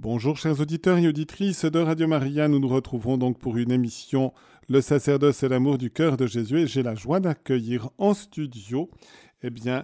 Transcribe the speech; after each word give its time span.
Bonjour 0.00 0.36
chers 0.36 0.60
auditeurs 0.60 0.96
et 0.98 1.08
auditrices 1.08 1.64
de 1.64 1.80
Radio 1.80 2.06
Maria, 2.06 2.46
nous 2.46 2.60
nous 2.60 2.68
retrouvons 2.68 3.18
donc 3.18 3.40
pour 3.40 3.56
une 3.56 3.72
émission 3.72 4.32
Le 4.68 4.80
sacerdoce 4.80 5.42
et 5.42 5.48
l'amour 5.48 5.76
du 5.76 5.90
cœur 5.90 6.16
de 6.16 6.24
Jésus 6.24 6.60
et 6.60 6.66
j'ai 6.68 6.84
la 6.84 6.94
joie 6.94 7.18
d'accueillir 7.18 7.90
en 7.98 8.14
studio 8.14 8.88
eh 9.42 9.50
bien, 9.50 9.82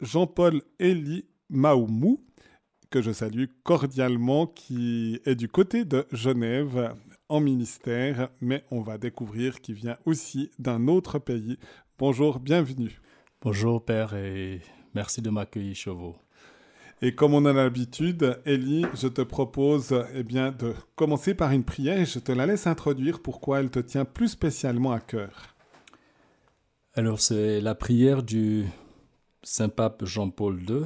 Jean-Paul 0.00 0.62
Elie 0.80 1.26
Maoumou, 1.50 2.24
que 2.88 3.02
je 3.02 3.12
salue 3.12 3.48
cordialement, 3.64 4.46
qui 4.46 5.20
est 5.26 5.34
du 5.34 5.46
côté 5.46 5.84
de 5.84 6.06
Genève 6.10 6.94
en 7.28 7.40
ministère, 7.40 8.30
mais 8.40 8.64
on 8.70 8.80
va 8.80 8.96
découvrir 8.96 9.60
qu'il 9.60 9.74
vient 9.74 9.98
aussi 10.06 10.50
d'un 10.58 10.88
autre 10.88 11.18
pays. 11.18 11.58
Bonjour, 11.98 12.40
bienvenue. 12.40 12.98
Bonjour 13.42 13.84
Père 13.84 14.14
et 14.14 14.62
merci 14.94 15.20
de 15.20 15.28
m'accueillir 15.28 15.76
chez 15.76 15.90
vous. 15.90 16.14
Et 17.04 17.16
comme 17.16 17.34
on 17.34 17.44
a 17.46 17.52
l'habitude, 17.52 18.40
Ellie, 18.44 18.86
je 18.94 19.08
te 19.08 19.22
propose 19.22 19.92
eh 20.14 20.22
bien, 20.22 20.52
de 20.52 20.72
commencer 20.94 21.34
par 21.34 21.50
une 21.50 21.64
prière 21.64 21.98
et 21.98 22.04
je 22.04 22.20
te 22.20 22.30
la 22.30 22.46
laisse 22.46 22.68
introduire 22.68 23.20
pourquoi 23.20 23.58
elle 23.58 23.72
te 23.72 23.80
tient 23.80 24.04
plus 24.04 24.28
spécialement 24.28 24.92
à 24.92 25.00
cœur. 25.00 25.56
Alors 26.94 27.20
c'est 27.20 27.60
la 27.60 27.74
prière 27.74 28.22
du 28.22 28.66
Saint-Pape 29.42 30.04
Jean-Paul 30.04 30.62
II 30.62 30.84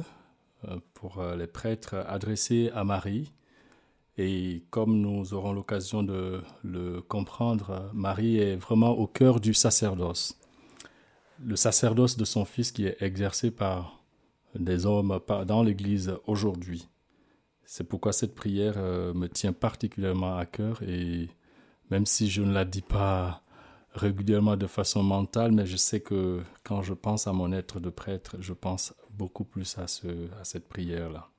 euh, 0.67 0.79
pour 0.95 1.19
euh, 1.19 1.35
les 1.35 1.45
prêtres 1.45 2.03
adressée 2.07 2.71
à 2.73 2.83
Marie. 2.83 3.31
Et 4.17 4.63
comme 4.71 4.99
nous 4.99 5.35
aurons 5.35 5.53
l'occasion 5.53 6.01
de 6.01 6.41
le 6.63 6.99
comprendre, 7.01 7.91
Marie 7.93 8.39
est 8.39 8.55
vraiment 8.55 8.89
au 8.89 9.05
cœur 9.05 9.39
du 9.39 9.53
sacerdoce. 9.53 10.39
Le 11.45 11.55
sacerdoce 11.55 12.17
de 12.17 12.25
son 12.25 12.43
fils 12.43 12.71
qui 12.71 12.87
est 12.87 12.97
exercé 13.01 13.51
par 13.51 13.97
des 14.59 14.85
hommes 14.85 15.19
dans 15.45 15.63
l'Église 15.63 16.13
aujourd'hui. 16.25 16.87
C'est 17.65 17.83
pourquoi 17.83 18.13
cette 18.13 18.33
prière 18.33 18.75
euh, 18.77 19.13
me 19.13 19.27
tient 19.27 19.53
particulièrement 19.53 20.37
à 20.37 20.45
cœur 20.45 20.81
et 20.83 21.29
même 21.91 22.05
si 22.05 22.29
je 22.29 22.41
ne 22.41 22.53
la 22.53 22.65
dis 22.65 22.81
pas 22.81 23.43
régulièrement 23.93 24.55
de 24.55 24.67
façon 24.67 25.03
mentale, 25.03 25.51
mais 25.51 25.65
je 25.65 25.75
sais 25.75 25.99
que 25.99 26.41
quand 26.63 26.81
je 26.81 26.93
pense 26.93 27.27
à 27.27 27.33
mon 27.33 27.51
être 27.51 27.79
de 27.79 27.89
prêtre, 27.89 28.37
je 28.39 28.53
pense 28.53 28.93
beaucoup 29.11 29.43
plus 29.43 29.77
à, 29.77 29.87
ce, 29.87 30.07
à 30.39 30.43
cette 30.43 30.67
prière-là. 30.67 31.29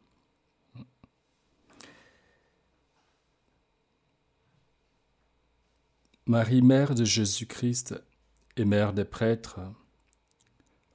Marie, 6.26 6.60
Mère 6.60 6.94
de 6.94 7.06
Jésus-Christ 7.06 7.94
et 8.58 8.66
Mère 8.66 8.92
des 8.92 9.06
prêtres, 9.06 9.60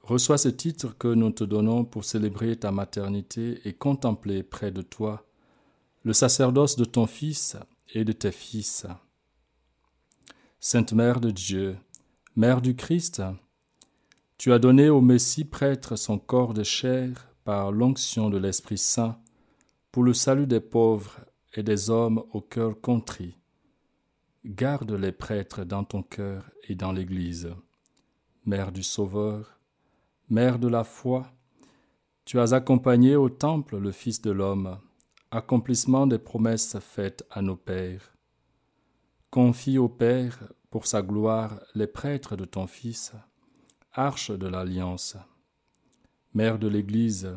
Reçois 0.06 0.36
ce 0.36 0.50
titre 0.50 0.94
que 0.98 1.08
nous 1.08 1.30
te 1.30 1.44
donnons 1.44 1.86
pour 1.86 2.04
célébrer 2.04 2.56
ta 2.56 2.70
maternité 2.70 3.66
et 3.66 3.72
contempler 3.72 4.42
près 4.42 4.70
de 4.70 4.82
toi 4.82 5.26
le 6.02 6.12
sacerdoce 6.12 6.76
de 6.76 6.84
ton 6.84 7.06
Fils 7.06 7.56
et 7.94 8.04
de 8.04 8.12
tes 8.12 8.30
fils. 8.30 8.86
Sainte 10.60 10.92
Mère 10.92 11.20
de 11.20 11.30
Dieu, 11.30 11.78
Mère 12.36 12.60
du 12.60 12.76
Christ, 12.76 13.22
tu 14.36 14.52
as 14.52 14.58
donné 14.58 14.90
au 14.90 15.00
Messie 15.00 15.46
prêtre 15.46 15.96
son 15.96 16.18
corps 16.18 16.52
de 16.52 16.64
chair 16.64 17.30
par 17.44 17.72
l'onction 17.72 18.28
de 18.28 18.36
l'Esprit 18.36 18.76
Saint 18.76 19.18
pour 19.90 20.02
le 20.02 20.12
salut 20.12 20.46
des 20.46 20.60
pauvres 20.60 21.20
et 21.54 21.62
des 21.62 21.88
hommes 21.88 22.22
au 22.34 22.42
cœur 22.42 22.78
contrit. 22.78 23.38
Garde 24.44 24.92
les 24.92 25.12
prêtres 25.12 25.64
dans 25.64 25.84
ton 25.84 26.02
cœur 26.02 26.50
et 26.68 26.74
dans 26.74 26.92
l'Église. 26.92 27.48
Mère 28.44 28.70
du 28.70 28.82
Sauveur, 28.82 29.58
Mère 30.30 30.58
de 30.58 30.68
la 30.68 30.84
foi, 30.84 31.30
tu 32.24 32.40
as 32.40 32.54
accompagné 32.54 33.14
au 33.14 33.28
temple 33.28 33.76
le 33.76 33.92
Fils 33.92 34.22
de 34.22 34.30
l'homme, 34.30 34.78
accomplissement 35.30 36.06
des 36.06 36.18
promesses 36.18 36.78
faites 36.78 37.26
à 37.30 37.42
nos 37.42 37.56
pères. 37.56 38.16
Confie 39.30 39.76
au 39.76 39.90
Père, 39.90 40.38
pour 40.70 40.86
sa 40.86 41.02
gloire, 41.02 41.60
les 41.74 41.86
prêtres 41.86 42.36
de 42.36 42.46
ton 42.46 42.66
Fils, 42.66 43.12
arche 43.92 44.30
de 44.30 44.46
l'alliance. 44.46 45.18
Mère 46.32 46.58
de 46.58 46.68
l'Église, 46.68 47.36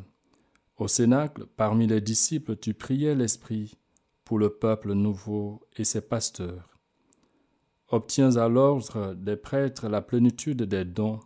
au 0.77 0.87
Cénacle, 0.87 1.45
parmi 1.57 1.87
les 1.87 1.99
disciples, 1.99 2.55
tu 2.55 2.73
priais 2.73 3.15
l'Esprit 3.15 3.77
pour 4.23 4.39
le 4.39 4.49
peuple 4.49 4.93
nouveau 4.93 5.67
et 5.75 5.83
ses 5.83 6.07
pasteurs. 6.07 6.79
Obtiens 7.89 8.37
à 8.37 8.47
l'ordre 8.47 9.13
des 9.13 9.35
prêtres 9.35 9.89
la 9.89 10.01
plénitude 10.01 10.63
des 10.63 10.85
dons 10.85 11.19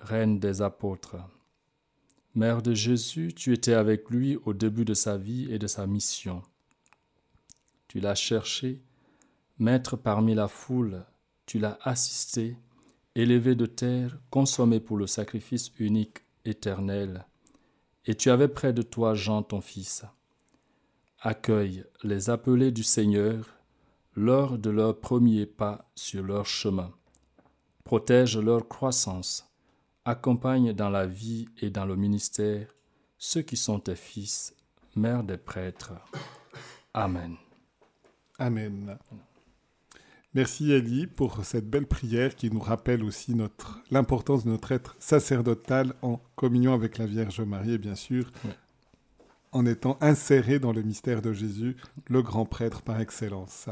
Reine 0.00 0.40
des 0.40 0.62
apôtres. 0.62 1.16
Mère 2.34 2.62
de 2.62 2.72
Jésus, 2.72 3.34
tu 3.34 3.52
étais 3.52 3.74
avec 3.74 4.08
lui 4.08 4.38
au 4.46 4.54
début 4.54 4.86
de 4.86 4.94
sa 4.94 5.18
vie 5.18 5.52
et 5.52 5.58
de 5.58 5.66
sa 5.66 5.86
mission. 5.86 6.42
Tu 7.86 8.00
l'as 8.00 8.14
cherché, 8.14 8.80
maître 9.58 9.96
parmi 9.96 10.34
la 10.34 10.48
foule, 10.48 11.04
tu 11.44 11.58
l'as 11.58 11.78
assisté, 11.82 12.56
élevé 13.14 13.54
de 13.54 13.66
terre, 13.66 14.18
consommé 14.30 14.80
pour 14.80 14.96
le 14.96 15.06
sacrifice 15.06 15.70
unique 15.78 16.20
éternel, 16.46 17.26
et 18.06 18.14
tu 18.14 18.30
avais 18.30 18.48
près 18.48 18.72
de 18.72 18.82
toi 18.82 19.14
Jean 19.14 19.42
ton 19.42 19.60
fils. 19.60 20.06
Accueille 21.20 21.84
les 22.02 22.30
appelés 22.30 22.72
du 22.72 22.84
Seigneur 22.84 23.44
lors 24.16 24.56
de 24.56 24.70
leur 24.70 24.98
premier 24.98 25.44
pas 25.44 25.90
sur 25.94 26.22
leur 26.22 26.46
chemin. 26.46 26.90
Protège 27.84 28.38
leur 28.38 28.66
croissance 28.66 29.49
accompagne 30.10 30.72
dans 30.72 30.90
la 30.90 31.06
vie 31.06 31.48
et 31.58 31.70
dans 31.70 31.86
le 31.86 31.96
ministère 31.96 32.66
ceux 33.16 33.42
qui 33.42 33.56
sont 33.56 33.78
tes 33.78 33.96
fils, 33.96 34.54
mère 34.96 35.22
des 35.22 35.36
prêtres. 35.36 35.92
Amen. 36.94 37.36
Amen. 38.38 38.98
Merci 40.34 40.72
Elie 40.72 41.06
pour 41.06 41.44
cette 41.44 41.68
belle 41.68 41.86
prière 41.86 42.34
qui 42.34 42.50
nous 42.50 42.60
rappelle 42.60 43.04
aussi 43.04 43.34
notre 43.34 43.80
l'importance 43.90 44.44
de 44.44 44.50
notre 44.50 44.72
être 44.72 44.96
sacerdotal 44.98 45.94
en 46.02 46.20
communion 46.34 46.72
avec 46.72 46.98
la 46.98 47.06
Vierge 47.06 47.40
Marie 47.40 47.74
et 47.74 47.78
bien 47.78 47.94
sûr 47.94 48.30
en 49.52 49.66
étant 49.66 49.98
inséré 50.00 50.58
dans 50.58 50.72
le 50.72 50.82
mystère 50.82 51.22
de 51.22 51.32
Jésus, 51.32 51.76
le 52.08 52.22
grand 52.22 52.46
prêtre 52.46 52.82
par 52.82 53.00
excellence. 53.00 53.68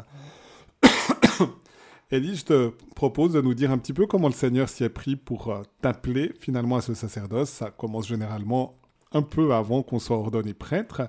Elie, 2.10 2.36
je 2.36 2.44
te 2.44 2.68
propose 2.94 3.34
de 3.34 3.42
nous 3.42 3.52
dire 3.52 3.70
un 3.70 3.76
petit 3.76 3.92
peu 3.92 4.06
comment 4.06 4.28
le 4.28 4.32
Seigneur 4.32 4.70
s'y 4.70 4.82
est 4.82 4.88
pris 4.88 5.14
pour 5.14 5.50
euh, 5.50 5.62
t'appeler 5.82 6.32
finalement 6.40 6.76
à 6.76 6.80
ce 6.80 6.94
sacerdoce. 6.94 7.50
Ça 7.50 7.70
commence 7.70 8.08
généralement 8.08 8.78
un 9.12 9.20
peu 9.20 9.52
avant 9.52 9.82
qu'on 9.82 9.98
soit 9.98 10.16
ordonné 10.16 10.54
prêtre, 10.54 11.02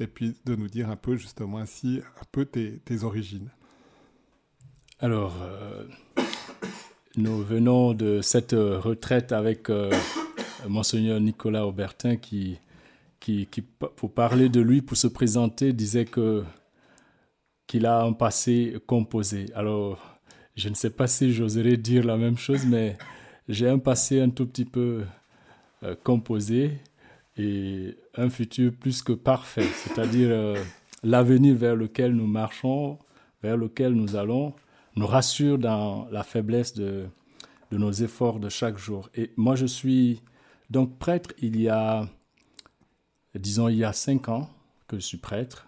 et 0.00 0.06
puis 0.06 0.36
de 0.46 0.54
nous 0.54 0.68
dire 0.68 0.88
un 0.88 0.96
peu 0.96 1.16
justement 1.16 1.58
ainsi 1.58 2.00
un 2.20 2.24
peu 2.32 2.46
tes, 2.46 3.04
origines. 3.04 3.50
Alors, 5.00 5.34
euh, 5.42 5.84
nous 7.16 7.42
venons 7.42 7.92
de 7.92 8.22
cette 8.22 8.52
retraite 8.52 9.32
avec 9.32 9.68
euh, 9.68 9.90
monseigneur 10.66 11.20
Nicolas 11.20 11.66
Aubertin 11.66 12.16
qui, 12.16 12.58
qui, 13.20 13.46
qui, 13.46 13.60
pour 13.60 14.12
parler 14.12 14.48
de 14.48 14.60
lui, 14.60 14.80
pour 14.80 14.96
se 14.96 15.08
présenter, 15.08 15.74
disait 15.74 16.06
que 16.06 16.42
qu'il 17.66 17.84
a 17.84 18.02
un 18.02 18.14
passé 18.14 18.78
composé. 18.86 19.46
Alors, 19.54 20.17
je 20.58 20.68
ne 20.68 20.74
sais 20.74 20.90
pas 20.90 21.06
si 21.06 21.32
j'oserais 21.32 21.76
dire 21.76 22.04
la 22.04 22.16
même 22.16 22.36
chose, 22.36 22.66
mais 22.66 22.98
j'ai 23.48 23.68
un 23.68 23.78
passé 23.78 24.20
un 24.20 24.28
tout 24.28 24.44
petit 24.44 24.64
peu 24.64 25.04
euh, 25.84 25.94
composé 26.02 26.78
et 27.36 27.96
un 28.16 28.28
futur 28.28 28.72
plus 28.72 29.00
que 29.02 29.12
parfait, 29.12 29.62
c'est-à-dire 29.62 30.30
euh, 30.32 30.56
l'avenir 31.04 31.54
vers 31.54 31.76
lequel 31.76 32.12
nous 32.12 32.26
marchons, 32.26 32.98
vers 33.40 33.56
lequel 33.56 33.92
nous 33.92 34.16
allons, 34.16 34.52
nous 34.96 35.06
rassure 35.06 35.58
dans 35.58 36.08
la 36.10 36.24
faiblesse 36.24 36.74
de, 36.74 37.06
de 37.70 37.78
nos 37.78 37.92
efforts 37.92 38.40
de 38.40 38.48
chaque 38.48 38.78
jour. 38.78 39.08
Et 39.14 39.30
moi, 39.36 39.54
je 39.54 39.66
suis 39.66 40.20
donc 40.70 40.98
prêtre 40.98 41.30
il 41.38 41.60
y 41.60 41.68
a, 41.68 42.08
disons, 43.36 43.68
il 43.68 43.76
y 43.76 43.84
a 43.84 43.92
cinq 43.92 44.28
ans 44.28 44.50
que 44.88 44.96
je 44.96 45.04
suis 45.04 45.18
prêtre. 45.18 45.67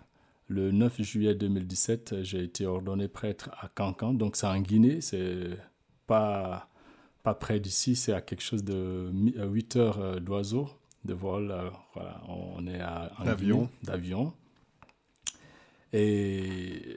Le 0.50 0.72
9 0.72 1.00
juillet 1.02 1.36
2017, 1.36 2.24
j'ai 2.24 2.42
été 2.42 2.66
ordonné 2.66 3.06
prêtre 3.06 3.50
à 3.60 3.68
Cancan, 3.68 4.14
donc 4.14 4.34
c'est 4.34 4.48
en 4.48 4.58
Guinée, 4.60 5.00
c'est 5.00 5.56
pas, 6.08 6.68
pas 7.22 7.34
près 7.34 7.60
d'ici, 7.60 7.94
c'est 7.94 8.12
à 8.12 8.20
quelque 8.20 8.42
chose 8.42 8.64
de 8.64 9.12
8 9.12 9.76
heures 9.76 10.00
euh, 10.00 10.18
d'oiseau, 10.18 10.68
de 11.04 11.14
vol. 11.14 11.52
Euh, 11.52 11.70
voilà, 11.94 12.20
on 12.28 12.66
est 12.66 12.80
à 12.80 13.12
d'avion. 13.24 13.70
d'avion. 13.84 14.32
Et 15.92 16.96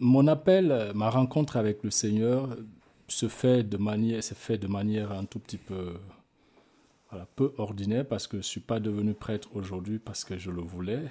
mon 0.00 0.26
appel, 0.28 0.92
ma 0.94 1.10
rencontre 1.10 1.58
avec 1.58 1.82
le 1.82 1.90
Seigneur 1.90 2.56
se 3.06 3.28
fait 3.28 3.64
de 3.64 3.76
manière, 3.76 4.24
s'est 4.24 4.34
fait 4.34 4.56
de 4.56 4.66
manière 4.66 5.12
un 5.12 5.26
tout 5.26 5.40
petit 5.40 5.58
peu, 5.58 5.92
voilà, 7.10 7.26
peu 7.36 7.52
ordinaire 7.58 8.08
parce 8.08 8.26
que 8.26 8.38
je 8.38 8.46
suis 8.46 8.60
pas 8.60 8.80
devenu 8.80 9.12
prêtre 9.12 9.50
aujourd'hui 9.54 9.98
parce 9.98 10.24
que 10.24 10.38
je 10.38 10.50
le 10.50 10.62
voulais. 10.62 11.02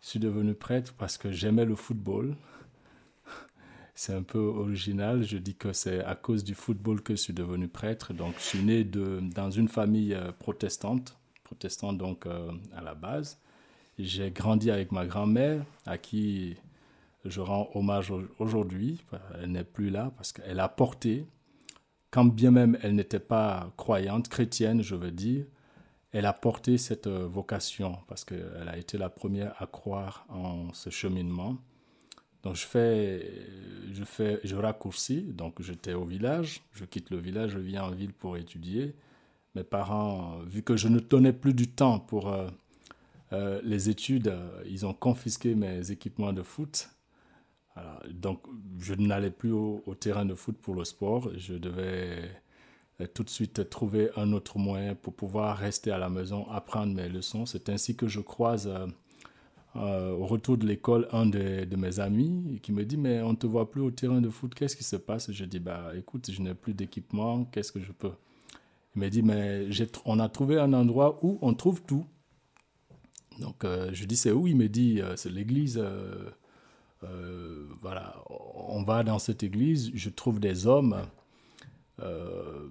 Je 0.00 0.08
suis 0.08 0.20
devenu 0.20 0.54
prêtre 0.54 0.94
parce 0.96 1.18
que 1.18 1.30
j'aimais 1.30 1.64
le 1.64 1.74
football. 1.74 2.36
C'est 3.94 4.14
un 4.14 4.22
peu 4.22 4.38
original. 4.38 5.22
Je 5.22 5.36
dis 5.36 5.54
que 5.54 5.72
c'est 5.72 6.02
à 6.04 6.14
cause 6.14 6.42
du 6.42 6.54
football 6.54 7.02
que 7.02 7.14
je 7.14 7.20
suis 7.20 7.34
devenu 7.34 7.68
prêtre. 7.68 8.14
Donc, 8.14 8.34
je 8.38 8.42
suis 8.44 8.62
né 8.62 8.82
dans 8.84 9.50
une 9.50 9.68
famille 9.68 10.14
euh, 10.14 10.32
protestante, 10.32 11.18
protestante 11.44 11.98
donc 11.98 12.24
euh, 12.24 12.50
à 12.74 12.80
la 12.80 12.94
base. 12.94 13.38
j'ai 13.98 14.30
grandi 14.30 14.70
avec 14.70 14.90
ma 14.90 15.04
grand-mère, 15.04 15.64
à 15.84 15.98
qui 15.98 16.56
je 17.26 17.40
rends 17.42 17.68
hommage 17.74 18.12
aujourd'hui. 18.38 19.04
Elle 19.42 19.52
n'est 19.52 19.64
plus 19.64 19.90
là 19.90 20.12
parce 20.16 20.32
qu'elle 20.32 20.60
a 20.60 20.68
porté, 20.68 21.26
quand 22.10 22.24
bien 22.24 22.50
même 22.50 22.78
elle 22.82 22.94
n'était 22.94 23.20
pas 23.20 23.70
croyante, 23.76 24.28
chrétienne, 24.28 24.82
je 24.82 24.94
veux 24.94 25.10
dire, 25.10 25.44
elle 26.12 26.26
a 26.26 26.32
porté 26.32 26.78
cette 26.78 27.08
vocation 27.08 27.98
parce 28.08 28.24
qu'elle 28.24 28.68
a 28.68 28.76
été 28.76 28.98
la 28.98 29.08
première 29.08 29.54
à 29.62 29.66
croire 29.66 30.26
en 30.28 30.72
ce 30.72 30.90
cheminement. 30.90 31.56
Donc 32.42 32.56
je 32.56 32.66
fais, 32.66 33.30
je 33.92 34.04
fais, 34.04 34.40
je 34.44 34.56
raccourcis. 34.56 35.22
Donc 35.22 35.60
j'étais 35.60 35.92
au 35.92 36.04
village, 36.04 36.62
je 36.72 36.84
quitte 36.84 37.10
le 37.10 37.18
village, 37.18 37.52
je 37.52 37.58
viens 37.58 37.84
en 37.84 37.90
ville 37.90 38.12
pour 38.12 38.36
étudier. 38.36 38.94
Mes 39.54 39.64
parents, 39.64 40.38
vu 40.46 40.62
que 40.62 40.76
je 40.76 40.88
ne 40.88 41.00
tenais 41.00 41.32
plus 41.32 41.54
du 41.54 41.68
temps 41.68 41.98
pour 41.98 42.28
euh, 42.28 42.48
euh, 43.32 43.60
les 43.64 43.90
études, 43.90 44.28
euh, 44.28 44.62
ils 44.66 44.86
ont 44.86 44.94
confisqué 44.94 45.54
mes 45.54 45.90
équipements 45.90 46.32
de 46.32 46.42
foot. 46.42 46.88
donc 48.10 48.42
je 48.78 48.94
n'allais 48.94 49.30
plus 49.30 49.52
au, 49.52 49.94
terrain 49.98 50.24
de 50.24 50.34
foot 50.34 50.56
pour 50.58 50.74
le 50.74 50.84
sport. 50.84 51.30
Je 51.36 51.54
devais 51.54 52.30
tout 53.06 53.24
de 53.24 53.30
suite 53.30 53.68
trouver 53.70 54.10
un 54.16 54.32
autre 54.32 54.58
moyen 54.58 54.94
pour 54.94 55.14
pouvoir 55.14 55.56
rester 55.56 55.90
à 55.90 55.98
la 55.98 56.08
maison, 56.08 56.48
apprendre 56.50 56.94
mes 56.94 57.08
leçons. 57.08 57.46
C'est 57.46 57.68
ainsi 57.68 57.96
que 57.96 58.08
je 58.08 58.20
croise 58.20 58.70
euh, 59.76 60.10
au 60.12 60.26
retour 60.26 60.56
de 60.58 60.66
l'école, 60.66 61.06
un 61.12 61.26
de, 61.26 61.76
mes 61.76 62.00
amis 62.00 62.58
qui 62.60 62.72
me 62.72 62.84
dit 62.84 62.96
Mais 62.96 63.20
on 63.22 63.30
ne 63.30 63.36
te 63.36 63.46
voit 63.46 63.70
plus 63.70 63.80
au 63.80 63.90
terrain 63.90 64.20
de 64.20 64.28
foot, 64.28 64.52
qu'est-ce 64.54 64.76
qui 64.76 64.82
se 64.84 64.96
passe? 64.96 65.30
Je 65.30 65.44
dis 65.44 65.60
Bah 65.60 65.92
écoute, 65.96 66.30
je 66.30 66.42
n'ai 66.42 66.54
plus 66.54 66.74
d'équipement, 66.74 67.44
qu'est-ce 67.44 67.70
que 67.70 67.80
je 67.80 67.92
peux? 67.92 68.12
Il 68.96 69.02
me 69.02 69.08
dit 69.08 69.22
Mais 69.22 69.68
on 70.04 70.18
a 70.18 70.28
trouvé 70.28 70.58
un 70.58 70.72
endroit 70.72 71.20
où 71.22 71.38
on 71.40 71.54
trouve 71.54 71.82
tout. 71.82 72.04
Donc 73.38 73.64
euh, 73.64 73.90
je 73.92 74.04
dis 74.06 74.16
C'est 74.16 74.32
où? 74.32 74.48
Il 74.48 74.56
me 74.56 74.68
dit 74.68 75.00
euh, 75.00 75.14
C'est 75.14 75.30
l'église. 75.30 75.80
voilà, 77.80 78.16
on 78.28 78.82
va 78.82 79.04
dans 79.04 79.20
cette 79.20 79.42
église, 79.44 79.92
je 79.94 80.10
trouve 80.10 80.40
des 80.40 80.66
hommes 80.66 80.96
euh, 82.02 82.68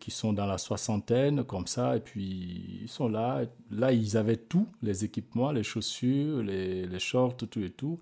qui 0.00 0.10
sont 0.10 0.32
dans 0.32 0.46
la 0.46 0.58
soixantaine, 0.58 1.44
comme 1.44 1.66
ça, 1.66 1.96
et 1.96 2.00
puis 2.00 2.80
ils 2.82 2.88
sont 2.88 3.08
là. 3.08 3.42
Là, 3.70 3.92
ils 3.92 4.16
avaient 4.16 4.36
tout, 4.36 4.66
les 4.82 5.04
équipements, 5.04 5.52
les 5.52 5.62
chaussures, 5.62 6.42
les, 6.42 6.86
les 6.86 6.98
shorts, 6.98 7.36
tout 7.36 7.58
et 7.60 7.70
tout. 7.70 8.00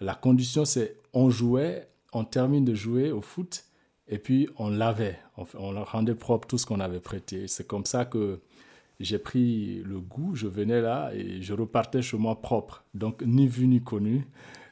La 0.00 0.14
condition, 0.14 0.64
c'est 0.64 0.96
on 1.12 1.30
jouait, 1.30 1.88
on 2.12 2.24
termine 2.24 2.64
de 2.64 2.74
jouer 2.74 3.10
au 3.10 3.20
foot, 3.20 3.64
et 4.08 4.18
puis 4.18 4.48
on 4.56 4.70
lavait, 4.70 5.18
on, 5.36 5.46
on 5.54 5.84
rendait 5.84 6.14
propre 6.14 6.48
tout 6.48 6.58
ce 6.58 6.66
qu'on 6.66 6.80
avait 6.80 7.00
prêté. 7.00 7.46
C'est 7.46 7.66
comme 7.66 7.84
ça 7.84 8.04
que 8.04 8.40
j'ai 9.00 9.18
pris 9.18 9.82
le 9.84 10.00
goût, 10.00 10.34
je 10.34 10.46
venais 10.46 10.80
là 10.80 11.10
et 11.14 11.40
je 11.40 11.54
repartais 11.54 12.02
chez 12.02 12.16
moi 12.16 12.40
propre. 12.40 12.84
Donc, 12.94 13.22
ni 13.24 13.46
vu 13.46 13.66
ni 13.66 13.80
connu, 13.82 14.26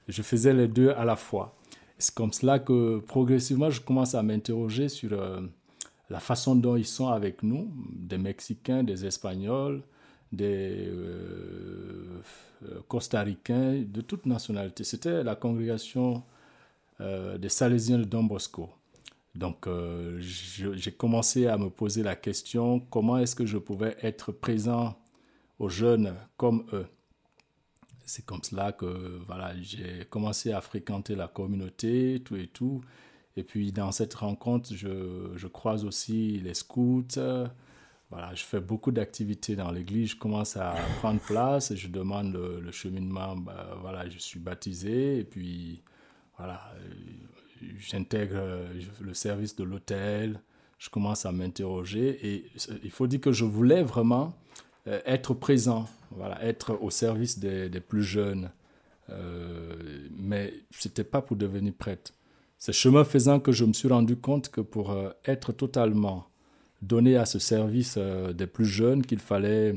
je 0.08 0.22
faisais 0.22 0.52
les 0.52 0.68
deux 0.68 0.90
à 0.90 1.04
la 1.04 1.16
fois. 1.16 1.56
C'est 1.98 2.14
comme 2.14 2.32
cela 2.32 2.58
que 2.58 2.98
progressivement, 2.98 3.70
je 3.70 3.80
commence 3.80 4.14
à 4.14 4.22
m'interroger 4.22 4.88
sur 4.88 5.12
euh, 5.12 5.40
la 6.10 6.20
façon 6.20 6.54
dont 6.54 6.76
ils 6.76 6.86
sont 6.86 7.08
avec 7.08 7.42
nous, 7.42 7.72
des 7.90 8.18
Mexicains, 8.18 8.82
des 8.84 9.06
Espagnols, 9.06 9.82
des 10.30 10.88
euh, 10.88 12.20
euh, 12.64 12.80
Costa-Ricains, 12.88 13.84
de 13.86 14.00
toute 14.02 14.26
nationalité. 14.26 14.84
C'était 14.84 15.22
la 15.22 15.36
congrégation 15.36 16.22
des 16.98 17.50
Salésiens 17.50 17.98
de 17.98 18.04
Don 18.04 18.24
Bosco. 18.24 18.70
Donc, 19.34 19.68
j'ai 20.18 20.92
commencé 20.92 21.46
à 21.46 21.58
me 21.58 21.68
poser 21.68 22.02
la 22.02 22.16
question 22.16 22.80
comment 22.88 23.18
est-ce 23.18 23.36
que 23.36 23.44
je 23.44 23.58
pouvais 23.58 23.98
être 24.00 24.32
présent 24.32 24.96
aux 25.58 25.68
jeunes 25.68 26.14
comme 26.38 26.64
eux? 26.72 26.86
C'est 28.06 28.24
comme 28.24 28.42
cela 28.42 28.72
que 28.72 29.20
voilà, 29.26 29.52
j'ai 29.60 30.06
commencé 30.08 30.52
à 30.52 30.60
fréquenter 30.60 31.16
la 31.16 31.28
communauté, 31.28 32.22
tout 32.24 32.36
et 32.36 32.46
tout. 32.46 32.80
Et 33.36 33.42
puis 33.42 33.72
dans 33.72 33.92
cette 33.92 34.14
rencontre, 34.14 34.74
je, 34.74 35.32
je 35.34 35.46
croise 35.48 35.84
aussi 35.84 36.38
les 36.38 36.54
scouts. 36.54 37.04
Voilà, 38.10 38.32
je 38.34 38.44
fais 38.44 38.60
beaucoup 38.60 38.92
d'activités 38.92 39.56
dans 39.56 39.72
l'église. 39.72 40.10
Je 40.10 40.16
commence 40.16 40.56
à 40.56 40.74
prendre 40.98 41.20
place. 41.20 41.72
Et 41.72 41.76
je 41.76 41.88
demande 41.88 42.32
le, 42.32 42.70
cheminement. 42.70 43.36
Bah, 43.36 43.76
voilà, 43.80 44.08
je 44.08 44.18
suis 44.18 44.38
baptisé. 44.38 45.18
Et 45.18 45.24
puis 45.24 45.82
voilà, 46.36 46.72
j'intègre 47.78 48.68
le 49.00 49.14
service 49.14 49.56
de 49.56 49.64
l'hôtel. 49.64 50.40
Je 50.78 50.88
commence 50.90 51.26
à 51.26 51.32
m'interroger. 51.32 52.18
Et 52.26 52.50
il 52.84 52.90
faut 52.90 53.08
dire 53.08 53.20
que 53.20 53.32
je 53.32 53.44
voulais 53.44 53.82
vraiment 53.82 54.36
être 54.86 55.34
présent, 55.34 55.86
voilà, 56.10 56.42
être 56.44 56.78
au 56.80 56.90
service 56.90 57.38
des, 57.38 57.68
plus 57.80 58.02
jeunes. 58.02 58.50
Euh, 59.10 60.08
mais 60.16 60.52
ce 60.70 60.88
n'était 60.88 61.04
pas 61.04 61.22
pour 61.22 61.36
devenir 61.36 61.72
prêtre. 61.74 62.12
C'est 62.58 62.72
chemin 62.72 63.04
faisant 63.04 63.38
que 63.38 63.52
je 63.52 63.64
me 63.64 63.72
suis 63.72 63.88
rendu 63.88 64.16
compte 64.16 64.48
que 64.48 64.60
pour 64.60 64.90
euh, 64.90 65.10
être 65.26 65.52
totalement 65.52 66.26
donné 66.82 67.16
à 67.16 67.26
ce 67.26 67.38
service 67.38 67.98
des 67.98 68.46
plus 68.46 68.66
jeunes, 68.66 69.04
qu'il 69.04 69.18
fallait, 69.18 69.74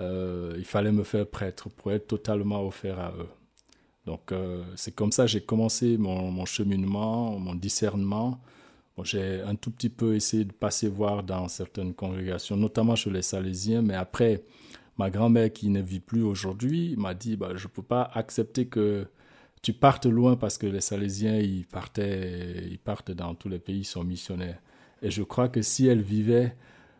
il 0.00 0.64
fallait 0.64 0.90
me 0.90 1.04
faire 1.04 1.26
prêtre 1.26 1.68
pour 1.68 1.92
être 1.92 2.08
totalement 2.08 2.66
offert 2.66 2.98
à 2.98 3.12
eux. 3.12 3.28
Donc 4.06 4.32
c'est 4.74 4.94
comme 4.94 5.12
ça 5.12 5.24
que 5.24 5.30
j'ai 5.30 5.42
commencé 5.42 5.98
mon, 5.98 6.44
cheminement, 6.46 7.38
mon 7.38 7.54
discernement 7.54 8.40
j'ai 9.02 9.40
un 9.40 9.54
tout 9.54 9.70
petit 9.70 9.88
peu 9.88 10.14
essayé 10.14 10.44
de 10.44 10.52
passer 10.52 10.88
voir 10.88 11.22
dans 11.22 11.48
certaines 11.48 11.94
congrégations, 11.94 12.56
notamment 12.56 12.94
chez 12.94 13.10
les 13.10 13.22
Salésiens, 13.22 13.82
mais 13.82 13.94
après, 13.94 14.42
ma 14.98 15.10
grand-mère 15.10 15.52
qui 15.52 15.70
ne 15.70 15.80
vit 15.80 16.00
plus 16.00 16.22
aujourd'hui 16.22 16.94
m'a 16.96 17.14
dit 17.14 17.36
bah, 17.36 17.50
Je 17.54 17.66
ne 17.66 17.72
peux 17.72 17.82
pas 17.82 18.10
accepter 18.14 18.66
que 18.66 19.06
tu 19.62 19.72
partes 19.72 20.06
loin 20.06 20.36
parce 20.36 20.58
que 20.58 20.66
les 20.66 20.80
Salésiens, 20.80 21.38
ils, 21.38 21.64
partaient, 21.64 22.66
ils 22.70 22.78
partent 22.78 23.12
dans 23.12 23.34
tous 23.34 23.48
les 23.48 23.58
pays, 23.58 23.80
ils 23.80 23.84
sont 23.84 24.04
missionnaires. 24.04 24.60
Et 25.00 25.10
je 25.10 25.22
crois 25.22 25.48
que 25.48 25.62
si 25.62 25.86
elle 25.86 26.02
vivait 26.02 26.54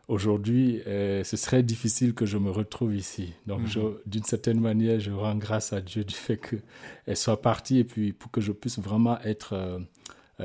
aujourd'hui, 0.08 0.80
euh, 0.86 1.24
ce 1.24 1.36
serait 1.36 1.62
difficile 1.62 2.14
que 2.14 2.24
je 2.24 2.38
me 2.38 2.50
retrouve 2.50 2.94
ici. 2.94 3.32
Donc, 3.46 3.74
mhm. 3.76 3.98
d'une 4.06 4.24
certaine 4.24 4.60
manière, 4.60 4.98
je 4.98 5.10
rends 5.10 5.36
grâce 5.36 5.72
à 5.72 5.80
Dieu 5.80 6.04
du 6.04 6.14
fait 6.14 6.38
qu'elle 6.38 7.16
soit 7.16 7.42
partie 7.42 7.78
et 7.78 7.84
puis 7.84 8.12
pour 8.12 8.30
que 8.30 8.40
je 8.40 8.52
puisse 8.52 8.78
vraiment 8.78 9.20
être. 9.20 9.52
Euh, 9.52 9.78
euh, 9.78 9.78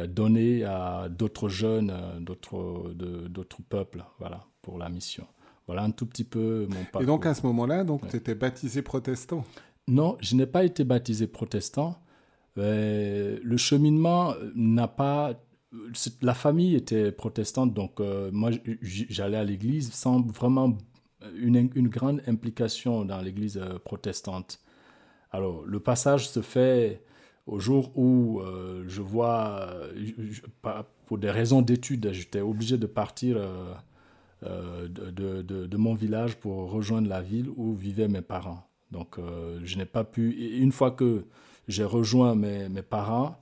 donner 0.05 0.63
à 0.63 1.07
d'autres 1.09 1.49
jeunes, 1.49 1.91
euh, 1.91 2.19
d'autres, 2.19 2.93
d'autres 2.93 3.61
peuples, 3.67 4.03
voilà, 4.19 4.45
pour 4.61 4.77
la 4.77 4.89
mission. 4.89 5.25
Voilà 5.65 5.83
un 5.83 5.91
tout 5.91 6.05
petit 6.05 6.23
peu 6.23 6.67
mon 6.69 6.83
parcours. 6.83 7.01
Et 7.01 7.05
donc 7.05 7.25
à 7.25 7.33
ce 7.33 7.45
moment-là, 7.47 7.83
donc 7.83 8.07
tu 8.07 8.15
étais 8.15 8.35
baptisé 8.35 8.81
protestant 8.81 9.43
Non, 9.87 10.17
je 10.21 10.35
n'ai 10.35 10.45
pas 10.45 10.63
été 10.63 10.83
baptisé 10.83 11.27
protestant. 11.27 11.99
Euh, 12.57 13.39
le 13.41 13.57
cheminement 13.57 14.33
n'a 14.55 14.87
pas. 14.87 15.33
La 16.21 16.33
famille 16.33 16.75
était 16.75 17.11
protestante, 17.11 17.73
donc 17.73 17.99
moi 18.31 18.51
j'allais 18.81 19.37
à 19.37 19.43
l'église 19.43 19.91
sans 19.91 20.21
vraiment 20.21 20.77
une, 21.35 21.69
une 21.75 21.89
grande 21.89 22.21
implication 22.27 23.03
dans 23.03 23.21
l'église 23.21 23.59
protestante. 23.83 24.59
Alors 25.31 25.63
le 25.65 25.79
passage 25.81 26.29
se 26.29 26.41
fait 26.41 27.01
au 27.47 27.59
jour 27.59 27.91
où 27.97 28.41
euh, 28.41 28.83
je 28.87 29.01
vois, 29.01 29.69
pour 31.05 31.17
des 31.17 31.31
raisons 31.31 31.61
d'études, 31.61 32.11
j'étais 32.11 32.41
obligé 32.41 32.77
de 32.77 32.85
partir 32.85 33.37
euh, 33.37 33.73
euh, 34.43 34.87
de, 34.87 35.77
mon 35.77 35.95
village 35.95 36.35
pour 36.35 36.69
rejoindre 36.69 37.07
la 37.07 37.21
ville 37.21 37.49
où 37.55 37.73
vivaient 37.73 38.09
mes 38.09 38.21
parents. 38.21 38.63
Donc 38.91 39.17
je 39.63 39.77
n'ai 39.77 39.85
pas 39.85 40.03
pu, 40.03 40.31
une 40.31 40.71
fois 40.71 40.91
que 40.91 41.25
j'ai 41.67 41.83
rejoint 41.83 42.35
mes, 42.35 42.69
mes 42.69 42.81
parents, 42.81 43.37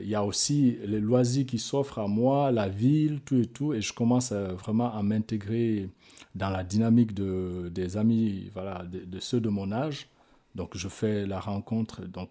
il 0.00 0.08
y 0.08 0.14
a 0.16 0.24
aussi 0.24 0.76
les 0.84 1.00
loisirs 1.00 1.46
qui 1.46 1.58
s'offrent 1.58 2.00
à 2.00 2.08
moi, 2.08 2.50
la 2.50 2.68
ville, 2.68 3.20
tout 3.24 3.36
et 3.36 3.46
tout, 3.46 3.74
et 3.74 3.80
je 3.80 3.92
commence 3.92 4.32
vraiment 4.32 4.92
à 4.92 5.02
m'intégrer 5.02 5.88
dans 6.34 6.50
la 6.50 6.64
dynamique 6.64 7.14
de, 7.14 7.70
des 7.72 7.96
amis, 7.96 8.50
voilà, 8.54 8.84
de, 8.84 9.04
de, 9.04 9.20
ceux 9.20 9.40
de 9.40 9.48
mon 9.48 9.70
âge. 9.70 10.08
Donc 10.54 10.76
je 10.76 10.88
fais 10.88 11.26
la 11.26 11.38
rencontre. 11.38 12.02
Donc 12.02 12.30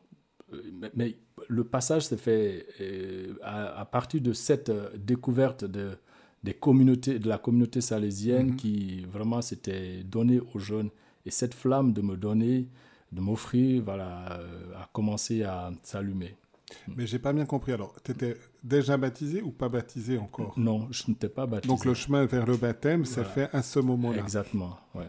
mais, 0.95 1.15
le 1.49 1.63
passage 1.63 2.03
s'est 2.03 2.17
fait 2.17 2.65
euh, 2.81 3.33
à, 3.43 3.85
partir 3.85 4.21
de 4.21 4.33
cette 4.33 4.69
euh, 4.69 4.89
découverte 4.97 5.63
de, 5.63 5.97
des 6.43 6.53
communautés, 6.53 7.19
de 7.19 7.29
la 7.29 7.37
communauté 7.37 7.79
salésienne 7.79 8.47
mhm. 8.51 8.55
qui 8.55 9.05
vraiment 9.05 9.41
s'était 9.41 10.03
donnée 10.03 10.41
aux 10.53 10.59
jeunes. 10.59 10.89
Et 11.25 11.31
cette 11.31 11.53
flamme 11.53 11.93
de 11.93 12.01
me 12.01 12.17
donner, 12.17 12.67
de 13.11 13.21
m'offrir, 13.21 13.83
voilà, 13.83 14.39
euh, 14.39 14.73
a 14.75 14.89
commencé 14.91 15.43
à 15.43 15.71
s'allumer. 15.83 16.35
Mais 16.95 17.07
j'ai 17.07 17.19
pas 17.19 17.31
bien 17.31 17.45
compris. 17.45 17.71
Alors, 17.71 17.93
tu 18.03 18.11
étais 18.11 18.35
déjà 18.63 18.97
baptisé 18.97 19.41
ou 19.41 19.51
pas 19.51 19.69
baptisé 19.69 20.17
encore? 20.17 20.53
Non, 20.57 20.87
je 20.91 21.03
n'étais 21.07 21.29
pas 21.29 21.45
baptisé. 21.45 21.73
Donc 21.73 21.85
le 21.85 21.93
chemin 21.93 22.25
vers 22.25 22.45
le 22.45 22.57
baptême 22.57 23.05
s'est 23.05 23.23
fait 23.23 23.49
à 23.53 23.61
ce 23.61 23.79
moment-là. 23.79 24.21
Exactement, 24.21 24.77
ouais. 24.95 25.07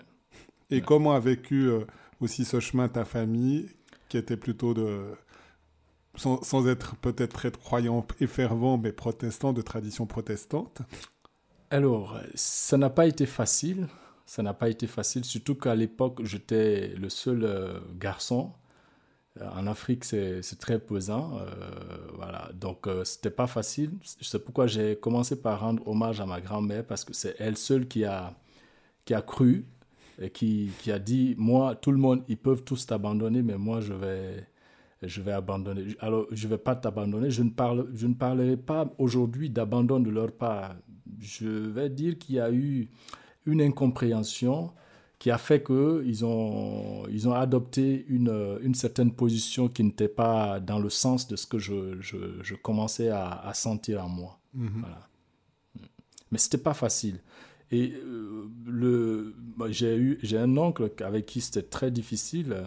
Et 0.71 0.83
comment 0.83 1.15
a 1.15 1.21
vécu 1.21 1.69
aussi 2.21 2.45
ce 2.45 2.61
chemin 2.61 2.89
ta 2.89 3.05
famille, 3.05 3.67
qui 4.09 4.19
était 4.19 4.37
plutôt 4.37 4.73
de 4.75 5.15
sans, 6.19 6.67
être 6.67 6.97
peut-être 6.97 7.33
très 7.33 7.51
croyant 7.51 8.07
et 8.21 8.27
fervent, 8.27 8.79
mais 8.79 8.93
protestant 8.93 9.53
de 9.53 9.63
tradition 9.63 10.07
protestante 10.07 10.83
Alors, 11.71 12.19
ça 12.35 12.77
n'a 12.77 12.91
pas 12.91 13.07
été 13.07 13.27
facile. 13.27 13.87
Ça 14.27 14.43
n'a 14.43 14.53
pas 14.53 14.69
été 14.69 14.87
facile, 14.87 15.25
surtout 15.25 15.55
qu'à 15.55 15.75
l'époque, 15.75 16.21
j'étais 16.23 16.89
le 16.89 17.09
seul 17.09 17.45
euh, 17.45 17.81
garçon. 17.99 18.53
Euh, 19.41 19.49
en 19.57 19.67
Afrique, 19.67 20.05
c'est 20.05 20.43
très 20.59 20.79
pesant. 20.79 21.39
Euh, 21.39 21.47
voilà. 22.15 22.51
Donc, 22.55 22.87
c'était 23.05 23.31
pas 23.31 23.47
facile. 23.47 23.93
C'est 24.21 24.45
pourquoi 24.45 24.67
j'ai 24.67 24.97
commencé 24.97 25.41
par 25.41 25.61
rendre 25.61 25.87
hommage 25.89 26.21
à 26.21 26.27
ma 26.27 26.43
grand-mère, 26.43 26.85
parce 26.85 27.05
que 27.05 27.15
c'est 27.15 27.37
elle 27.39 27.57
seule 27.57 27.89
qui 27.89 28.05
a, 28.05 28.35
qui 29.07 29.15
a 29.15 29.23
cru 29.23 29.65
et 30.21 30.29
qui, 30.29 30.73
qui, 30.81 30.93
a 30.93 30.99
dit 30.99 31.35
Moi, 31.39 31.75
tout 31.77 31.93
le 31.93 31.99
monde, 31.99 32.23
ils 32.29 32.37
peuvent 32.37 32.65
tous 32.65 32.87
t'abandonner, 32.87 33.43
mais 33.43 33.57
moi, 33.57 33.81
je 33.81 33.95
vais, 33.95 34.47
je 35.03 35.21
vais 35.21 35.33
abandonner. 35.33 35.97
Alors, 36.01 36.27
je 36.33 36.47
ne 36.47 36.51
vais 36.51 36.59
pas 36.59 36.75
t'abandonner. 36.75 37.31
Je, 37.31 37.43
ne 37.43 37.51
parle, 37.51 37.89
je 37.95 38.07
ne 38.07 38.15
parlerai 38.15 38.57
pas 38.57 38.93
aujourd'hui 38.99 39.51
d'abandon 39.51 40.01
de 40.01 40.11
leur 40.11 40.33
part. 40.33 40.77
Je 41.19 41.49
vais 41.49 41.89
dire 41.89 42.19
qu'il 42.19 42.37
y 42.37 42.41
a 42.41 42.51
eu 42.51 42.91
une 43.47 43.63
incompréhension 43.63 44.73
qui 45.19 45.31
a 45.31 45.39
fait 45.39 45.65
qu'ils 45.65 46.25
ont, 46.25 47.07
ils 47.09 47.29
ont 47.29 47.33
adopté 47.33 48.07
une, 48.09 48.59
une 48.63 48.75
certaine 48.75 49.13
position 49.13 49.69
qui 49.69 49.83
n'était 49.83 50.09
pas 50.09 50.61
dans 50.61 50.79
le 50.79 50.91
sens 50.91 51.27
de 51.27 51.35
ce 51.35 51.47
que 51.47 51.59
je, 51.59 52.01
je, 52.01 52.17
je 52.43 52.55
commençais 52.55 53.09
à, 53.09 53.31
à, 53.31 53.55
sentir 53.55 54.05
en 54.05 54.09
moi. 54.09 54.39
Mhm. 54.55 54.81
Voilà. 54.81 55.09
Mais 56.31 56.39
c'était 56.39 56.59
pas 56.59 56.75
facile. 56.75 57.21
Et 57.71 57.93
euh, 57.93 58.49
le, 58.67 59.35
j'ai, 59.69 59.97
eu, 59.97 60.19
j'ai 60.23 60.39
un 60.39 60.57
oncle 60.57 60.91
avec 61.05 61.27
qui 61.27 61.41
c'était 61.41 61.63
très 61.63 61.91
difficile. 61.91 62.65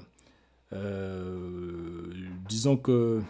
Euh, 0.73 2.11
disons 2.47 2.77
que 2.77 3.21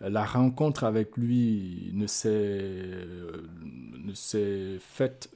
la 0.00 0.24
rencontre 0.24 0.84
avec 0.84 1.16
lui 1.16 1.90
ne 1.94 2.06
s'est, 2.06 3.06
ne 4.04 4.14
s'est 4.14 4.78
faite 4.80 5.30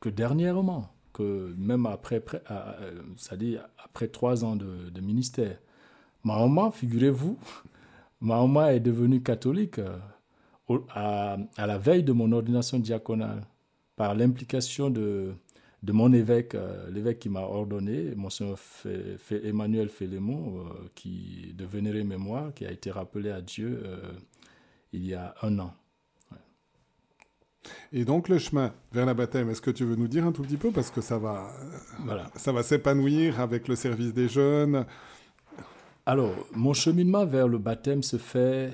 que 0.00 0.08
dernièrement, 0.08 0.90
que 1.12 1.54
même 1.56 1.86
après, 1.86 2.22
après 2.46 4.08
trois 4.08 4.44
ans 4.44 4.56
de, 4.56 5.00
ministère, 5.00 5.58
maman, 6.22 6.70
figurez-vous, 6.70 7.38
maman 8.20 8.68
est 8.68 8.80
devenue 8.80 9.22
catholique 9.22 9.78
euh, 9.78 9.98
à, 10.90 11.36
à, 11.56 11.66
la 11.66 11.78
veille 11.78 12.02
de 12.02 12.12
mon 12.12 12.30
ordination 12.32 12.78
diaconale 12.78 13.46
par 13.96 14.14
l'implication 14.14 14.90
de, 14.90 15.34
de 15.84 15.92
mon 15.92 16.12
évêque, 16.14 16.54
euh, 16.54 16.90
l'évêque 16.90 17.18
qui 17.18 17.28
m'a 17.28 17.42
ordonné, 17.42 18.14
Monseigneur 18.16 18.58
Emmanuel 19.30 19.90
Félémon, 19.90 20.60
euh, 20.60 20.88
qui 20.94 21.52
de 21.54 21.66
vénéré 21.66 22.04
mémoire, 22.04 22.54
qui 22.54 22.64
a 22.64 22.72
été 22.72 22.90
rappelé 22.90 23.30
à 23.30 23.42
Dieu 23.42 23.82
il 24.92 25.04
y 25.04 25.14
a 25.14 25.34
un 25.42 25.58
an. 25.58 25.74
Et 27.92 28.04
donc 28.04 28.28
le 28.28 28.38
chemin 28.38 28.72
vers 28.92 29.04
la 29.04 29.14
baptême, 29.14 29.50
est-ce 29.50 29.60
que 29.60 29.70
tu 29.70 29.84
veux 29.84 29.96
nous 29.96 30.08
dire 30.08 30.24
un 30.24 30.32
tout 30.32 30.42
petit 30.42 30.56
peu? 30.56 30.70
Parce 30.70 30.90
que 30.90 31.00
ça 31.00 31.18
va, 31.18 31.50
voilà. 32.00 32.30
ça 32.36 32.52
va 32.52 32.62
s'épanouir 32.62 33.40
avec 33.40 33.68
le 33.68 33.76
service 33.76 34.14
des 34.14 34.28
jeunes. 34.28 34.86
Alors 36.06 36.34
mon 36.52 36.72
cheminement 36.72 37.26
vers 37.26 37.48
le 37.48 37.58
baptême 37.58 38.02
se 38.02 38.16
fait 38.16 38.72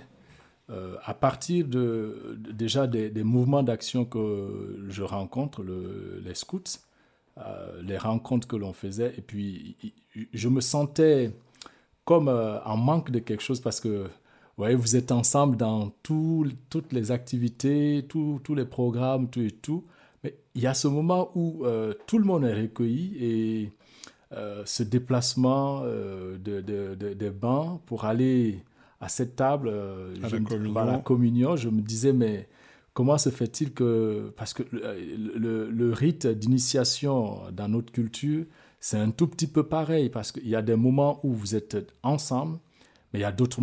euh, 0.70 0.94
à 1.04 1.14
partir 1.14 1.66
de 1.66 2.38
déjà 2.52 2.86
des, 2.86 3.10
des 3.10 3.24
mouvements 3.24 3.64
d'action 3.64 4.04
que 4.04 4.84
je 4.88 5.02
rencontre, 5.02 5.62
le, 5.62 6.20
les 6.24 6.34
scouts, 6.34 6.78
euh, 7.47 7.82
les 7.82 7.99
rencontres 7.99 8.47
que 8.47 8.56
l'on 8.56 8.73
faisait, 8.73 9.14
et 9.16 9.23
puis 9.23 9.76
je 10.32 10.49
me 10.49 10.61
sentais 10.61 11.32
comme 12.04 12.28
euh, 12.28 12.61
en 12.64 12.76
manque 12.76 13.11
de 13.11 13.18
quelque 13.18 13.42
chose 13.42 13.61
parce 13.61 13.80
que 13.80 14.09
voyez, 14.56 14.75
vous 14.75 14.97
êtes 14.97 15.12
ensemble 15.12 15.56
dans 15.56 15.90
toutes 16.02 16.92
les 16.92 17.12
activités, 17.12 18.06
tous 18.09 18.54
les 18.54 18.64
programmes, 18.64 19.28
tout 19.30 19.40
et 19.40 19.50
tout. 19.50 19.85
Mais 20.23 20.37
il 20.54 20.61
y 20.62 20.66
a 20.66 20.75
ce 20.75 20.88
moment 20.88 21.30
où 21.35 21.64
euh, 21.64 21.94
tout 22.06 22.18
le 22.18 22.25
monde 22.25 22.44
est 22.44 22.54
recueilli 22.54 23.16
et 23.20 23.73
ce 24.64 24.82
déplacement 24.82 25.82
euh, 25.85 26.37
de, 26.38 26.61
de, 26.61 27.14
des 27.14 27.30
bancs 27.30 27.80
pour 27.87 28.04
aller 28.04 28.62
à 29.00 29.09
cette 29.09 29.35
table, 29.35 29.68
à, 29.68 30.28
je 30.28 30.37
la 30.37 30.59
me, 30.59 30.87
la 30.87 30.99
communion, 30.99 31.56
je 31.56 31.68
me 31.68 31.80
disais, 31.80 32.12
mais 32.12 32.49
comment 33.00 33.16
se 33.16 33.30
fait-il 33.30 33.73
que... 33.73 34.30
Parce 34.37 34.52
que 34.52 34.62
le, 34.71 35.71
le 35.71 35.92
rite 35.92 36.26
d'initiation 36.26 37.40
dans 37.50 37.69
notre 37.69 37.90
culture, 37.92 38.45
c'est 38.78 38.99
un 38.99 39.11
tout 39.11 39.26
petit 39.26 39.47
peu 39.47 39.62
pareil, 39.62 40.11
parce 40.11 40.33
qu'il 40.33 40.47
y 40.47 40.54
a 40.54 40.61
des 40.61 40.76
moments 40.76 41.19
où 41.23 41.33
vous 41.33 41.54
êtes 41.54 41.95
ensemble, 42.02 42.59
mais 43.12 43.21
il 43.21 43.23
y 43.23 43.25
a 43.25 43.33
d'autres 43.33 43.62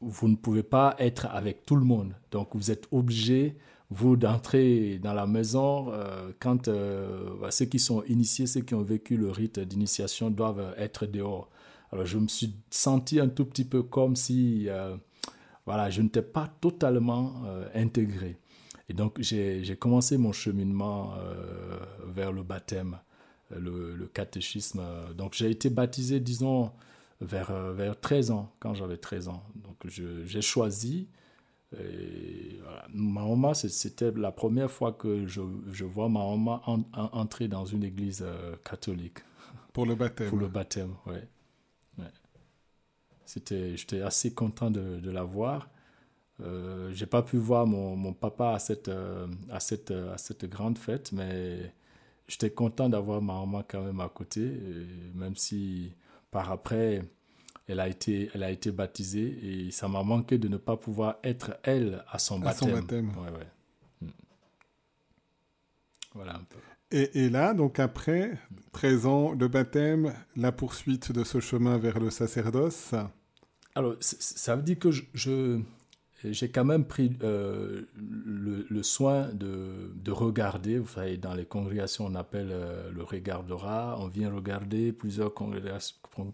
vous 0.00 0.28
ne 0.28 0.36
pouvez 0.36 0.62
pas 0.62 0.94
être 1.00 1.26
avec 1.26 1.66
tout 1.66 1.74
le 1.74 1.84
monde. 1.84 2.14
Donc 2.30 2.50
vous 2.54 2.70
êtes 2.70 2.86
obligé, 2.92 3.56
vous, 3.90 4.16
d'entrer 4.16 5.00
dans 5.00 5.14
la 5.14 5.26
maison 5.26 5.88
euh, 5.90 6.30
quand 6.38 6.68
euh, 6.68 7.50
ceux 7.50 7.64
qui 7.64 7.80
sont 7.80 8.04
initiés, 8.04 8.46
ceux 8.46 8.60
qui 8.60 8.74
ont 8.74 8.84
vécu 8.84 9.16
le 9.16 9.30
rite 9.30 9.58
d'initiation 9.58 10.30
doivent 10.30 10.74
être 10.76 11.06
dehors. 11.06 11.50
Alors 11.90 12.06
je 12.06 12.18
me 12.18 12.28
suis 12.28 12.54
senti 12.70 13.18
un 13.18 13.28
tout 13.28 13.46
petit 13.46 13.64
peu 13.64 13.82
comme 13.82 14.14
si 14.14 14.66
euh, 14.68 14.96
voilà, 15.64 15.90
je 15.90 16.02
n'étais 16.02 16.22
pas 16.22 16.48
totalement 16.60 17.42
intégré. 17.74 18.36
Et 18.88 18.94
donc 18.94 19.20
j'ai 19.20 19.76
commencé 19.78 20.16
mon 20.16 20.32
cheminement 20.32 21.14
vers 22.06 22.32
le 22.32 22.42
baptême, 22.44 22.98
le, 23.50 23.96
le 23.96 24.06
catéchisme. 24.06 24.82
Donc 25.16 25.34
j'ai 25.34 25.50
été 25.50 25.70
baptisé, 25.70 26.20
disons, 26.20 26.70
vers, 27.20 27.50
euh, 27.50 27.72
vers 27.72 27.98
13 27.98 28.30
ans, 28.30 28.52
quand 28.60 28.74
j'avais 28.74 28.96
13 28.96 29.28
ans. 29.28 29.42
Donc 29.54 29.76
j'ai 29.86 30.42
choisi. 30.42 31.08
Et 31.78 32.58
voilà. 32.62 32.86
Ma 32.92 33.22
maman, 33.22 33.54
c'était 33.54 34.12
la 34.12 34.32
première 34.32 34.70
fois 34.70 34.92
que 34.92 35.26
je, 35.26 35.40
je 35.70 35.84
vois 35.84 36.08
ma 36.08 36.20
maman 36.20 36.62
entrer 36.94 37.48
dans 37.48 37.64
une 37.64 37.84
église 37.84 38.22
euh, 38.24 38.56
catholique. 38.64 39.18
Pour 39.72 39.86
le 39.86 39.94
baptême. 39.94 40.28
Pour 40.28 40.38
le 40.38 40.48
baptême, 40.48 40.94
oui. 41.06 41.16
Ouais. 41.98 42.04
J'étais 43.26 44.00
assez 44.00 44.32
content 44.32 44.70
de, 44.70 45.00
de 45.00 45.10
la 45.10 45.24
voir. 45.24 45.68
Euh, 46.42 46.90
j'ai 46.92 47.06
pas 47.06 47.22
pu 47.22 47.38
voir 47.38 47.66
mon, 47.66 47.96
mon 47.96 48.12
papa 48.12 48.50
à 48.50 48.58
cette, 48.58 48.88
euh, 48.88 49.26
à, 49.50 49.60
cette, 49.60 49.90
à 49.90 50.18
cette 50.18 50.44
grande 50.44 50.76
fête, 50.78 51.12
mais 51.12 51.72
j'étais 52.28 52.50
content 52.50 52.88
d'avoir 52.88 53.22
ma 53.22 53.34
maman 53.34 53.62
quand 53.66 53.82
même 53.82 54.00
à 54.00 54.08
côté, 54.08 54.52
même 55.14 55.36
si 55.36 55.92
par 56.30 56.50
après, 56.50 57.02
elle 57.68 57.80
a 57.80 57.88
été, 57.88 58.30
elle 58.34 58.42
a 58.42 58.50
été 58.50 58.70
baptisée 58.70 59.38
et 59.42 59.70
ça 59.70 59.88
m'a 59.88 60.02
manqué 60.02 60.38
de 60.38 60.48
ne 60.48 60.56
pas 60.56 60.76
pouvoir 60.76 61.16
être 61.24 61.56
elle 61.62 62.04
à 62.10 62.18
son 62.18 62.38
baptême. 62.38 62.68
À 62.68 62.72
son 62.72 62.78
baptême. 62.80 63.08
Ouais, 63.16 63.30
ouais. 63.30 63.46
Hmm. 64.02 64.10
Voilà 66.14 66.36
un 66.36 66.44
peu. 66.44 66.58
Et, 66.92 67.24
et, 67.24 67.30
là, 67.30 67.52
donc 67.52 67.80
après 67.80 68.38
13 68.72 69.06
ans 69.06 69.34
de 69.34 69.46
baptême, 69.48 70.14
la 70.36 70.52
poursuite 70.52 71.10
de 71.10 71.24
ce 71.24 71.40
chemin 71.40 71.78
vers 71.78 71.98
le 71.98 72.10
sacerdoce? 72.10 72.94
Alors, 73.74 73.96
ça 74.00 74.54
veut 74.54 74.62
dire 74.62 74.78
que 74.78 74.92
je, 74.92 75.02
je 75.12 75.60
j'ai 76.24 76.48
quand 76.48 76.64
même 76.64 76.84
pris 76.84 77.12
euh, 77.22 77.82
le, 77.96 78.82
soin 78.82 79.28
de, 79.32 79.92
de, 79.94 80.10
regarder. 80.10 80.78
Vous 80.78 80.88
savez, 80.88 81.16
dans 81.18 81.34
les 81.34 81.44
congrégations, 81.44 82.06
on 82.06 82.14
appelle 82.14 82.48
euh, 82.50 82.90
le 82.90 83.02
regard 83.02 83.44
rat. 83.48 83.96
On 84.00 84.08
vient 84.08 84.32
regarder 84.32 84.92
plusieurs 84.92 85.32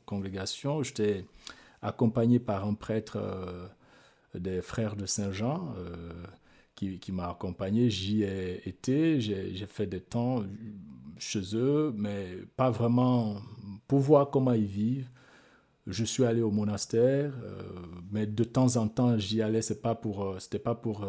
congrégations. 0.07 0.83
J'étais 0.83 1.27
accompagné 1.83 2.39
par 2.39 2.65
un 2.67 2.75
prêtre 2.75 3.17
euh, 3.17 3.67
des 4.35 4.63
frères 4.63 4.97
de 4.97 5.05
Saint-Jean 5.05 5.75
qui, 6.75 6.99
qui 6.99 7.13
m'a 7.13 7.29
accompagné. 7.29 7.91
J'y 7.91 8.23
ai 8.23 8.67
été, 8.67 9.21
j'ai 9.21 9.67
fait 9.67 9.87
des 9.87 10.01
temps 10.01 10.45
chez 11.19 11.55
eux, 11.55 11.93
mais 11.97 12.39
pas 12.57 12.71
vraiment 12.71 13.37
pour 13.89 13.99
voir 13.99 14.31
comment 14.31 14.53
ils 14.53 14.65
vivent 14.65 15.09
je 15.87 16.05
suis 16.05 16.25
allé 16.25 16.43
au 16.43 16.51
monastère, 16.51 17.33
euh, 17.43 17.63
mais 18.13 18.27
de 18.27 18.45
temps 18.45 18.77
en 18.77 18.89
temps 18.89 19.19
j'y 19.19 19.43
allais. 19.43 19.63
C'est 19.63 19.83
pas 19.83 19.95
pour, 19.95 20.25
euh, 20.25 20.39
c'était 20.39 20.59
pas 20.59 20.75
pour 20.75 21.05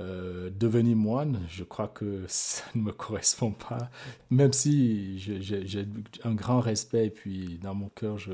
euh, 0.00 0.50
devenir 0.50 0.96
moine. 0.96 1.40
Je 1.48 1.64
crois 1.64 1.88
que 1.88 2.24
ça 2.28 2.62
ne 2.74 2.82
me 2.82 2.92
correspond 2.92 3.52
pas. 3.52 3.90
Même 4.30 4.52
si 4.52 5.18
j'ai 5.18 5.88
un 6.24 6.34
grand 6.34 6.60
respect 6.60 7.06
et 7.06 7.10
puis 7.10 7.58
dans 7.62 7.74
mon 7.74 7.88
cœur 7.88 8.18
je, 8.18 8.32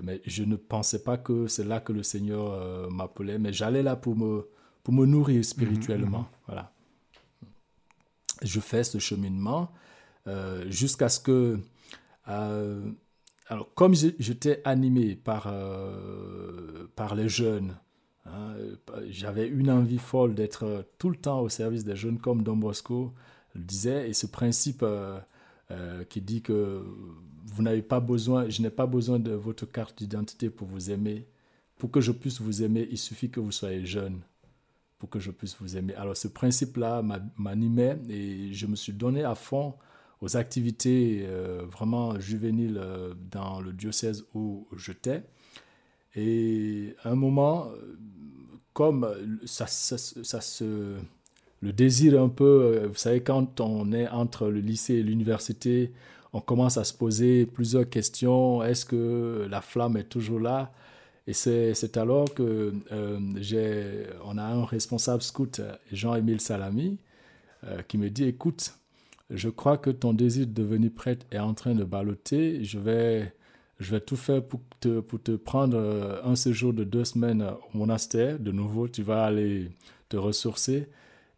mais 0.00 0.20
je 0.26 0.44
ne 0.44 0.56
pensais 0.56 1.02
pas 1.02 1.18
que 1.18 1.48
c'est 1.48 1.64
là 1.64 1.80
que 1.80 1.92
le 1.92 2.02
Seigneur 2.02 2.90
m'appelait. 2.90 3.38
Mais 3.38 3.52
j'allais 3.52 3.82
là 3.82 3.96
pour 3.96 4.16
me 4.16 4.48
pour 4.84 4.94
me 4.94 5.06
nourrir 5.06 5.44
spirituellement. 5.44 6.20
Mmh, 6.20 6.22
mmh. 6.22 6.46
Voilà. 6.46 6.72
Je 8.42 8.60
fais 8.60 8.84
ce 8.84 8.98
cheminement 8.98 9.72
jusqu'à 10.68 11.08
ce 11.08 11.18
que 11.18 11.58
alors, 13.48 13.72
comme 13.74 13.94
j'étais 13.94 14.60
animé 14.64 15.14
par, 15.14 15.46
euh, 15.46 16.86
par 16.96 17.14
les 17.14 17.28
jeunes, 17.28 17.76
hein, 18.26 18.54
j'avais 19.08 19.46
une 19.46 19.70
envie 19.70 19.98
folle 19.98 20.34
d'être 20.34 20.84
tout 20.98 21.10
le 21.10 21.16
temps 21.16 21.40
au 21.40 21.48
service 21.48 21.84
des 21.84 21.94
jeunes, 21.94 22.18
comme 22.18 22.42
Don 22.42 22.56
Bosco 22.56 23.14
le 23.54 23.62
disait, 23.62 24.08
et 24.10 24.12
ce 24.12 24.26
principe 24.26 24.82
euh, 24.82 25.18
euh, 25.70 26.02
qui 26.04 26.20
dit 26.20 26.42
que 26.42 26.84
vous 27.44 27.62
n'avez 27.62 27.82
pas 27.82 28.00
besoin, 28.00 28.48
je 28.48 28.62
n'ai 28.62 28.70
pas 28.70 28.86
besoin 28.86 29.20
de 29.20 29.32
votre 29.32 29.64
carte 29.64 29.96
d'identité 29.98 30.50
pour 30.50 30.66
vous 30.66 30.90
aimer. 30.90 31.28
Pour 31.78 31.90
que 31.92 32.00
je 32.00 32.10
puisse 32.10 32.40
vous 32.40 32.64
aimer, 32.64 32.88
il 32.90 32.98
suffit 32.98 33.30
que 33.30 33.38
vous 33.38 33.52
soyez 33.52 33.84
jeune 33.86 34.20
pour 34.98 35.08
que 35.08 35.20
je 35.20 35.30
puisse 35.30 35.56
vous 35.60 35.76
aimer. 35.76 35.94
Alors, 35.94 36.16
ce 36.16 36.26
principe-là 36.26 37.02
m'animait 37.36 37.98
et 38.08 38.52
je 38.52 38.66
me 38.66 38.74
suis 38.74 38.94
donné 38.94 39.24
à 39.24 39.34
fond 39.34 39.74
aux 40.20 40.36
activités 40.36 41.26
vraiment 41.70 42.18
juvéniles 42.18 42.80
dans 43.30 43.60
le 43.60 43.72
diocèse 43.72 44.24
où 44.34 44.66
j'étais. 44.76 45.22
Et 46.14 46.94
à 47.04 47.10
un 47.10 47.14
moment, 47.14 47.70
comme 48.72 49.06
ça, 49.44 49.66
ça, 49.66 50.40
se 50.40 50.94
le 51.60 51.72
désir 51.72 52.22
un 52.22 52.30
peu, 52.30 52.86
vous 52.86 52.94
savez, 52.94 53.20
quand 53.20 53.60
on 53.60 53.92
est 53.92 54.08
entre 54.08 54.48
le 54.48 54.60
lycée 54.60 54.94
et 54.94 55.02
l'université, 55.02 55.92
on 56.32 56.40
commence 56.40 56.76
à 56.76 56.84
se 56.84 56.92
poser 56.92 57.46
plusieurs 57.46 57.88
questions. 57.88 58.62
Est-ce 58.62 58.84
que 58.84 59.46
la 59.50 59.62
flamme 59.62 59.96
est 59.96 60.04
toujours 60.04 60.40
là? 60.40 60.72
Et 61.26 61.32
c'est 61.32 61.96
alors 61.96 62.32
que 62.34 62.74
euh, 62.92 64.06
on 64.24 64.38
a 64.38 64.44
un 64.44 64.64
responsable 64.64 65.22
scout, 65.22 65.60
Jean-Émile 65.90 66.40
Salami, 66.40 66.98
euh, 67.64 67.82
qui 67.82 67.98
me 67.98 68.10
dit, 68.10 68.24
écoute, 68.24 68.74
je 69.30 69.48
crois 69.48 69.78
que 69.78 69.90
ton 69.90 70.12
désir 70.12 70.46
de 70.46 70.52
devenir 70.52 70.92
prêtre 70.94 71.26
est 71.30 71.38
en 71.38 71.54
train 71.54 71.74
de 71.74 71.84
balloter. 71.84 72.62
Je 72.64 72.78
vais, 72.78 73.34
je 73.78 73.90
vais 73.90 74.00
tout 74.00 74.16
faire 74.16 74.46
pour 74.46 74.60
te, 74.80 75.00
pour 75.00 75.22
te 75.22 75.32
prendre 75.32 75.76
euh, 75.76 76.22
un 76.24 76.36
séjour 76.36 76.72
de 76.72 76.84
deux 76.84 77.04
semaines 77.04 77.42
au 77.42 77.78
monastère. 77.78 78.38
De 78.38 78.52
nouveau, 78.52 78.88
tu 78.88 79.02
vas 79.02 79.24
aller 79.24 79.70
te 80.08 80.16
ressourcer. 80.16 80.88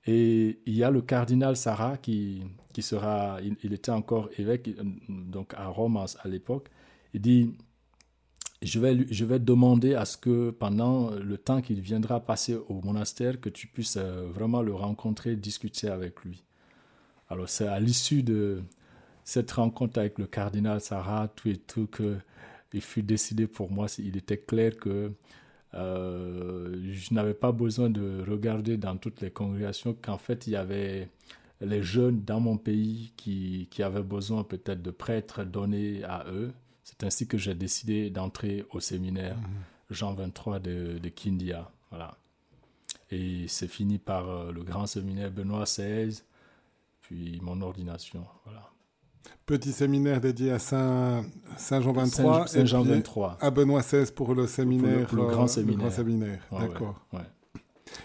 Et 0.07 0.61
il 0.67 0.75
y 0.75 0.85
a 0.85 0.91
le 0.91 1.03
cardinal 1.03 1.57
Sarah 1.57 1.97
qui, 1.97 2.43
qui 2.73 2.83
sera, 2.83 3.39
il, 3.63 3.73
était 3.73 3.91
encore 3.91 4.29
évêque, 4.39 4.71
donc 5.09 5.55
à 5.55 5.67
Rome 5.69 5.97
à, 5.97 6.29
l'époque. 6.29 6.69
Il 7.15 7.21
dit, 7.21 7.55
je 8.63 8.81
vais, 8.81 9.07
je 9.11 9.25
vais 9.25 9.39
demander 9.39 9.95
à 9.95 10.05
ce 10.05 10.17
que 10.17 10.51
pendant 10.51 11.11
le 11.11 11.39
temps 11.39 11.61
qu'il 11.61 11.81
viendra 11.81 12.21
passer 12.21 12.55
au 12.55 12.81
monastère, 12.83 13.41
que 13.41 13.49
tu 13.49 13.67
puisses 13.67 13.97
euh, 13.97 14.27
vraiment 14.29 14.63
le 14.63 14.75
rencontrer, 14.75 15.37
discuter 15.37 15.89
avec 15.89 16.21
lui. 16.25 16.45
Alors 17.29 17.49
c'est 17.49 17.67
à 17.67 17.79
l'issue 17.79 18.23
de 18.23 18.63
cette 19.25 19.51
rencontre 19.53 19.99
avec 19.99 20.19
le 20.19 20.27
cardinal 20.27 20.81
Sarah, 20.81 21.29
tout 21.29 21.49
et 21.49 21.57
tout, 21.57 21.87
que 21.87 22.17
il 22.73 22.83
fut 22.83 23.03
décidé 23.03 23.47
pour 23.47 23.71
moi, 23.71 23.87
il 23.99 24.17
était 24.17 24.37
clair 24.37 24.77
que 24.77 25.13
euh, 25.75 26.93
je 26.93 27.15
n'avais 27.15 27.35
pas 27.35 27.53
besoin 27.53 27.91
de 27.91 28.25
regarder 28.29 28.77
dans 28.77 28.97
toutes 28.97 29.21
les 29.21 29.31
congrégations 29.31 29.97
qu'en 30.01 30.19
fait 30.19 30.47
il 30.47 30.55
y 30.55 30.57
avait 30.57 31.09
les 31.61 31.83
jeunes 31.83 32.23
dans 32.25 32.41
mon 32.41 32.57
pays 32.57 33.13
qui, 33.17 33.69
qui 33.71 33.83
avaient 33.83 34.03
besoin 34.03 34.45
peut-être 34.45 34.83
de 34.83 34.91
prêtres 34.91 35.45
donnés 35.45 36.05
à 36.05 36.25
eux. 36.31 36.53
C'est 36.85 37.05
ainsi 37.05 37.27
que 37.27 37.37
j'ai 37.37 37.55
décidé 37.55 38.11
d'entrer 38.11 38.65
au 38.71 38.81
séminaire 38.81 39.37
mhm. 39.37 39.45
Jean 39.91 40.15
23 40.15 40.59
de, 40.61 40.99
de 40.99 41.09
Kindia. 41.09 41.71
Voilà. 41.91 42.17
Et 43.11 43.47
c'est 43.49 43.69
fini 43.69 43.99
par 43.99 44.29
euh, 44.29 44.53
le 44.53 44.63
grand 44.63 44.87
séminaire 44.87 45.31
Benoît 45.31 45.65
XVI, 45.65 46.23
puis 47.09 47.41
mon 47.43 47.63
ordination. 47.63 48.27
Voilà. 48.45 48.71
Petit 49.47 49.73
séminaire 49.73 50.21
dédié 50.21 50.53
à 50.53 50.59
Saint, 50.59 51.25
Saint 51.57 51.81
Jean 51.81 51.93
23. 51.93 52.47
Saint, 52.47 52.65
Jean 52.67 52.83
23. 52.83 53.39
À 53.41 53.51
Benoît 53.51 53.81
XVI 53.81 54.13
pour 54.13 54.35
le 54.35 54.47
séminaire. 54.47 55.15
le, 55.15 55.27
grand 55.27 55.47
séminaire. 55.47 55.77
Le 55.77 55.83
grand 55.85 55.91
séminaire. 55.91 56.43
D'accord. 56.53 57.01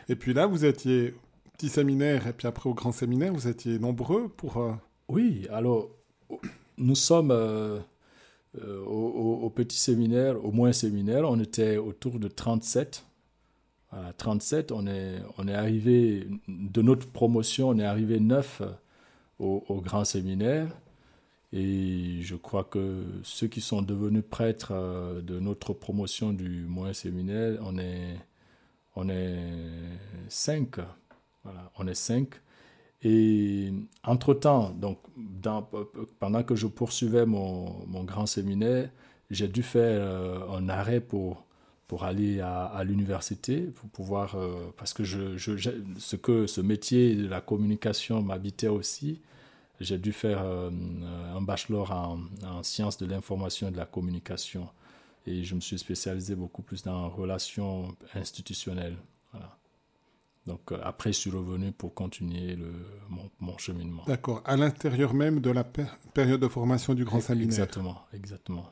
Et 0.07 0.15
puis 0.15 0.33
là, 0.33 0.45
vous 0.45 0.63
étiez 0.63 1.13
petit 1.51 1.67
séminaire 1.67 2.27
et 2.27 2.33
puis 2.33 2.47
après 2.47 2.69
au 2.69 2.73
grand 2.73 2.93
séminaire, 2.93 3.33
vous 3.33 3.49
étiez 3.49 3.77
nombreux 3.77 4.29
pour... 4.29 4.57
Euh, 4.57 4.71
oui, 5.09 5.45
alors 5.51 5.89
nous 6.77 6.95
sommes 6.95 7.31
euh, 7.31 7.79
euh, 8.61 8.81
au, 8.85 9.49
petit 9.49 9.77
séminaire, 9.77 10.43
au 10.45 10.51
moins 10.51 10.71
séminaire, 10.71 11.29
on 11.29 11.41
était 11.41 11.75
autour 11.75 12.19
de 12.19 12.29
37. 12.29 13.05
Voilà, 13.91 14.13
37, 14.13 14.71
on 14.71 14.87
est, 14.87 15.15
on 15.37 15.49
est 15.49 15.53
arrivé, 15.53 16.25
de 16.47 16.81
notre 16.81 17.05
promotion, 17.07 17.67
on 17.67 17.79
est 17.79 17.85
arrivé 17.85 18.21
9 18.21 18.61
au, 19.39 19.81
grand 19.81 20.05
séminaire. 20.05 20.67
Et 21.51 22.19
je 22.21 22.35
crois 22.35 22.63
que 22.63 23.03
ceux 23.23 23.47
qui 23.47 23.61
sont 23.61 23.81
devenus 23.81 24.23
prêtres 24.27 24.71
euh, 24.71 25.21
de 25.21 25.39
notre 25.39 25.73
promotion 25.73 26.33
du 26.33 26.65
moyen 26.65 26.93
séminaire, 26.93 27.59
on 27.61 27.77
est, 27.77 28.17
on 28.95 29.07
est 29.09 29.37
cinq. 30.29 30.77
Voilà, 31.43 31.71
on 31.77 31.87
est 31.87 31.93
cinq. 31.93 32.29
Et 33.03 33.71
entre-temps, 34.03 34.71
donc, 34.71 34.97
pendant 36.19 36.43
que 36.43 36.55
je 36.55 36.67
poursuivais 36.67 37.25
mon, 37.25 37.85
mon 37.85 38.03
grand 38.03 38.25
séminaire, 38.25 38.89
j'ai 39.29 39.47
dû 39.47 39.61
faire 39.61 40.01
euh, 40.01 40.57
un 40.57 40.69
arrêt 40.69 41.01
pour, 41.01 41.45
pour 41.93 42.05
aller 42.05 42.39
à, 42.39 42.63
à 42.65 42.83
l'université, 42.83 43.61
pour 43.61 43.87
pouvoir, 43.87 44.33
euh, 44.33 44.73
parce 44.77 44.95
que 44.95 45.03
je, 45.03 45.37
je, 45.37 45.69
ce, 45.99 46.15
que, 46.15 46.47
ce 46.47 46.59
métier 46.59 47.13
de 47.13 47.27
la 47.27 47.39
communication 47.39 48.23
m'habitait 48.23 48.67
aussi 48.67 49.21
j'ai 49.79 49.99
dû 49.99 50.11
faire 50.11 50.41
euh, 50.43 50.71
un 51.35 51.41
bachelor 51.41 51.91
en, 51.91 52.63
sciences 52.63 52.97
de 52.97 53.05
l'information 53.05 53.67
et 53.67 53.71
de 53.71 53.77
la 53.77 53.85
communication. 53.85 54.67
Et 55.27 55.43
je 55.43 55.53
me 55.53 55.59
suis 55.59 55.77
spécialisé 55.77 56.33
beaucoup 56.33 56.63
plus 56.63 56.81
dans 56.81 57.09
relations 57.09 57.95
institutionnelles. 58.15 58.97
Donc 60.47 60.71
euh, 60.71 60.79
après, 60.81 61.13
je 61.13 61.19
suis 61.19 61.29
revenu 61.29 61.71
pour 61.73 61.93
continuer 61.93 62.55
le, 62.55 62.73
mon, 63.39 63.57
cheminement. 63.59 64.03
D'accord. 64.07 64.41
À 64.45 64.57
l'intérieur 64.57 65.13
même 65.13 65.41
de 65.41 65.51
la 65.51 65.63
période 65.63 66.41
de 66.41 66.47
formation 66.47 66.95
du 66.95 67.05
grand 67.05 67.21
séminaire. 67.21 67.45
Exactement, 67.45 68.01
exactement. 68.13 68.65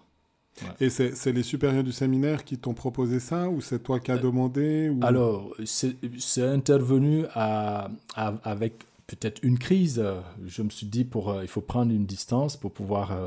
Et 0.80 0.90
c'est 0.90 1.32
les 1.32 1.44
supérieurs 1.44 1.84
du 1.84 1.92
séminaire 1.92 2.44
qui 2.44 2.58
t'ont 2.58 2.74
proposé 2.74 3.20
ça 3.20 3.50
ou 3.50 3.62
c'est 3.62 3.80
toi 3.80 4.00
qui 4.00 4.12
as 4.12 4.16
euh, 4.16 4.20
demandé 4.20 4.90
ou... 4.90 5.00
Alors, 5.02 5.54
c'est 5.66 6.44
intervenu 6.44 7.26
à, 7.34 7.90
avec 8.16 8.86
peut-être 9.08 9.40
une 9.44 9.58
crise, 9.58 10.04
je 10.46 10.62
me 10.62 10.70
suis 10.70 10.88
dit 10.88 11.04
pour 11.04 11.30
euh, 11.30 11.44
il 11.44 11.48
faut 11.48 11.62
prendre 11.62 11.92
une 11.92 12.06
distance 12.06 12.58
pour 12.58 12.72
pouvoir 12.72 13.18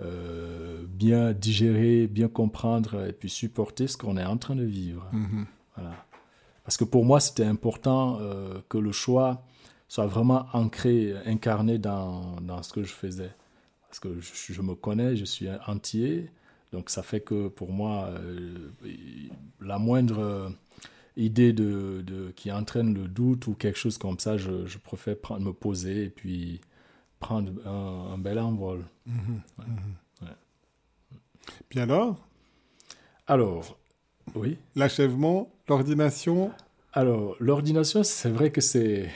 euh, 0.00 0.82
bien 0.88 1.32
digérer, 1.32 2.06
bien 2.06 2.28
comprendre 2.28 3.06
et 3.06 3.12
puis 3.12 3.28
supporter 3.28 3.86
ce 3.86 3.96
qu'on 3.96 4.16
est 4.16 4.24
en 4.24 4.36
train 4.36 4.56
de 4.56 4.64
vivre. 4.64 5.06
Mhm. 5.12 5.46
Voilà. 5.76 5.92
Parce 6.64 6.76
que 6.76 6.84
pour 6.84 7.04
moi, 7.04 7.20
c'était 7.20 7.44
important 7.44 8.20
que 8.68 8.78
le 8.78 8.92
choix 8.92 9.42
soit 9.88 10.06
vraiment 10.06 10.46
ancré, 10.52 11.14
incarné 11.26 11.78
dans, 11.78 12.36
dans, 12.42 12.62
ce 12.62 12.72
que 12.72 12.84
je 12.84 12.92
faisais. 12.92 13.32
Parce 13.90 14.00
que 14.00 14.20
je, 14.20 14.52
je, 14.52 14.62
me 14.62 14.74
connais, 14.74 15.16
je 15.16 15.24
suis 15.24 15.48
entier. 15.66 16.30
Donc 16.72 16.88
ça 16.90 17.02
fait 17.02 17.20
que 17.20 17.48
pour 17.48 17.72
moi, 17.72 18.10
la 19.60 19.78
moindre 19.78 20.54
idée 21.16 21.52
de, 21.52 22.02
de, 22.06 22.30
qui 22.36 22.50
entraîne 22.52 22.94
le 22.94 23.08
doute 23.08 23.46
ou 23.46 23.54
quelque 23.54 23.78
chose 23.78 23.98
comme 23.98 24.18
ça, 24.18 24.36
je, 24.36 24.66
je 24.66 24.78
préfère 24.78 25.18
prendre, 25.18 25.44
me 25.44 25.52
poser 25.52 26.04
et 26.04 26.10
puis 26.10 26.60
prendre 27.18 27.52
un, 27.66 28.16
bel 28.18 28.38
envol. 28.38 28.84
Mhm. 29.06 29.42
Puis 31.68 31.80
alors? 31.80 32.26
Alors, 33.26 33.78
oui. 34.34 34.58
L'achèvement, 34.74 35.52
l'ordination? 35.68 36.52
Alors, 36.92 37.36
l'ordination, 37.38 38.02
c'est 38.02 38.30
vrai 38.30 38.50
que 38.50 38.60
c'est... 38.60 39.10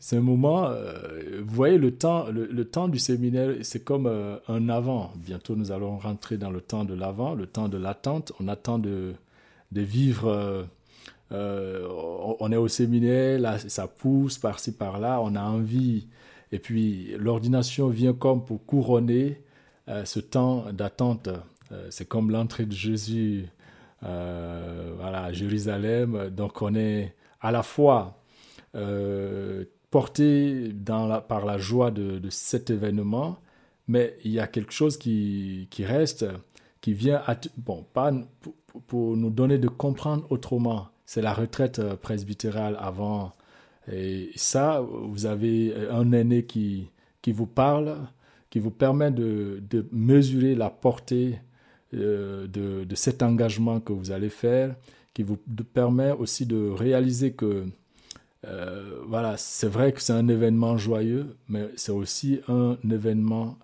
C'est 0.00 0.16
un 0.16 0.20
moment, 0.20 0.66
euh, 0.66 1.42
vous 1.44 1.54
voyez, 1.54 1.76
le 1.76 1.92
temps, 1.92 2.26
le, 2.30 2.64
temps 2.64 2.86
du 2.86 3.00
séminaire, 3.00 3.50
c'est 3.62 3.82
comme 3.82 4.06
euh, 4.06 4.36
un 4.46 4.68
avant. 4.68 5.12
Bientôt, 5.16 5.56
nous 5.56 5.72
allons 5.72 5.98
rentrer 5.98 6.36
dans 6.36 6.50
le 6.50 6.60
temps 6.60 6.84
de 6.84 6.94
l'avant, 6.94 7.34
le 7.34 7.46
temps 7.46 7.68
de 7.68 7.78
l'attente. 7.78 8.32
On 8.38 8.46
attend 8.46 8.78
de, 8.78 9.14
de 9.72 9.80
vivre 9.80 10.68
euh, 11.32 11.88
on 12.40 12.52
est 12.52 12.56
au 12.56 12.68
séminaire, 12.68 13.40
là, 13.40 13.58
ça 13.58 13.88
pousse 13.88 14.38
par-ci, 14.38 14.72
par-là, 14.72 15.20
on 15.20 15.34
a 15.34 15.42
envie. 15.42 16.06
Et 16.52 16.60
puis, 16.60 17.14
l'ordination 17.18 17.88
vient 17.88 18.14
comme 18.14 18.44
pour 18.44 18.64
couronner 18.64 19.42
ce 20.04 20.20
temps 20.20 20.72
d'attente. 20.72 21.28
C'est 21.90 22.08
comme 22.08 22.30
l'entrée 22.30 22.66
de 22.66 22.72
Jésus 22.72 23.46
voilà, 24.00 25.24
à 25.24 25.32
Jérusalem. 25.32 26.30
Donc, 26.30 26.62
on 26.62 26.74
est 26.74 27.14
à 27.42 27.52
la 27.52 27.62
fois 27.62 28.22
porté 29.90 30.72
par 31.28 31.46
la 31.46 31.58
joie 31.58 31.90
de, 31.90 32.20
cet 32.30 32.70
événement, 32.70 33.38
mais 33.86 34.16
il 34.24 34.32
y 34.32 34.40
a 34.40 34.46
quelque 34.46 34.72
chose 34.72 34.98
qui, 34.98 35.68
reste, 35.78 36.26
qui 36.80 36.92
vient, 36.92 37.22
bon, 37.56 37.84
pas 37.92 38.12
pour 38.86 39.16
nous 39.16 39.30
donner 39.30 39.58
de 39.58 39.68
comprendre 39.68 40.26
autrement 40.30 40.88
c'est 41.08 41.22
la 41.22 41.32
retraite 41.32 41.78
euh, 41.78 41.96
presbytérale 41.96 42.76
avant. 42.78 43.32
Et 43.90 44.30
ça, 44.36 44.82
vous 44.82 45.24
avez 45.24 45.74
un 45.90 46.12
aîné 46.12 46.44
qui, 46.44 46.90
vous 47.26 47.46
parle, 47.46 47.96
qui 48.50 48.58
vous 48.58 48.70
permet 48.70 49.10
de, 49.10 49.62
mesurer 49.90 50.54
la 50.54 50.68
portée 50.68 51.38
euh, 51.94 52.46
de, 52.46 52.94
cet 52.94 53.22
engagement 53.22 53.80
que 53.80 53.94
vous 53.94 54.10
allez 54.10 54.28
faire, 54.28 54.76
qui 55.14 55.22
vous 55.22 55.38
permet 55.72 56.10
aussi 56.10 56.44
de 56.44 56.68
réaliser 56.68 57.32
que, 57.32 57.64
euh, 58.46 59.02
voilà, 59.06 59.36
c'est 59.36 59.68
vrai 59.68 59.92
que 59.92 60.00
c'est 60.00 60.12
un 60.12 60.28
événement 60.28 60.76
joyeux, 60.76 61.36
mais 61.48 61.68
c'est 61.76 61.92
aussi 61.92 62.40
un 62.48 62.76
événement 62.88 63.58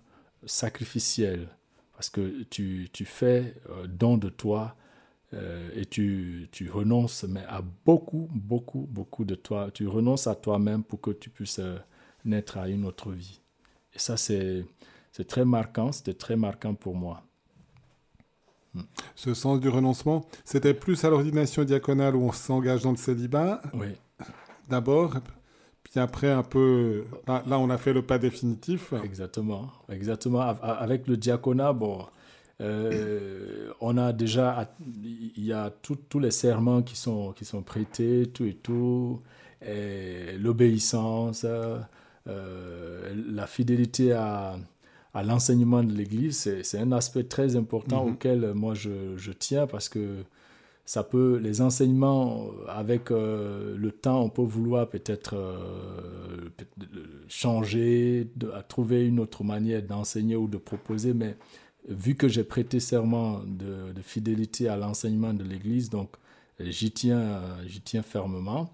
sacrificiel, 0.45 1.47
parce 1.93 2.09
que 2.09 2.43
tu, 2.49 2.89
tu 2.91 3.05
fais 3.05 3.55
don 3.87 4.17
de 4.17 4.29
toi 4.29 4.75
euh, 5.33 5.69
et 5.75 5.85
tu, 5.85 6.47
tu, 6.51 6.69
renonces 6.69 7.25
mais 7.27 7.43
à 7.47 7.61
beaucoup, 7.85 8.29
beaucoup, 8.33 8.87
beaucoup 8.89 9.25
de 9.25 9.35
toi. 9.35 9.69
Tu 9.73 9.87
renonces 9.87 10.27
à 10.27 10.35
toi-même 10.35 10.83
pour 10.83 11.01
que 11.01 11.11
tu 11.11 11.29
puisses 11.29 11.59
euh, 11.59 11.77
naître 12.23 12.57
à 12.57 12.69
une 12.69 12.85
autre 12.85 13.11
vie. 13.11 13.41
et 13.93 13.99
ça, 13.99 14.17
c'est 14.17 14.65
très 15.27 15.45
marquant, 15.45 15.91
c'était 15.91 16.13
très 16.13 16.35
marquant 16.35 16.73
pour 16.73 16.95
moi. 16.95 17.23
Ce 19.15 19.33
sens 19.33 19.61
du 19.61 19.69
renoncement, 19.69 20.25
c'était 20.43 20.73
plus 20.73 21.05
à 21.05 21.09
l'ordination 21.09 21.63
diaconale 21.63 22.15
où 22.15 22.23
on 22.23 22.33
s'engage 22.33 22.83
dans 22.83 22.91
le 22.91 22.97
célibat. 22.97 23.61
Oui. 23.73 23.87
D'abord, 24.69 25.15
puis 25.83 25.99
après 25.99 26.31
un 26.31 26.43
peu, 26.43 27.05
là, 27.27 27.59
on 27.59 27.69
a 27.69 27.77
fait 27.77 27.93
le 27.93 28.01
pas 28.01 28.17
définitif. 28.17 28.93
Exactement, 29.03 29.71
exactement. 29.89 30.41
Avec 30.41 31.07
le 31.07 31.17
diaconat, 31.17 31.73
bon, 31.73 32.05
euh, 32.61 33.71
on 33.81 33.97
a 33.97 34.13
déjà, 34.13 34.73
il 34.79 35.45
y 35.45 35.53
a 35.53 35.71
tous 35.81 36.19
les 36.19 36.31
serments 36.31 36.81
qui 36.81 36.95
sont, 36.95 37.33
qui 37.33 37.45
sont 37.45 37.61
prêtés, 37.61 38.27
tout 38.33 38.45
et 38.45 38.53
tout, 38.53 39.19
l'obéissance, 40.39 41.45
euh, 42.27 43.13
la 43.29 43.45
fidélité 43.45 44.13
à, 44.13 44.57
à 45.13 45.23
l'enseignement 45.23 45.83
de 45.83 45.93
l'Église, 45.93 46.61
c'est 46.63 46.79
un 46.79 46.91
aspect 46.91 47.23
très 47.23 47.55
important 47.55 48.05
mhm. 48.05 48.11
auquel 48.11 48.53
moi 48.53 48.73
je, 48.73 49.15
je, 49.15 49.31
tiens 49.31 49.67
parce 49.67 49.89
que 49.89 50.23
ça 50.85 51.03
peut, 51.03 51.39
les 51.41 51.61
enseignements, 51.61 52.49
avec 52.67 53.11
euh, 53.11 53.75
le 53.77 53.91
temps, 53.91 54.21
on 54.21 54.29
peut 54.29 54.43
vouloir 54.43 54.87
peut-être 54.87 55.35
changer, 57.27 58.29
de, 58.35 58.51
à 58.51 58.61
trouver 58.61 59.05
une 59.07 59.19
autre 59.19 59.43
manière 59.43 59.81
d'enseigner 59.81 60.35
ou 60.35 60.47
de 60.47 60.57
proposer, 60.57 61.13
mais 61.13 61.35
vu 61.87 62.15
que 62.15 62.27
j'ai 62.27 62.43
prêté 62.43 62.79
serment 62.79 63.41
de, 63.45 64.01
fidélité 64.01 64.67
à 64.67 64.77
l'enseignement 64.77 65.33
de 65.33 65.43
l'Église, 65.43 65.89
donc 65.89 66.11
j'y 66.59 66.91
tiens, 66.91 67.41
j'y 67.67 67.81
tiens 67.81 68.03
fermement. 68.03 68.71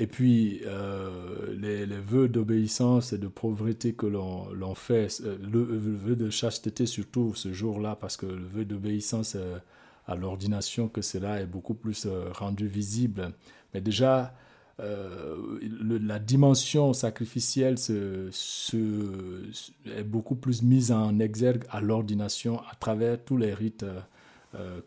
Et 0.00 0.08
puis, 0.08 0.60
euh, 0.64 1.54
les, 1.56 1.86
vœux 1.86 2.28
d'obéissance 2.28 3.12
et 3.12 3.18
de 3.18 3.28
pauvreté 3.28 3.92
que 3.92 4.06
l'on 4.06 4.74
fait, 4.74 5.20
euh, 5.24 5.38
le, 5.40 5.62
vœu 5.62 6.16
de 6.16 6.30
chasteté 6.30 6.86
surtout 6.86 7.32
ce 7.34 7.52
jour-là, 7.52 7.96
parce 8.00 8.16
que 8.16 8.26
le 8.26 8.44
vœu 8.44 8.64
d'obéissance 8.64 9.36
euh, 9.36 9.58
à 10.06 10.14
l'ordination, 10.14 10.88
que 10.88 11.02
cela 11.02 11.40
est 11.40 11.46
beaucoup 11.46 11.74
plus 11.74 12.06
rendu 12.32 12.66
visible. 12.66 13.32
Mais 13.72 13.80
déjà, 13.80 14.34
la 14.78 16.18
dimension 16.18 16.92
sacrificielle 16.92 17.78
se, 17.78 18.30
est 19.86 20.04
beaucoup 20.04 20.34
plus 20.34 20.62
mise 20.62 20.92
en 20.92 21.18
exergue 21.18 21.64
à 21.70 21.80
l'ordination 21.80 22.60
à 22.70 22.74
travers 22.74 23.22
tous 23.24 23.36
les 23.36 23.54
rites 23.54 23.86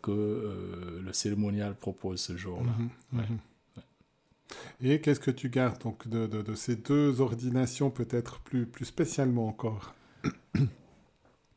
que 0.02 1.00
le 1.02 1.12
cérémonial 1.12 1.74
propose 1.74 2.20
ce 2.20 2.36
jour-là. 2.36 2.72
Mhm, 3.12 3.20
mhm. 3.20 3.38
Et 4.80 5.00
qu'est-ce 5.00 5.20
que 5.20 5.30
tu 5.30 5.48
gardes 5.48 5.82
donc 5.82 6.08
de, 6.08 6.26
de, 6.26 6.54
ces 6.54 6.76
deux 6.76 7.20
ordinations, 7.20 7.90
peut-être 7.90 8.40
plus, 8.40 8.66
plus 8.66 8.84
spécialement 8.84 9.48
encore? 9.48 9.94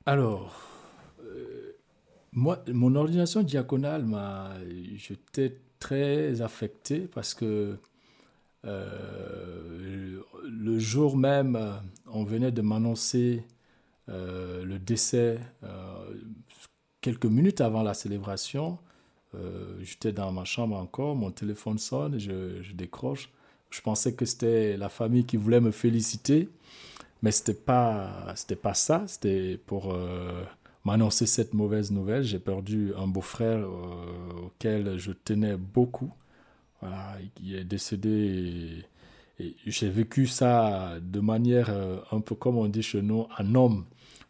Alors, 0.05 0.53
euh, 0.53 0.70
moi, 2.33 2.63
mon 2.71 2.95
ordination 2.95 3.43
diaconale, 3.43 4.05
m'a, 4.05 4.51
j'étais 4.95 5.57
très 5.79 6.41
affecté 6.41 7.01
parce 7.01 7.33
que 7.33 7.77
euh, 8.65 10.21
le 10.43 10.79
jour 10.79 11.17
même, 11.17 11.59
on 12.07 12.23
venait 12.23 12.51
de 12.51 12.61
m'annoncer 12.61 13.43
euh, 14.09 14.63
le 14.65 14.79
décès 14.79 15.39
quelques 17.01 17.25
minutes 17.25 17.61
avant 17.61 17.83
la 17.83 17.93
célébration. 17.93 18.77
Euh, 19.35 19.77
j'étais 19.81 20.11
dans 20.11 20.31
ma 20.31 20.45
chambre 20.45 20.75
encore, 20.77 21.15
mon 21.15 21.31
téléphone 21.31 21.77
sonne, 21.79 22.19
je, 22.19 22.61
je 22.61 22.73
décroche. 22.73 23.29
Je 23.69 23.81
pensais 23.81 24.13
que 24.13 24.25
c'était 24.25 24.77
la 24.77 24.89
famille 24.89 25.25
qui 25.25 25.37
voulait 25.37 25.61
me 25.61 25.71
féliciter, 25.71 26.49
mais 27.21 27.31
c'était 27.31 27.53
pas, 27.53 28.33
pas 28.61 28.73
ça. 28.73 29.05
C'était 29.07 29.57
pour 29.65 29.93
euh, 29.93 30.43
m'annoncer 30.85 31.25
cette 31.25 31.53
mauvaise 31.53 31.91
nouvelle. 31.91 32.23
J'ai 32.23 32.39
perdu 32.39 32.93
un 32.97 33.07
beau-frère 33.07 33.59
euh, 33.59 34.45
auquel 34.45 34.97
je 34.97 35.11
tenais 35.11 35.57
beaucoup. 35.57 36.11
Voilà, 36.81 37.17
il 37.41 37.55
est 37.55 37.63
décédé. 37.63 38.83
Et, 39.39 39.55
j'ai 39.65 39.89
vécu 39.89 40.27
ça 40.27 40.99
de 41.01 41.19
manière 41.19 41.71
un 42.11 42.19
peu 42.21 42.35
comme 42.35 42.57
on 42.57 42.67
dit 42.67 42.83
chez 42.83 43.01
nous, 43.01 43.25
un 43.39 43.55
homme, 43.55 43.85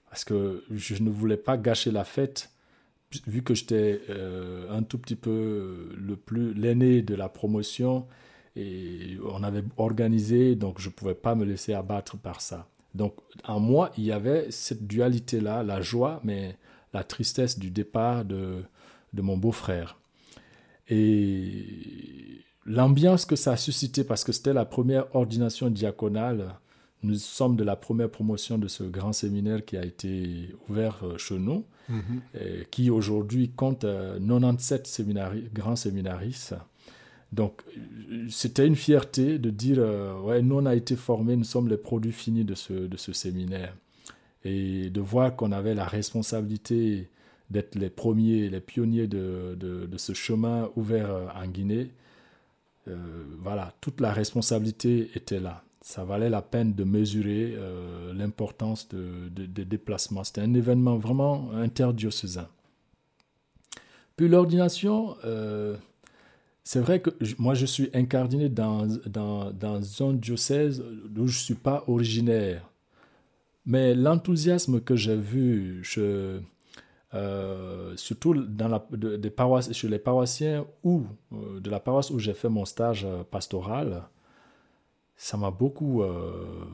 parce 0.10 0.24
que 0.24 0.64
je 0.72 1.04
ne 1.04 1.10
voulais 1.10 1.36
pas 1.36 1.58
gâcher 1.58 1.92
la 1.92 2.06
fête 2.06 2.52
vu 3.28 3.44
que 3.44 3.54
j'étais 3.54 4.02
euh, 4.10 4.70
un 4.72 4.84
tout 4.84 4.98
petit 4.98 5.16
peu 5.16 5.94
le 5.98 6.16
plus 6.16 6.54
l'aîné 6.54 7.02
de 7.02 7.16
la 7.16 7.30
promotion 7.30 8.08
et 8.56 9.18
on 9.26 9.44
avait 9.44 9.64
organisé, 9.78 10.56
donc 10.56 10.80
je 10.80 10.90
ne 10.90 10.94
pouvais 10.94 11.16
pas 11.16 11.36
me 11.36 11.46
laisser 11.46 11.74
abattre 11.74 12.18
par 12.18 12.42
ça. 12.42 12.68
Donc 12.96 13.16
en 13.46 13.60
moi, 13.60 13.92
il 13.98 14.04
y 14.04 14.12
avait 14.12 14.52
cette 14.52 14.86
dualité-là, 14.88 15.64
la 15.64 15.82
joie, 15.82 16.20
mais 16.24 16.58
la 16.94 17.04
tristesse 17.04 17.58
du 17.58 17.72
départ 17.72 18.26
de, 18.26 18.64
de 19.14 19.22
mon 19.22 19.38
beau-frère. 19.38 19.98
Et 20.90 22.42
l'ambiance 22.66 23.26
que 23.26 23.36
ça 23.36 23.54
a 23.54 23.58
suscité, 23.58 24.04
parce 24.04 24.24
que 24.24 24.32
c'était 24.32 24.54
la 24.54 24.66
première 24.66 25.16
ordination 25.16 25.70
diaconale, 25.70 26.56
nous 27.04 27.16
sommes 27.16 27.56
de 27.56 27.64
la 27.64 27.76
première 27.76 28.10
promotion 28.10 28.58
de 28.58 28.68
ce 28.68 28.84
grand 28.84 29.14
séminaire 29.14 29.66
qui 29.66 29.76
a 29.76 29.84
été 29.84 30.54
ouvert 30.70 31.00
euh, 31.04 31.18
chez 31.18 31.40
nous, 31.40 31.66
mhm. 31.90 32.22
qui 32.70 32.90
aujourd'hui 32.90 33.50
compte 33.50 33.82
97 33.82 34.82
euh, 34.82 34.84
séminari 34.86 35.50
grands 35.54 35.76
séminaristes. 35.76 36.56
Donc, 37.32 37.62
c'était 38.30 38.68
une 38.68 38.76
fierté 38.76 39.40
de 39.40 39.50
dire, 39.50 39.78
euh, 39.80 40.20
ouais, 40.22 40.42
nous, 40.42 40.56
on 40.56 40.66
a 40.66 40.76
été 40.76 40.96
formés, 40.96 41.36
nous 41.36 41.46
sommes 41.46 41.70
les 41.70 41.78
produits 41.78 42.12
finis 42.12 42.44
de 42.44 42.56
ce, 42.56 42.74
de 42.74 42.98
ce 42.98 43.14
séminaire. 43.14 43.76
Et 44.44 44.90
de 44.90 45.02
voir 45.02 45.36
qu'on 45.36 45.52
avait 45.52 45.76
la 45.76 45.86
responsabilité 45.86 47.10
d'être 47.50 47.76
les 47.76 47.90
premiers, 47.90 48.50
les 48.50 48.60
pionniers 48.60 49.08
de, 49.08 49.56
de, 49.60 49.98
ce 49.98 50.14
chemin 50.14 50.70
ouvert 50.76 51.32
en 51.36 51.48
Guinée, 51.48 51.92
voilà, 53.40 53.74
toute 53.82 54.02
la 54.02 54.12
responsabilité 54.12 55.12
était 55.16 55.40
là 55.40 55.64
ça 55.82 56.04
valait 56.04 56.30
la 56.30 56.42
peine 56.42 56.74
de 56.74 56.84
mesurer 56.84 57.54
euh, 57.56 58.14
l'importance 58.14 58.88
des 58.90 59.48
de, 59.48 59.64
déplacements. 59.64 60.24
C'était 60.24 60.42
un 60.42 60.54
événement 60.54 60.98
vraiment 60.98 61.52
interdiocésain. 61.54 62.48
Puis 64.16 64.28
l'ordination, 64.28 65.16
euh, 65.26 65.76
c'est 66.64 66.80
vrai 66.80 67.02
que 67.02 67.10
moi 67.38 67.54
je 67.54 67.66
suis 67.66 67.90
incardiné 67.94 68.50
dans, 68.50 68.88
dans, 69.06 69.52
dans 69.52 70.04
un 70.04 70.14
diocèse 70.14 70.82
où 70.82 71.28
je 71.28 71.38
ne 71.38 71.44
suis 71.44 71.56
pas 71.56 71.84
originaire. 71.88 72.70
Mais 73.66 73.94
l'enthousiasme 73.94 74.82
que 74.82 74.96
j'ai 74.96 75.16
vu, 75.18 75.84
euh, 77.14 77.94
surtout 77.96 78.34
dans 78.34 78.68
la, 78.68 78.86
des 78.92 79.30
paroisses, 79.30 79.72
chez 79.74 79.88
les 79.88 80.00
paroissiens 80.00 80.66
ou 80.84 81.06
de 81.32 81.70
la 81.70 81.80
paroisse 81.80 82.10
où 82.10 82.20
j'ai 82.20 82.34
fait 82.34 82.50
mon 82.50 82.66
stage 82.66 83.08
pastoral, 83.30 84.04
ça 85.16 85.38
m'a 85.38 85.52
beaucoup... 85.52 86.02
Euh, 86.02 86.66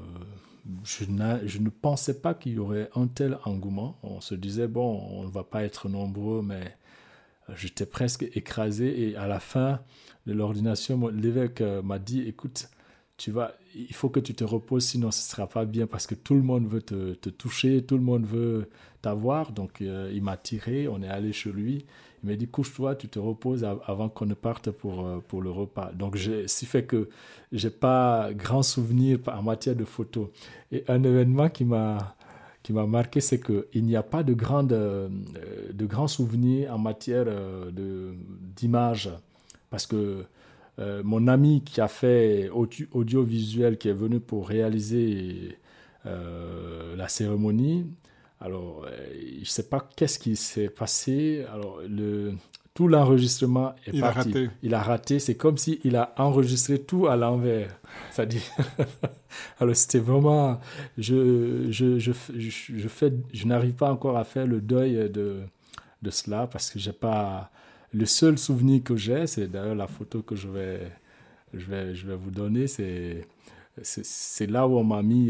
je, 0.84 1.06
je, 1.46 1.60
ne 1.60 1.70
pensais 1.70 2.22
pas 2.22 2.34
qu'il 2.34 2.54
y 2.54 2.60
aurait 2.60 2.90
un 2.96 3.08
tel 3.08 3.38
engouement. 3.46 3.98
On 4.04 4.22
se 4.22 4.36
disait, 4.36 4.68
bon, 4.68 5.02
on 5.12 5.24
ne 5.24 5.30
va 5.30 5.44
pas 5.44 5.64
être 5.64 5.90
nombreux, 5.90 6.42
mais 6.42 6.78
j'étais 7.56 7.86
presque 7.86 8.24
écrasé. 8.36 9.10
Et 9.10 9.16
à 9.16 9.28
la 9.28 9.40
fin 9.40 9.80
de 10.26 10.34
l'ordination, 10.34 11.08
l'évêque 11.08 11.62
euh, 11.62 11.82
m'a 11.82 12.00
dit, 12.00 12.22
écoute, 12.28 12.70
tu 13.18 13.32
vas, 13.32 13.54
il 13.74 13.94
faut 13.94 14.10
que 14.10 14.20
tu 14.20 14.36
te 14.36 14.44
reposes, 14.44 14.86
sinon 14.86 15.10
ce 15.10 15.22
ne 15.22 15.32
sera 15.32 15.48
pas 15.48 15.66
bien 15.66 15.88
parce 15.88 16.06
que 16.06 16.14
tout 16.14 16.36
le 16.36 16.44
monde 16.44 16.68
veut 16.68 16.84
te, 16.84 17.30
toucher, 17.30 17.84
tout 17.84 17.98
le 17.98 18.04
monde 18.04 18.26
veut 18.26 18.70
t'avoir. 19.02 19.52
Donc 19.52 19.82
euh, 19.82 20.12
il 20.14 20.22
m'a 20.22 20.38
tiré, 20.38 20.88
on 20.88 21.02
est 21.02 21.08
allé 21.08 21.34
chez 21.34 21.52
lui. 21.52 21.86
Il 22.24 22.30
m'a 22.30 22.36
dit 22.36 22.48
couche-toi, 22.48 22.96
tu 22.96 23.08
te 23.08 23.20
reposes 23.20 23.64
avant 23.64 24.10
qu'on 24.10 24.26
ne 24.26 24.34
parte 24.34 24.72
pour, 24.72 25.06
euh, 25.06 25.20
pour 25.28 25.42
le 25.42 25.50
repas. 25.50 25.92
Donc, 25.94 26.18
ce 26.18 26.66
fait 26.66 26.84
que 26.84 27.10
j'ai 27.52 27.70
pas 27.70 28.34
grand 28.34 28.64
souvenir 28.64 29.20
en 29.28 29.44
matière 29.44 29.76
de 29.76 29.86
photos. 29.86 30.30
Et 30.72 30.84
un 30.88 31.04
événement 31.04 31.50
qui 31.50 31.64
m'a 31.64 32.17
qui 32.68 32.74
m'a 32.74 32.86
marqué, 32.86 33.22
c'est 33.22 33.40
qu'il 33.40 33.86
n'y 33.86 33.96
a 33.96 34.04
pas 34.04 34.24
de 34.24 34.34
grands 34.34 34.68
euh, 34.74 35.08
de 35.74 35.86
grands 35.86 36.10
souvenirs 36.10 36.74
en 36.74 36.78
matière 36.78 37.24
euh, 37.28 37.72
de 37.72 38.14
d'images. 38.58 39.10
Parce 39.70 39.88
que 39.88 40.26
mon 41.04 41.28
ami 41.28 41.64
qui 41.64 41.82
a 41.82 41.88
fait 41.88 42.52
audiovisuel, 42.52 43.80
qui 43.80 43.90
est 43.90 43.94
venu 43.94 44.20
pour 44.20 44.48
réaliser 44.48 45.58
la 46.06 47.08
cérémonie, 47.08 47.88
alors, 48.40 48.86
euh, 48.86 48.96
je 49.14 49.40
ne 49.40 49.46
sais 49.46 49.68
pas 49.68 49.88
qu'est-ce 49.96 50.20
qui 50.20 50.36
s'est 50.36 50.70
passé. 50.70 51.46
Alors, 51.52 51.82
le, 51.88 52.36
tout 52.78 52.88
l'enregistrement 52.88 53.74
est 53.88 53.92
il 53.92 54.02
parti. 54.02 54.20
A 54.20 54.22
raté. 54.22 54.50
Il 54.62 54.74
a 54.76 54.82
raté. 54.84 55.18
C'est 55.18 55.34
comme 55.34 55.58
s'il 55.58 55.96
a 55.96 56.14
enregistré 56.16 56.78
tout 56.78 57.08
à 57.08 57.16
l'envers. 57.16 57.76
C'est-à-dire, 58.12 58.44
alors 59.60 59.76
c'était 59.76 59.98
vraiment, 59.98 60.60
je, 60.96 61.72
je, 61.72 61.98
je, 61.98 62.12
je, 62.36 62.88
fais, 62.88 63.12
je 63.34 63.48
n'arrive 63.48 63.74
pas 63.74 63.92
encore 63.92 64.16
à 64.16 64.24
faire 64.24 64.46
le 64.46 64.62
deuil 64.62 65.10
de, 65.10 65.40
de 66.04 66.10
cela 66.12 66.46
parce 66.46 66.70
que 66.70 66.78
j'ai 66.78 66.92
pas. 66.94 67.50
Le 67.94 68.06
seul 68.06 68.38
souvenir 68.38 68.84
que 68.84 68.96
j'ai, 68.96 69.26
c'est 69.26 69.48
d'ailleurs 69.48 69.74
la 69.74 69.88
photo 69.88 70.22
que 70.22 70.36
je 70.36 70.48
vais, 70.48 70.82
je 71.56 71.66
vais, 71.66 71.96
je 71.96 72.06
vais 72.06 72.16
vous 72.16 72.30
donner, 72.30 72.68
c'est 72.68 73.26
c'est 73.82 74.46
là 74.46 74.68
où 74.68 74.78
on 74.78 74.84
m'a 74.84 75.02
mis 75.02 75.30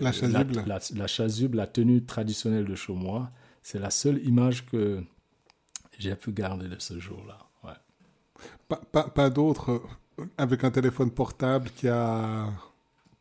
la, 0.00 0.10
chasuble. 0.10 0.64
La, 0.66 0.80
la, 0.96 1.06
chasuble, 1.06 1.56
la 1.56 1.68
tenue 1.68 2.02
traditionnelle 2.02 2.64
de 2.64 2.74
Chaumois. 2.74 3.30
C'est 3.62 3.78
la 3.78 3.90
seule 3.90 4.20
image 4.26 4.66
que 4.66 5.04
j'ai 6.00 6.16
pu 6.16 6.32
garder 6.32 6.68
de 6.68 6.78
ce 6.78 6.98
jour-là. 6.98 7.38
Ouais. 7.64 8.78
Pas, 8.92 9.04
pas, 9.04 9.30
d'autres 9.30 9.82
avec 10.36 10.64
un 10.64 10.70
téléphone 10.70 11.10
portable 11.10 11.70
qui 11.70 11.88
a 11.88 12.48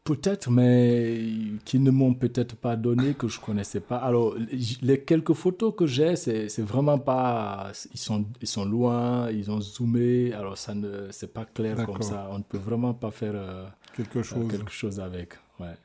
Peut-être, 0.09 0.49
mais 0.49 1.21
qui 1.65 1.77
ne 1.77 1.91
m'ont 1.91 2.15
peut-être 2.15 2.55
pas 2.55 2.75
donné, 2.75 3.13
que 3.13 3.27
je 3.27 3.39
connaissais 3.39 3.79
pas. 3.79 3.97
Alors, 3.97 4.33
les 4.81 5.01
quelques 5.01 5.33
photos 5.33 5.71
que 5.77 5.85
j'ai, 5.85 6.15
c'est 6.15 6.61
vraiment 6.63 6.97
pas. 6.97 7.71
Ils 7.93 7.99
sont, 7.99 8.25
ils 8.41 8.47
sont 8.47 8.65
loin, 8.65 9.29
ils 9.29 9.51
ont 9.51 9.61
zoomé, 9.61 10.33
alors 10.33 10.57
ça 10.57 10.73
ne, 10.73 11.11
c'est 11.11 11.31
pas 11.31 11.45
clair 11.45 11.85
comme 11.85 12.01
ça. 12.01 12.27
On 12.31 12.39
ne 12.39 12.43
peut 12.43 12.57
vraiment 12.57 12.95
pas 12.95 13.11
faire 13.11 13.33
euh, 13.35 13.67
quelque, 13.95 14.23
chose. 14.23 14.49
quelque 14.49 14.71
chose 14.71 14.99
avec. 14.99 15.33
Ouais. 15.59 15.77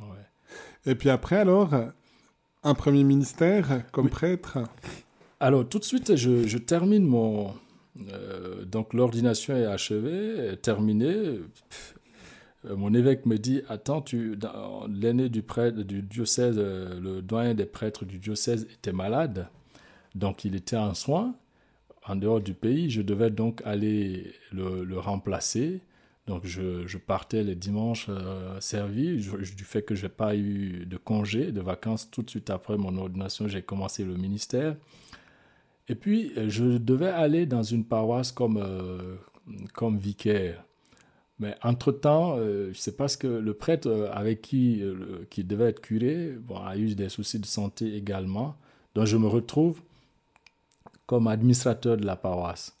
ouais. 0.00 0.26
Et 0.86 0.96
puis 0.96 1.10
après, 1.10 1.36
alors, 1.36 1.70
un 2.64 2.74
premier 2.74 3.04
ministère 3.04 3.84
comme 3.92 4.08
prêtre? 4.08 4.58
Alors, 5.44 5.68
tout 5.68 5.78
de 5.78 5.84
suite, 5.84 6.16
je, 6.16 6.56
termine 6.56 7.04
mon. 7.04 7.52
Euh, 8.10 8.64
donc, 8.64 8.94
l'ordination 8.94 9.54
est 9.54 9.66
achevée, 9.66 10.56
terminée. 10.62 11.38
Mon 12.64 12.94
évêque 12.94 13.26
me 13.26 13.36
dit 13.36 13.60
Attends, 13.68 14.02
l'aîné 14.88 15.28
du 15.28 15.42
diocèse, 16.00 16.54
euh, 16.56 16.98
le 16.98 17.20
doyen 17.20 17.52
des 17.52 17.66
prêtres 17.66 18.06
du 18.06 18.16
diocèse 18.16 18.66
était 18.72 18.94
malade, 18.94 19.50
donc 20.14 20.46
il 20.46 20.54
était 20.54 20.78
en 20.78 20.94
soins 20.94 21.34
en 22.06 22.16
dehors 22.16 22.40
du 22.40 22.54
pays. 22.54 22.88
Je 22.88 23.02
devais 23.02 23.28
donc 23.28 23.60
aller 23.66 24.32
le, 24.50 24.98
remplacer. 24.98 25.82
Donc 26.26 26.46
je, 26.46 26.96
partais 26.96 27.42
les 27.42 27.54
dimanches 27.54 28.06
euh, 28.08 28.58
servis, 28.60 29.18
du 29.18 29.64
fait 29.64 29.82
que 29.82 29.94
je 29.94 30.04
n'ai 30.04 30.08
pas 30.08 30.34
eu 30.36 30.86
de 30.86 30.96
congé, 30.96 31.52
de 31.52 31.60
vacances 31.60 32.10
tout 32.10 32.22
de 32.22 32.30
suite 32.30 32.48
après 32.48 32.78
mon 32.78 32.96
ordination, 32.96 33.46
j'ai 33.46 33.60
commencé 33.60 34.04
le 34.04 34.16
ministère. 34.16 34.74
Et 35.88 35.94
puis 35.94 36.32
je 36.48 36.78
devais 36.78 37.08
aller 37.08 37.46
dans 37.46 37.62
une 37.62 37.84
paroisse 37.84 38.32
comme, 38.32 38.62
comme 39.72 39.98
vicaire. 39.98 40.64
Mais 41.38 41.56
entre-temps, 41.62 42.36
euh, 42.38 42.70
je 42.72 42.78
sais 42.78 42.94
pas 42.96 43.08
ce 43.08 43.16
que 43.16 43.26
le 43.26 43.54
prêtre 43.54 43.88
euh, 43.88 44.10
avec 44.12 44.40
qui, 44.40 44.80
euh, 44.82 45.26
qui 45.30 45.42
devait 45.42 45.70
être 45.70 45.80
curé 45.80 46.36
a 46.64 46.76
eu 46.76 46.94
des 46.94 47.08
soucis 47.08 47.40
de 47.40 47.46
santé 47.46 47.96
également. 47.96 48.56
Donc 48.94 49.06
je 49.06 49.16
me 49.16 49.26
retrouve 49.26 49.80
comme 51.06 51.26
administrateur 51.26 51.96
de 51.96 52.06
la 52.06 52.16
paroisse. 52.16 52.76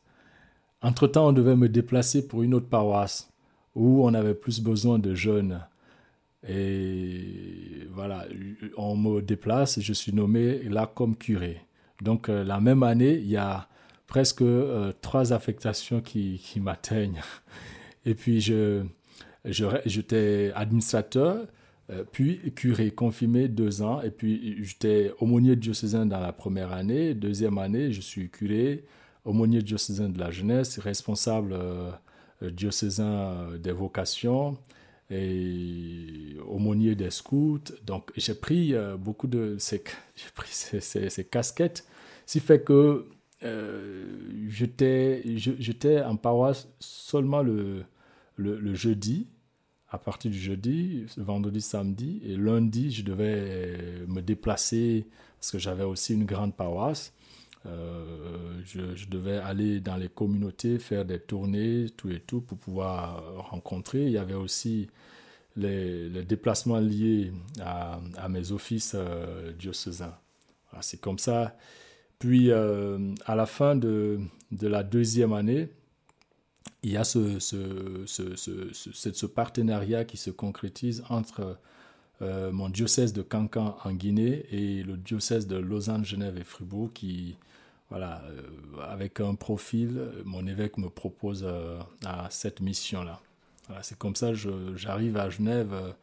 Entre-temps, 0.82 1.28
on 1.28 1.32
devait 1.32 1.56
me 1.56 1.68
déplacer 1.68 2.28
pour 2.28 2.42
une 2.42 2.54
autre 2.54 2.68
paroisse 2.68 3.30
où 3.74 4.04
on 4.06 4.14
avait 4.14 4.34
plus 4.34 4.60
besoin 4.60 4.98
de 4.98 5.14
jeunes. 5.14 5.60
Et 6.48 7.88
voilà, 7.90 8.26
on 8.76 8.96
me 8.96 9.20
déplace 9.20 9.78
et 9.78 9.80
je 9.80 9.92
suis 9.92 10.12
nommé 10.12 10.62
là 10.64 10.90
comme 10.94 11.16
curé. 11.16 11.60
Donc 12.04 12.28
la 12.28 12.60
même 12.60 12.82
année, 12.82 13.14
il 13.14 13.28
y 13.28 13.36
a 13.36 13.68
presque 14.06 14.44
trois 15.00 15.32
affectations 15.32 16.00
qui, 16.00 16.40
m'atteignent. 16.60 17.20
Et 18.06 18.14
puis, 18.14 18.40
je, 18.40 18.84
j'étais 19.44 20.52
administrateur, 20.54 21.46
euh, 21.90 22.04
puis 22.10 22.52
curé 22.54 22.90
confirmé 22.90 23.48
deux 23.48 23.82
ans. 23.82 24.00
Et 24.02 24.10
puis, 24.10 24.64
j'étais 24.64 25.12
aumônier 25.20 25.56
diocésain 25.56 26.06
dans 26.06 26.20
la 26.20 26.32
première 26.32 26.72
année. 26.72 27.14
Deuxième 27.14 27.58
année, 27.58 27.92
je 27.92 28.00
suis 28.00 28.30
curé, 28.30 28.84
aumônier 29.24 29.62
diocésain 29.62 30.08
de 30.08 30.18
la 30.18 30.30
jeunesse, 30.30 30.78
responsable 30.78 31.52
euh, 31.52 31.90
diocésain 32.42 33.56
des 33.58 33.72
vocations 33.72 34.56
et 35.10 36.36
aumônier 36.46 36.94
des 36.94 37.10
scouts. 37.10 37.60
Donc, 37.84 38.10
j'ai 38.16 38.34
pris 38.34 38.74
euh, 38.74 38.96
beaucoup 38.96 39.26
de 39.26 39.56
ces, 39.58 39.82
pris 40.34 40.50
ces, 40.50 41.24
casquettes, 41.24 41.86
ce 42.26 42.38
qui 42.38 42.40
fait 42.40 42.62
que 42.62 43.06
j'étais, 44.48 45.22
j'étais 45.36 46.02
en 46.02 46.16
paroisse 46.16 46.68
seulement 46.80 47.42
le, 47.42 47.84
le, 48.36 48.74
jeudi, 48.74 49.28
à 49.88 49.98
partir 49.98 50.30
du 50.30 50.38
jeudi, 50.38 51.04
vendredi, 51.16 51.60
samedi, 51.60 52.22
et 52.24 52.36
lundi, 52.36 52.90
je 52.90 53.04
devais 53.04 54.06
me 54.08 54.20
déplacer 54.20 55.06
parce 55.38 55.52
que 55.52 55.58
j'avais 55.58 55.84
aussi 55.84 56.14
une 56.14 56.24
grande 56.24 56.56
paroisse. 56.56 57.12
Euh, 57.66 58.60
je, 58.64 59.08
devais 59.08 59.38
aller 59.38 59.80
dans 59.80 59.96
les 59.96 60.08
communautés, 60.08 60.78
faire 60.78 61.04
des 61.04 61.18
tournées, 61.18 61.86
tout 61.96 62.10
et 62.10 62.20
tout, 62.20 62.40
pour 62.40 62.58
pouvoir 62.58 63.22
rencontrer. 63.50 64.04
Il 64.04 64.12
y 64.12 64.18
avait 64.18 64.34
aussi 64.34 64.88
les, 65.56 66.08
déplacements 66.24 66.78
liés 66.78 67.32
à, 67.60 68.00
mes 68.28 68.52
offices 68.52 68.94
euh. 68.94 69.52
C'est 70.80 71.00
comme 71.00 71.18
ça. 71.18 71.56
Puis, 72.18 72.50
euh, 72.50 73.14
à 73.26 73.34
la 73.34 73.46
fin 73.46 73.76
de, 73.76 74.20
de 74.52 74.68
la 74.68 74.82
deuxième 74.82 75.32
année, 75.32 75.68
il 76.84 76.92
y 76.92 76.96
a 76.96 77.04
ce, 77.04 77.38
ce, 77.38 78.04
ce, 78.06 79.12
ce, 79.12 79.26
partenariat 79.26 80.04
qui 80.04 80.16
se 80.18 80.30
concrétise 80.30 81.02
entre 81.08 81.58
euh, 82.22 82.52
mon 82.52 82.68
diocèse 82.68 83.12
de 83.12 83.22
Cancan 83.22 83.76
en 83.82 83.92
Guinée 83.92 84.46
et 84.50 84.82
le 84.82 84.96
diocèse 84.96 85.46
de 85.46 85.56
Lausanne, 85.56 86.04
Genève 86.04 86.36
et 86.36 86.44
Fribourg 86.44 86.90
qui, 86.92 87.36
voilà, 87.88 88.22
euh, 88.26 88.42
avec 88.82 89.20
un 89.20 89.34
profil, 89.34 90.10
mon 90.24 90.46
évêque 90.46 90.76
me 90.76 90.90
propose 90.90 91.44
euh, 91.46 91.80
à 92.04 92.28
cette 92.30 92.60
mission-là. 92.60 93.20
Voilà, 93.66 93.82
c'est 93.82 93.98
comme 93.98 94.14
ça 94.14 94.32
que 94.32 94.76
j'arrive 94.76 95.16
à 95.16 95.30
Genève 95.30 95.94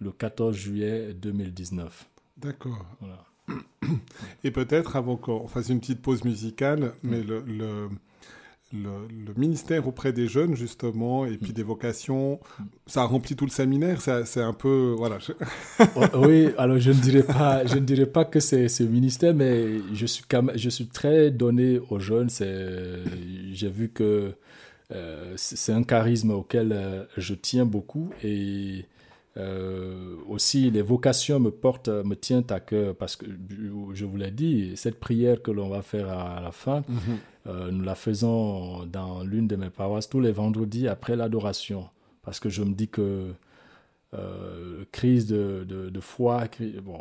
le 0.00 0.12
14 0.12 0.56
juillet 0.56 1.12
2019. 1.12 2.08
D'accord. 2.38 2.86
Et 4.44 4.50
peut-être, 4.50 4.96
avant 4.96 5.16
qu'on 5.16 5.48
fasse 5.48 5.68
une 5.68 5.80
petite 5.80 6.02
pause 6.02 6.24
musicale, 6.24 6.92
mais 7.02 7.22
le, 7.22 7.40
le 7.46 7.88
le, 8.72 9.34
ministère 9.36 9.86
auprès 9.86 10.12
des 10.12 10.28
jeunes, 10.28 10.54
justement, 10.54 11.26
et 11.26 11.36
puis 11.36 11.50
mm. 11.50 11.54
des 11.54 11.62
vocations, 11.62 12.40
ça 12.86 13.02
a 13.02 13.04
rempli 13.04 13.36
tout 13.36 13.44
le 13.44 13.50
séminaire. 13.50 14.00
C'est 14.00 14.40
un 14.40 14.52
peu. 14.52 14.94
Voilà. 14.96 15.18
Oh, 15.96 16.26
oui, 16.26 16.50
alors 16.58 16.78
je 16.78 16.90
ne 16.90 16.96
dirais 16.96 17.22
pas, 17.22 17.66
je 17.66 17.74
ne 17.74 17.80
dirais 17.80 18.06
pas 18.06 18.24
que 18.24 18.40
c'est 18.40 18.68
ce 18.68 18.82
ministère, 18.82 19.34
mais 19.34 19.80
je 19.92 20.06
suis, 20.06 20.24
je 20.54 20.68
suis 20.68 20.86
très 20.86 21.30
donné 21.30 21.80
aux 21.90 21.98
jeunes. 21.98 22.28
J'ai 22.30 23.68
vu 23.68 23.88
que 23.88 24.32
euh, 24.92 25.32
c'est 25.36 25.72
un 25.72 25.82
charisme 25.82 26.30
auquel 26.30 26.72
euh, 26.72 27.04
je 27.16 27.34
tiens 27.34 27.64
beaucoup 27.64 28.10
et 28.22 28.84
euh, 29.38 30.16
aussi, 30.28 30.70
les 30.70 30.82
vocations 30.82 31.40
me 31.40 31.50
portent, 31.50 31.88
me 31.88 32.14
tiennent 32.14 32.44
à 32.50 32.60
cœur 32.60 32.94
parce 32.94 33.16
que 33.16 33.26
je 33.94 34.04
vous 34.04 34.16
l'ai 34.16 34.30
dit, 34.30 34.76
cette 34.76 35.00
prière 35.00 35.40
que 35.40 35.50
l'on 35.50 35.68
va 35.68 35.82
faire 35.82 36.10
à 36.10 36.40
la 36.40 36.52
fin, 36.52 36.82
mhm. 36.88 36.98
euh, 37.46 37.70
nous 37.70 37.82
la 37.82 37.94
faisons 37.94 38.84
dans 38.84 39.22
l'une 39.22 39.48
de 39.48 39.56
mes 39.56 39.70
paroisses 39.70 40.08
tous 40.08 40.20
les 40.20 40.32
vendredis 40.32 40.86
après 40.88 41.16
l'adoration. 41.16 41.88
Parce 42.22 42.40
que 42.40 42.48
je 42.48 42.62
me 42.62 42.74
dis 42.74 42.88
que 42.88 43.32
euh, 44.14 44.84
crise 44.92 45.26
de, 45.26 45.64
de, 45.66 46.00
foi, 46.00 46.44
bon, 46.82 47.00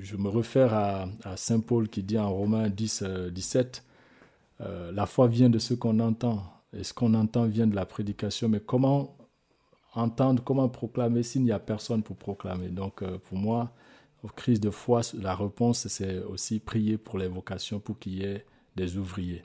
je 0.00 0.16
me 0.16 0.28
réfère 0.28 0.72
à, 0.72 1.06
à 1.22 1.36
Saint 1.36 1.60
Paul 1.60 1.88
qui 1.88 2.02
dit 2.02 2.18
en 2.18 2.32
Romains 2.32 2.70
10, 2.70 3.04
17, 3.30 3.84
la 4.92 5.06
foi 5.06 5.28
vient 5.28 5.50
de 5.50 5.58
ce 5.58 5.74
qu'on 5.74 6.00
entend. 6.00 6.42
Et 6.76 6.84
ce 6.84 6.92
qu'on 6.92 7.14
entend 7.14 7.46
vient 7.46 7.66
de 7.66 7.74
la 7.74 7.86
prédication. 7.86 8.48
Mais 8.48 8.60
comment 8.60 9.16
entendre 9.94 10.42
comment 10.42 10.68
proclamer 10.68 11.22
s'il 11.22 11.42
n'y 11.42 11.52
a 11.52 11.58
personne 11.58 12.02
pour 12.02 12.16
proclamer. 12.16 12.68
Donc 12.68 13.02
euh, 13.02 13.18
pour 13.18 13.38
moi, 13.38 13.72
aux 14.22 14.28
crises 14.28 14.60
de 14.60 14.70
foi, 14.70 15.00
la 15.14 15.34
réponse, 15.34 15.88
c'est 15.88 16.18
aussi 16.24 16.60
prier 16.60 16.98
pour 16.98 17.18
les 17.18 17.28
vocations, 17.28 17.80
pour 17.80 17.98
qu'il 17.98 18.14
y 18.14 18.22
ait 18.24 18.44
des 18.76 18.96
ouvriers. 18.96 19.44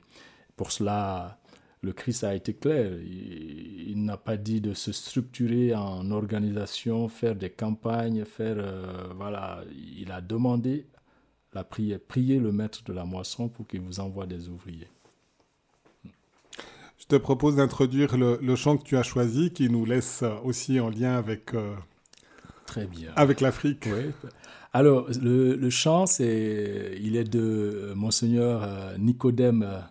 Pour 0.56 0.72
cela, 0.72 1.38
le 1.82 1.92
Christ 1.92 2.24
a 2.24 2.34
été 2.34 2.54
clair. 2.54 2.92
Il, 3.02 4.04
n'a 4.04 4.16
pas 4.16 4.36
dit 4.36 4.60
de 4.60 4.74
se 4.74 4.92
structurer 4.92 5.74
en 5.74 6.10
organisation, 6.10 7.08
faire 7.08 7.36
des 7.36 7.50
campagnes, 7.50 8.24
faire... 8.24 8.56
Euh, 8.58 9.12
voilà, 9.16 9.62
il 9.98 10.10
a 10.10 10.20
demandé 10.20 10.86
la 11.52 11.64
prière, 11.64 12.00
prier 12.00 12.38
le 12.40 12.52
maître 12.52 12.82
de 12.84 12.92
la 12.92 13.04
moisson 13.04 13.48
pour 13.48 13.66
qu'il 13.66 13.80
vous 13.80 14.00
envoie 14.00 14.26
des 14.26 14.48
ouvriers. 14.48 14.88
Je 16.98 17.06
te 17.06 17.16
propose 17.16 17.56
d'introduire 17.56 18.16
le, 18.16 18.56
chant 18.56 18.76
que 18.76 18.84
tu 18.84 18.96
as 18.96 19.02
choisi, 19.02 19.50
qui 19.50 19.68
nous 19.68 19.84
laisse 19.84 20.24
aussi 20.44 20.80
en 20.80 20.88
lien 20.88 21.16
avec, 21.16 21.54
euh, 21.54 21.74
Très 22.66 22.86
bien. 22.86 23.12
avec 23.16 23.40
l'Afrique. 23.40 23.88
Alors, 24.72 25.06
le, 25.20 25.70
chant, 25.70 26.06
c'est, 26.06 26.98
il 27.00 27.16
est 27.16 27.24
de 27.24 27.40
euh, 27.90 27.94
Monseigneur 27.94 28.62
euh, 28.62 28.96
Nicodème 28.98 29.82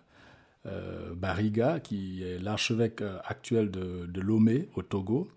Bariga, 1.14 1.78
qui 1.78 2.22
est 2.22 2.38
l'archevêque 2.38 3.02
actuel 3.24 3.70
de, 3.70 4.06
de, 4.06 4.20
Lomé, 4.22 4.70
au 4.74 4.82
Togo. 4.82 5.28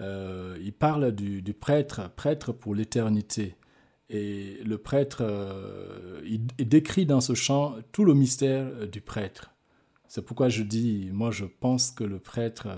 il 0.00 0.74
parle 0.78 1.12
du, 1.12 1.40
du, 1.40 1.54
prêtre, 1.54 2.10
prêtre 2.14 2.52
pour 2.52 2.74
l'éternité. 2.74 3.56
Et 4.10 4.58
le 4.64 4.76
prêtre, 4.76 5.24
il 6.26 6.46
décrit 6.68 7.06
dans 7.06 7.22
ce 7.22 7.32
chant 7.32 7.76
tout 7.90 8.04
le 8.04 8.12
mystère 8.12 8.86
du 8.86 9.00
prêtre. 9.00 9.55
C'est 10.16 10.22
pourquoi 10.22 10.48
je 10.48 10.62
dis, 10.62 11.10
moi 11.12 11.30
je 11.30 11.44
pense 11.44 11.90
que 11.90 12.02
le 12.02 12.18
prêtre, 12.18 12.68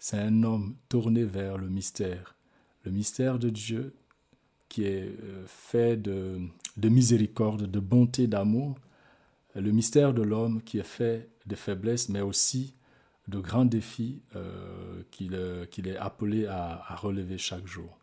c'est 0.00 0.18
un 0.18 0.42
homme 0.42 0.74
tourné 0.88 1.22
vers 1.22 1.56
le 1.56 1.68
mystère, 1.68 2.34
le 2.82 2.90
mystère 2.90 3.38
de 3.38 3.50
Dieu 3.50 3.94
qui 4.68 4.82
est 4.82 5.04
euh, 5.04 5.44
fait 5.46 5.96
de, 5.96 6.40
miséricorde, 6.82 7.70
de 7.70 7.78
bonté, 7.78 8.26
d'amour, 8.26 8.74
le 9.54 9.70
mystère 9.70 10.12
de 10.12 10.22
l'homme 10.22 10.60
qui 10.60 10.78
est 10.80 10.82
fait 10.82 11.28
de 11.46 11.54
faiblesse, 11.54 12.08
mais 12.08 12.20
aussi 12.20 12.74
de 13.28 13.38
grands 13.38 13.64
défis 13.64 14.20
euh, 14.34 15.04
euh, 15.30 15.66
qu'il 15.66 15.86
est 15.86 15.96
appelé 15.96 16.46
à 16.46 16.96
relever 16.96 17.38
chaque 17.38 17.68
jour. 17.68 17.96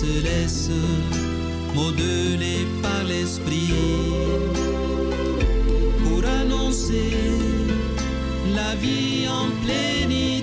se 0.00 0.20
laisse 0.22 0.68
modeler 1.74 2.66
par 2.82 3.02
l'esprit 3.04 3.72
pour 6.04 6.22
annoncer 6.40 7.12
la 8.54 8.74
vie 8.74 9.26
en 9.26 9.48
plénitude. 9.64 10.35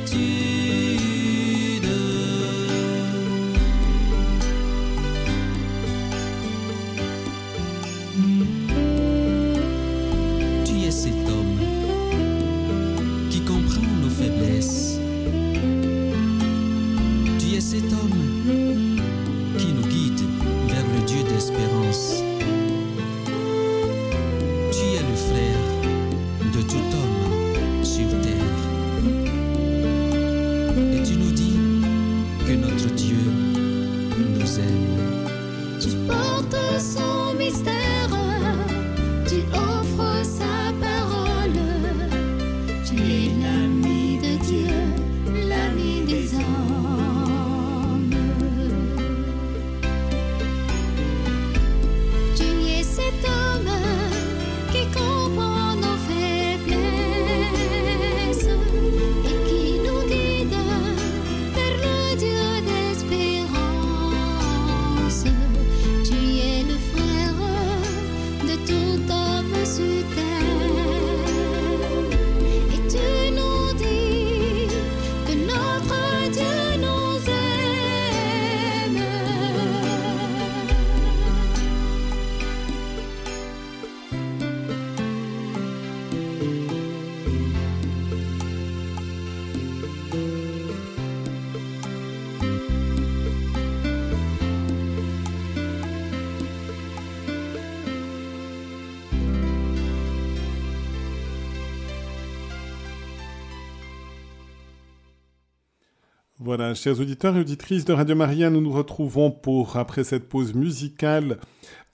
Voilà, 106.55 106.75
chers 106.75 106.99
auditeurs 106.99 107.35
et 107.35 107.39
auditrices 107.39 107.83
de 107.83 107.93
Radio 107.93 108.15
Maria, 108.15 108.51
nous 108.51 108.61
nous 108.61 108.71
retrouvons 108.71 109.31
pour, 109.31 109.75
après 109.75 110.03
cette 110.03 110.29
pause 110.29 110.53
musicale, 110.53 111.39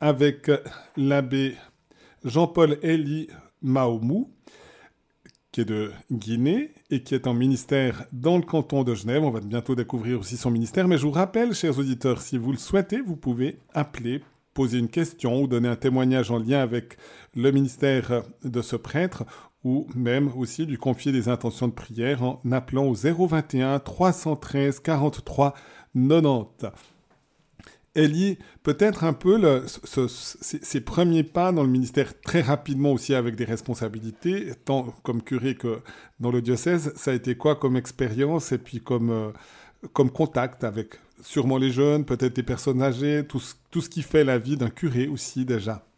avec 0.01 0.51
l'abbé 0.97 1.55
Jean-Paul 2.25 2.77
Elie 2.83 3.29
Maomou, 3.61 4.33
qui 5.53 5.61
est 5.61 5.65
de 5.65 5.93
Guinée 6.11 6.73
et 6.89 7.03
qui 7.03 7.15
est 7.15 7.25
en 7.25 7.33
ministère 7.33 8.03
dans 8.11 8.35
le 8.35 8.43
canton 8.43 8.83
de 8.83 8.93
Genève. 8.93 9.23
On 9.23 9.31
va 9.31 9.39
bientôt 9.39 9.75
découvrir 9.75 10.19
aussi 10.19 10.35
son 10.35 10.51
ministère. 10.51 10.89
Mais 10.89 10.97
je 10.97 11.03
vous 11.03 11.11
rappelle, 11.11 11.53
chers 11.53 11.79
auditeurs, 11.79 12.21
si 12.21 12.37
vous 12.37 12.51
le 12.51 12.57
souhaitez, 12.57 12.99
vous 12.99 13.15
pouvez 13.15 13.59
appeler, 13.73 14.21
poser 14.53 14.77
une 14.77 14.89
question 14.89 15.41
ou 15.41 15.47
donner 15.47 15.69
un 15.69 15.77
témoignage 15.77 16.31
en 16.31 16.37
lien 16.37 16.59
avec 16.59 16.97
le 17.33 17.49
ministère 17.51 18.23
de 18.43 18.61
ce 18.61 18.75
prêtre 18.75 19.23
ou 19.63 19.87
même 19.95 20.31
aussi 20.37 20.65
lui 20.65 20.77
confier 20.77 21.11
des 21.11 21.27
intentions 21.27 21.67
de 21.67 21.73
prière 21.73 22.23
en 22.23 22.41
appelant 22.51 22.85
au 22.85 22.93
021 22.93 23.79
313 23.79 24.79
43 24.79 25.53
90. 25.95 26.71
Elie, 27.95 28.37
peut-être 28.63 29.03
un 29.03 29.13
peu 29.13 29.37
le, 29.37 29.65
ses, 29.67 30.81
premiers 30.81 31.23
pas 31.23 31.51
dans 31.51 31.63
le 31.63 31.69
ministère 31.69 32.19
très 32.21 32.41
rapidement 32.41 32.91
aussi 32.91 33.15
avec 33.15 33.35
des 33.35 33.45
responsabilités, 33.45 34.53
tant 34.63 34.93
comme 35.03 35.23
curé 35.23 35.55
que 35.55 35.81
dans 36.19 36.31
le 36.31 36.41
diocèse, 36.41 36.93
ça 36.95 37.11
a 37.11 37.13
été 37.15 37.35
quoi 37.35 37.55
comme 37.55 37.75
expérience 37.75 38.51
et 38.51 38.59
puis 38.59 38.79
comme, 38.79 39.09
euh, 39.09 39.31
comme 39.93 40.11
contact 40.11 40.63
avec 40.63 40.99
sûrement 41.21 41.57
les 41.57 41.71
jeunes, 41.71 42.05
peut-être 42.05 42.35
des 42.35 42.43
personnes 42.43 42.81
âgées, 42.81 43.25
tout, 43.27 43.41
tout 43.71 43.81
ce 43.81 43.89
qui 43.89 44.03
fait 44.03 44.23
la 44.23 44.37
vie 44.37 44.55
d'un 44.55 44.69
curé 44.69 45.07
aussi 45.07 45.43
déjà? 45.43 45.88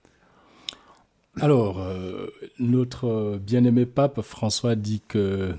Alors, 1.40 1.80
euh, 1.80 2.28
notre 2.60 3.40
bien-aimé 3.40 3.86
pape 3.86 4.22
François 4.22 4.76
dit 4.76 5.02
que 5.08 5.56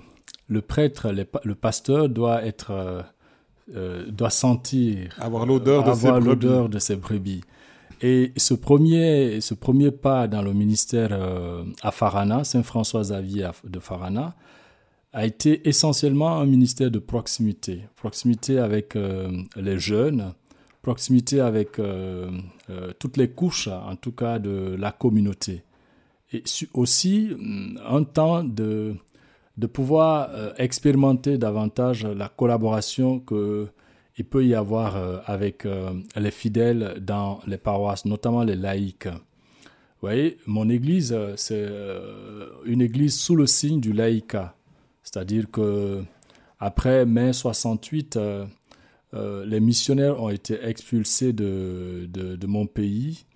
le 0.49 0.61
prêtre, 0.61 1.13
le 1.45 1.55
pasteur 1.55 2.09
doit 2.09 2.45
être... 2.45 2.71
Euh, 2.71 3.03
euh, 3.77 4.11
doit 4.11 4.29
sentir, 4.29 5.15
avoir 5.21 5.47
l'odeur 5.47 5.85
de, 5.85 6.69
de 6.69 6.79
ses 6.81 6.97
brebis. 6.97 7.43
Et 8.03 8.33
ce 8.37 8.55
premier, 8.55 9.41
ce 9.41 9.55
premier 9.55 9.93
pas 9.93 10.27
dans 10.27 10.43
le 10.43 10.53
ministère 10.53 11.11
euh, 11.13 11.63
à 11.81 11.93
Farana, 11.93 12.43
Saint-François 12.43 13.03
Xavier 13.03 13.51
de 13.63 13.79
Farana, 13.79 14.35
a 15.13 15.25
été 15.25 15.67
essentiellement 15.69 16.41
un 16.41 16.45
ministère 16.45 16.91
de 16.91 16.99
proximité. 16.99 17.85
Proximité 17.95 18.59
avec 18.59 18.97
les 19.57 19.79
jeunes, 19.79 20.35
proximité 20.83 21.41
avec 21.41 21.81
toutes 22.99 23.17
les 23.17 23.31
couches, 23.31 23.69
en 23.69 23.97
tout 23.97 24.13
cas, 24.13 24.39
de 24.39 24.77
la 24.79 24.93
communauté. 24.93 25.63
Et 26.33 26.43
aussi 26.75 27.31
mm, 27.39 27.79
un 27.87 28.05
temps 28.05 28.43
de, 28.43 28.95
de 29.59 29.67
pouvoir 29.67 30.31
euh, 30.31 30.53
expérimenter 30.57 31.39
davantage 31.39 32.07
la 32.07 32.29
collaboration 32.29 33.21
qu'il 33.21 34.25
peut 34.25 34.45
y 34.45 34.55
avoir 34.55 34.97
euh, 34.97 35.19
avec 35.27 35.67
euh, 35.67 35.93
les 36.17 36.31
fidèles 36.31 36.97
dans 37.01 37.41
les 37.47 37.59
paroisses, 37.59 38.05
notamment 38.05 38.45
les 38.45 38.57
laïcs. 38.57 39.07
Vous 39.07 40.09
voyez, 40.09 40.39
mon 40.47 40.69
église, 40.69 41.17
c'est 41.37 41.65
une 42.65 42.83
église 42.83 43.17
sous 43.21 43.37
le 43.37 43.47
signe 43.47 43.79
du 43.79 43.93
laïcat. 43.93 44.57
C'est-à-dire 45.05 45.49
que 45.49 46.03
après 46.59 47.07
mai 47.07 47.33
68, 47.33 48.19
les 49.13 49.61
missionnaires 49.61 50.23
ont 50.23 50.31
été 50.31 50.59
expulsés 50.65 51.33
de, 51.33 52.09
de 52.11 52.47
mon 52.47 52.67
pays 52.67 53.27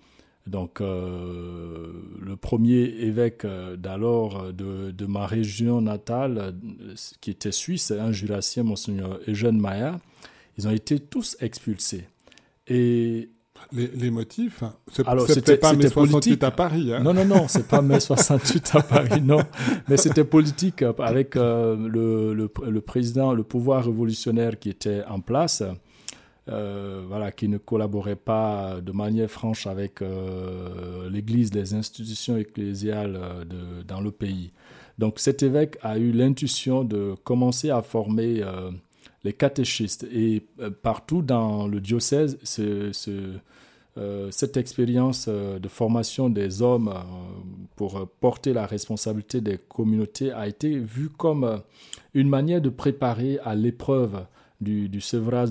donc, 0.47 0.79
euh, 0.79 1.91
le 2.21 2.37
premier 2.37 2.79
évêque 2.79 3.43
euh, 3.43 3.75
d'alors 3.75 4.45
euh, 4.59 4.91
de, 4.91 5.05
ma 5.05 5.27
région 5.27 5.81
natale, 5.81 6.55
qui 7.19 7.31
était 7.31 7.51
suisse, 7.51 7.91
un 7.91 8.13
jurassien, 8.13 8.63
Monseigneur 8.63 9.19
Eugène 9.27 9.59
Maya, 9.59 9.99
ils 10.57 10.67
ont 10.67 10.71
été 10.71 10.99
tous 10.99 11.35
expulsés. 11.41 12.05
Et 12.67 13.29
les, 13.73 14.11
motifs 14.11 14.63
hein, 14.63 14.73
C'était 15.27 15.57
pas 15.57 15.73
mai 15.73 15.89
68 15.89 16.43
à 16.43 16.51
Paris. 16.51 16.93
Hein. 16.93 16.99
Non, 16.99 17.13
non, 17.13 17.25
non, 17.25 17.47
c'est 17.47 17.67
pas 17.67 17.81
mai 17.81 17.99
68 17.99 18.71
à 18.75 18.81
Paris, 18.81 19.21
non. 19.21 19.39
Mais 19.87 19.97
c'était 19.97 20.23
politique 20.23 20.83
avec 20.99 21.35
le, 21.35 22.33
le, 22.33 22.81
président, 22.81 23.33
le 23.33 23.43
pouvoir 23.43 23.85
révolutionnaire 23.85 24.57
qui 24.59 24.69
était 24.69 25.03
en 25.09 25.19
place. 25.19 25.63
Euh, 26.49 27.03
voilà, 27.05 27.33
qui 27.33 27.49
ne 27.49 27.57
collaborait 27.57 28.15
pas 28.15 28.79
de 28.81 28.93
manière 28.93 29.29
franche 29.29 29.67
avec 29.67 30.01
euh, 30.01 31.09
l'Église, 31.09 31.53
les 31.53 31.73
institutions 31.73 32.37
ecclésiales 32.37 33.19
euh, 33.21 33.43
de, 33.43 33.83
dans 33.83 33.99
le 33.99 34.11
pays. 34.11 34.53
Donc 34.97 35.19
cet 35.19 35.43
évêque 35.43 35.77
a 35.81 35.97
eu 35.97 36.13
l'intuition 36.13 36.85
de 36.85 37.15
commencer 37.25 37.69
à 37.69 37.81
former 37.81 38.43
les 39.23 39.33
catéchistes. 39.33 40.05
Et 40.11 40.45
partout 40.81 41.21
dans 41.21 41.67
le 41.67 41.79
diocèse, 41.79 42.37
ce, 42.43 42.91
cette 44.29 44.57
expérience 44.57 45.27
de 45.27 45.67
formation 45.67 46.29
des 46.29 46.61
hommes 46.61 46.93
pour 47.75 48.07
porter 48.19 48.53
la 48.53 48.65
responsabilité 48.65 49.41
des 49.41 49.57
communautés 49.57 50.31
a 50.31 50.47
été 50.47 50.77
vue 50.77 51.09
comme 51.09 51.61
une 52.13 52.29
manière 52.29 52.61
de 52.61 52.69
préparer 52.69 53.39
à 53.43 53.55
l'épreuve 53.55 54.25
du, 54.61 54.89
du 54.89 55.01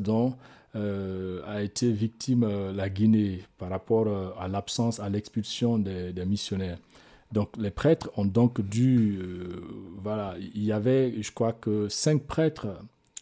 dont 0.01 0.35
euh, 0.77 1.41
a 1.47 1.63
été 1.63 1.91
victime 1.91 2.45
euh, 2.45 2.73
la 2.73 2.91
Guinée 2.91 3.45
par 3.57 3.71
rapport 3.71 4.09
euh, 4.09 4.31
à 4.39 4.47
l'absence, 4.47 5.01
à 5.01 5.09
l'expulsion 5.09 5.79
des, 5.79 6.13
missionnaires. 6.27 6.79
Donc 7.33 7.57
les 7.57 7.71
prêtres 7.71 8.11
ont 8.17 8.27
donc 8.27 8.61
dû, 8.61 9.19
voilà, 10.03 10.35
il 10.39 10.65
y 10.65 10.73
avait, 10.73 11.23
je 11.23 11.33
crois 11.33 11.53
que 11.53 11.89
cinq 11.89 12.23
prêtres 12.23 12.69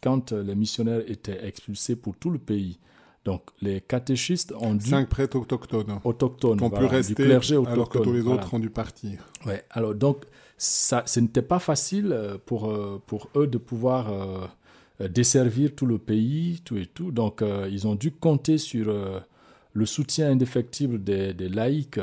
quand 0.05 0.33
les 0.33 0.55
missionnaires 0.55 1.03
étaient 1.09 1.47
expulsés 1.47 1.97
pour 1.97 2.15
tout 2.17 2.31
le 2.31 2.39
pays. 2.39 2.79
Donc 3.25 3.43
les 3.63 3.81
catéchistes 3.81 4.53
ont 4.61 4.75
dû... 4.75 4.91
Cinq 4.91 5.09
prêtres 5.09 5.39
autochtones. 5.39 5.99
Autochtones, 6.05 6.59
Qui 6.59 6.65
ont 6.65 6.71
pu 6.71 6.85
rester 6.85 7.25
alors 7.67 7.89
que 7.89 7.99
tous 7.99 8.13
les 8.13 8.27
autres 8.27 8.53
ont 8.53 8.59
dû 8.59 8.71
partir. 8.71 9.27
Ouais, 9.47 9.65
alors 9.71 9.95
donc 9.95 10.25
ça, 10.59 11.03
ce 11.07 11.21
n'était 11.21 11.43
pas 11.43 11.59
facile 11.59 12.15
pour, 12.45 12.73
pour 13.07 13.31
eux 13.35 13.47
de 13.47 13.59
pouvoir 13.59 14.13
euh, 15.01 15.09
desservir 15.09 15.75
tout 15.75 15.87
le 15.87 15.99
pays, 15.99 16.61
tout 16.65 16.77
et 16.77 16.87
tout. 16.87 17.11
Donc, 17.11 17.43
euh, 17.43 17.69
ils 17.71 17.87
ont 17.89 17.97
dû 17.97 18.13
compter 18.13 18.59
sur 18.59 18.89
euh, 18.89 19.19
le 19.73 19.87
soutien 19.87 20.31
indéfectible 20.31 21.03
des, 21.03 21.33
laïcs. 21.49 21.99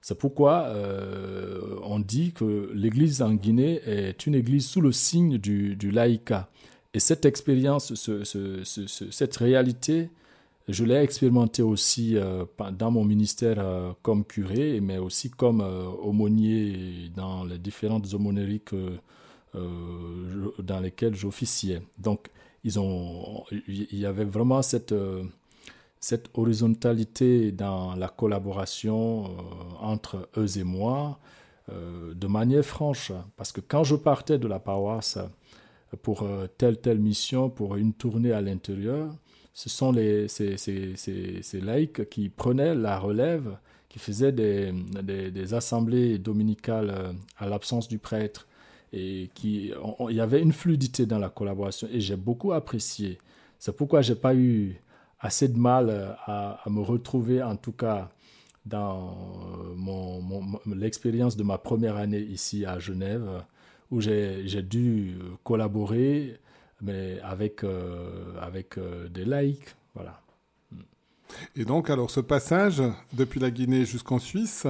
C'est 0.00 0.18
pourquoi 0.18 0.74
on 1.84 2.00
dit 2.00 2.32
que 2.32 2.72
l'Église 2.74 3.22
en 3.22 3.34
Guinée 3.34 3.80
est 3.86 4.26
une 4.26 4.34
Église 4.34 4.66
sous 4.66 4.80
le 4.80 4.90
signe 4.90 5.38
du, 5.38 5.76
du 5.76 5.92
laïcat. 5.92 6.48
Et 6.94 7.00
cette 7.00 7.24
expérience, 7.24 7.94
cette 9.10 9.36
réalité, 9.36 10.10
je 10.68 10.84
l'ai 10.84 10.96
expérimenté 10.96 11.62
aussi 11.62 12.16
dans 12.78 12.90
mon 12.90 13.04
ministère 13.04 13.94
comme 14.02 14.24
curé, 14.24 14.80
mais 14.80 14.98
aussi 14.98 15.30
comme 15.30 15.60
aumônier 15.60 17.10
dans 17.16 17.44
les 17.44 17.58
différentes 17.58 18.12
aumôneries 18.12 18.60
euh, 19.54 20.50
dans 20.60 20.80
lesquels 20.80 21.14
j'officiais. 21.14 21.82
Donc, 21.98 22.30
il 22.64 23.86
y 23.92 24.06
avait 24.06 24.24
vraiment 24.24 24.62
cette, 24.62 24.92
euh, 24.92 25.24
horizontalité 26.32 27.52
dans 27.52 27.94
la 27.94 28.08
collaboration 28.08 29.26
euh, 29.26 29.28
entre 29.78 30.30
eux 30.38 30.58
et 30.58 30.64
moi, 30.64 31.18
de 31.68 32.26
manière 32.26 32.64
franche. 32.64 33.12
Parce 33.36 33.52
que 33.52 33.60
quand 33.60 33.84
je 33.84 33.94
partais 33.94 34.38
de 34.38 34.48
la 34.48 34.58
paroisse 34.58 35.18
pour 36.00 36.26
telle 36.58 36.78
telle 36.78 36.98
mission, 36.98 37.50
pour 37.50 37.76
une 37.76 37.92
tournée 37.92 38.32
à 38.32 38.40
l'intérieur, 38.40 39.14
ce 39.52 39.68
sont 39.68 39.92
ces, 39.92 41.60
laïcs 41.60 42.08
qui 42.08 42.28
prenaient 42.30 42.74
la 42.74 42.98
relève, 42.98 43.56
qui 43.88 43.98
faisaient 43.98 44.32
des, 44.32 45.54
assemblées 45.54 46.18
dominicales 46.18 47.14
à 47.36 47.46
l'absence 47.46 47.88
du 47.88 47.98
prêtre, 47.98 48.46
et 48.92 49.30
qui, 49.34 49.72
il 50.08 50.16
y 50.16 50.20
avait 50.20 50.40
une 50.40 50.52
fluidité 50.52 51.06
dans 51.06 51.18
la 51.18 51.30
collaboration 51.30 51.88
et 51.90 52.00
j'ai 52.00 52.16
beaucoup 52.16 52.52
apprécié. 52.52 53.18
C'est 53.58 53.74
pourquoi 53.74 54.02
j'ai 54.02 54.14
pas 54.14 54.34
eu 54.34 54.80
assez 55.20 55.48
de 55.48 55.56
mal 55.56 55.88
euh, 55.88 56.12
à, 56.26 56.62
me 56.68 56.80
retrouver, 56.80 57.42
en 57.42 57.56
tout 57.56 57.72
cas 57.72 58.10
dans 58.66 59.16
euh, 59.60 59.74
mon, 59.74 60.42
l'expérience 60.66 61.36
de 61.36 61.42
ma 61.42 61.58
première 61.58 61.96
année 61.96 62.20
ici 62.20 62.66
à 62.66 62.78
Genève, 62.78 63.44
où 63.92 64.00
j'ai 64.00 64.62
dû 64.62 65.18
collaborer, 65.44 66.40
mais 66.80 67.20
avec, 67.22 67.62
euh, 67.62 68.34
avec 68.40 68.76
des 69.10 69.24
laïcs. 69.24 69.76
Voilà. 69.94 70.20
Et 71.54 71.64
donc, 71.64 71.90
alors, 71.90 72.10
ce 72.10 72.20
passage 72.20 72.82
depuis 73.12 73.38
la 73.38 73.50
Guinée 73.50 73.84
jusqu'en 73.84 74.18
Suisse, 74.18 74.66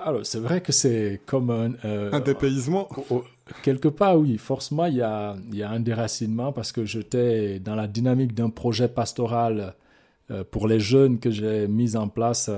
alors, 0.00 0.24
c'est 0.24 0.38
vrai 0.38 0.60
que 0.60 0.70
c'est 0.70 1.20
comme 1.26 1.50
un... 1.50 1.72
Euh, 1.84 2.12
un 2.12 2.20
dépaysement 2.20 2.88
Quelque 3.64 3.88
part, 3.88 4.16
oui. 4.16 4.38
Forcément, 4.38 4.86
il 4.86 4.94
y 4.94 5.02
a, 5.02 5.36
y 5.50 5.62
a 5.62 5.70
un 5.70 5.80
déracinement 5.80 6.52
parce 6.52 6.70
que 6.70 6.84
j'étais 6.84 7.58
dans 7.58 7.74
la 7.74 7.88
dynamique 7.88 8.32
d'un 8.32 8.50
projet 8.50 8.86
pastoral 8.86 9.74
euh, 10.30 10.44
pour 10.48 10.68
les 10.68 10.78
jeunes 10.78 11.18
que 11.18 11.32
j'ai 11.32 11.66
mis 11.66 11.96
en 11.96 12.06
place 12.06 12.48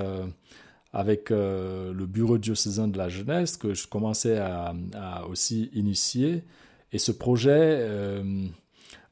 euh, 0.95 0.99
avec 0.99 1.30
le 1.30 2.07
bureau 2.07 2.38
diocésain 2.38 2.88
de 2.88 2.99
la 2.99 3.09
jeunesse 3.09 3.57
que 3.57 3.74
je 3.74 3.86
commençais 3.86 4.38
à, 4.38 4.74
aussi 5.28 5.70
initier. 5.74 6.43
Et 6.93 6.99
ce 6.99 7.12
projet 7.12 7.88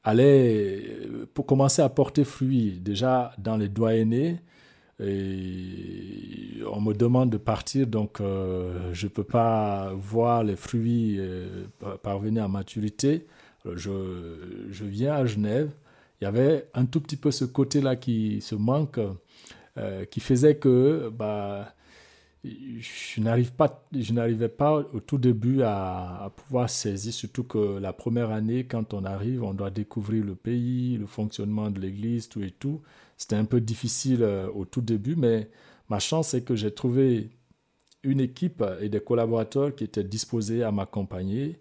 allait 0.03 1.07
pour 1.33 1.45
commencer 1.45 1.81
à 1.81 1.89
porter 1.89 2.23
fruit 2.23 2.79
déjà 2.81 3.31
dans 3.37 3.57
les 3.57 3.69
doyennés 3.69 4.39
et 5.01 6.61
on 6.69 6.81
me 6.81 6.93
demande 6.93 7.29
de 7.29 7.37
partir, 7.37 7.87
donc 7.87 8.19
euh, 8.19 8.93
je 8.93 9.05
ne 9.05 9.11
peux 9.11 9.23
pas 9.23 9.93
voir 9.95 10.43
les 10.43 10.57
fruits 10.57 11.15
euh, 11.19 11.65
parvenir 12.03 12.43
à 12.43 12.47
maturité. 12.49 13.25
Je, 13.65 14.67
je, 14.69 14.85
viens 14.85 15.13
à 15.13 15.25
Genève. 15.25 15.69
Il 16.19 16.25
y 16.25 16.27
avait 16.27 16.67
un 16.73 16.85
tout 16.85 16.99
petit 16.99 17.15
peu 17.15 17.31
ce 17.31 17.45
côté-là 17.45 17.95
qui 17.95 18.41
se 18.41 18.55
manque, 18.55 18.99
euh, 19.77 20.05
qui 20.05 20.19
faisait 20.19 20.55
que 20.55 21.09
bah, 21.09 21.73
je 22.43 23.21
n'arrive 23.21 23.51
pas, 23.51 23.87
je 23.93 24.13
n'arrivais 24.13 24.49
pas 24.49 24.77
au 24.93 24.99
tout 24.99 25.17
début 25.17 25.61
à, 25.61 26.23
à, 26.23 26.29
pouvoir 26.29 26.69
saisir, 26.69 27.13
surtout 27.13 27.43
que 27.43 27.77
la 27.79 27.93
première 27.93 28.31
année, 28.31 28.65
quand 28.65 28.93
on 28.93 29.03
arrive, 29.05 29.43
on 29.43 29.53
doit 29.53 29.69
découvrir 29.69 30.23
le 30.25 30.35
pays, 30.35 30.97
le 30.97 31.05
fonctionnement 31.05 31.69
de 31.69 31.79
l'Église, 31.79 32.29
tout 32.29 32.41
et 32.41 32.51
tout. 32.51 32.81
C'était 33.17 33.35
un 33.35 33.45
peu 33.45 33.59
difficile 33.61 34.23
euh, 34.23 34.49
au 34.53 34.65
tout 34.65 34.81
début, 34.81 35.15
mais 35.15 35.49
ma 35.89 35.99
chance, 35.99 36.29
c'est 36.29 36.43
que 36.43 36.55
j'ai 36.55 36.73
trouvé 36.73 37.29
une 38.03 38.21
équipe 38.21 38.63
et 38.81 38.87
des 38.89 39.01
collaborateurs 39.01 39.75
qui 39.75 39.83
étaient 39.83 40.03
disposés 40.03 40.63
à 40.63 40.71
m'accompagner, 40.71 41.59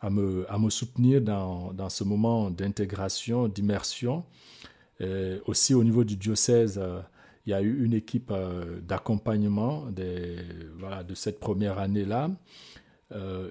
à 0.00 0.10
me, 0.10 0.50
à 0.50 0.58
me 0.58 0.70
soutenir 0.70 1.20
dans, 1.20 1.72
dans 1.72 1.88
ce 1.88 2.04
moment 2.04 2.50
d'intégration, 2.50 3.48
d'immersion. 3.48 4.24
Aussi 5.46 5.74
au 5.74 5.82
niveau 5.82 6.04
du 6.04 6.14
diocèse, 6.14 6.78
euh, 6.80 7.00
il 7.46 7.50
y 7.50 7.54
a 7.54 7.62
eu 7.62 7.84
une 7.84 7.94
équipe 7.94 8.30
euh, 8.30 8.80
d'accompagnement 8.80 9.86
voilà, 10.78 11.02
de 11.02 11.14
cette 11.14 11.40
première 11.40 11.78
année-là. 11.78 12.30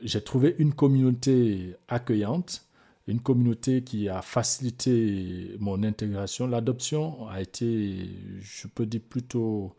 J'ai 0.01 0.21
trouvé 0.23 0.55
une 0.57 0.73
communauté 0.73 1.75
accueillante 1.87 2.67
une 3.07 3.19
communauté 3.19 3.83
qui 3.83 4.09
a 4.09 4.21
facilité 4.21 5.55
mon 5.59 5.83
intégration. 5.83 6.47
L'adoption 6.47 7.27
a 7.27 7.41
été, 7.41 8.09
je 8.39 8.67
peux 8.67 8.85
dire 8.85 9.01
plutôt, 9.07 9.75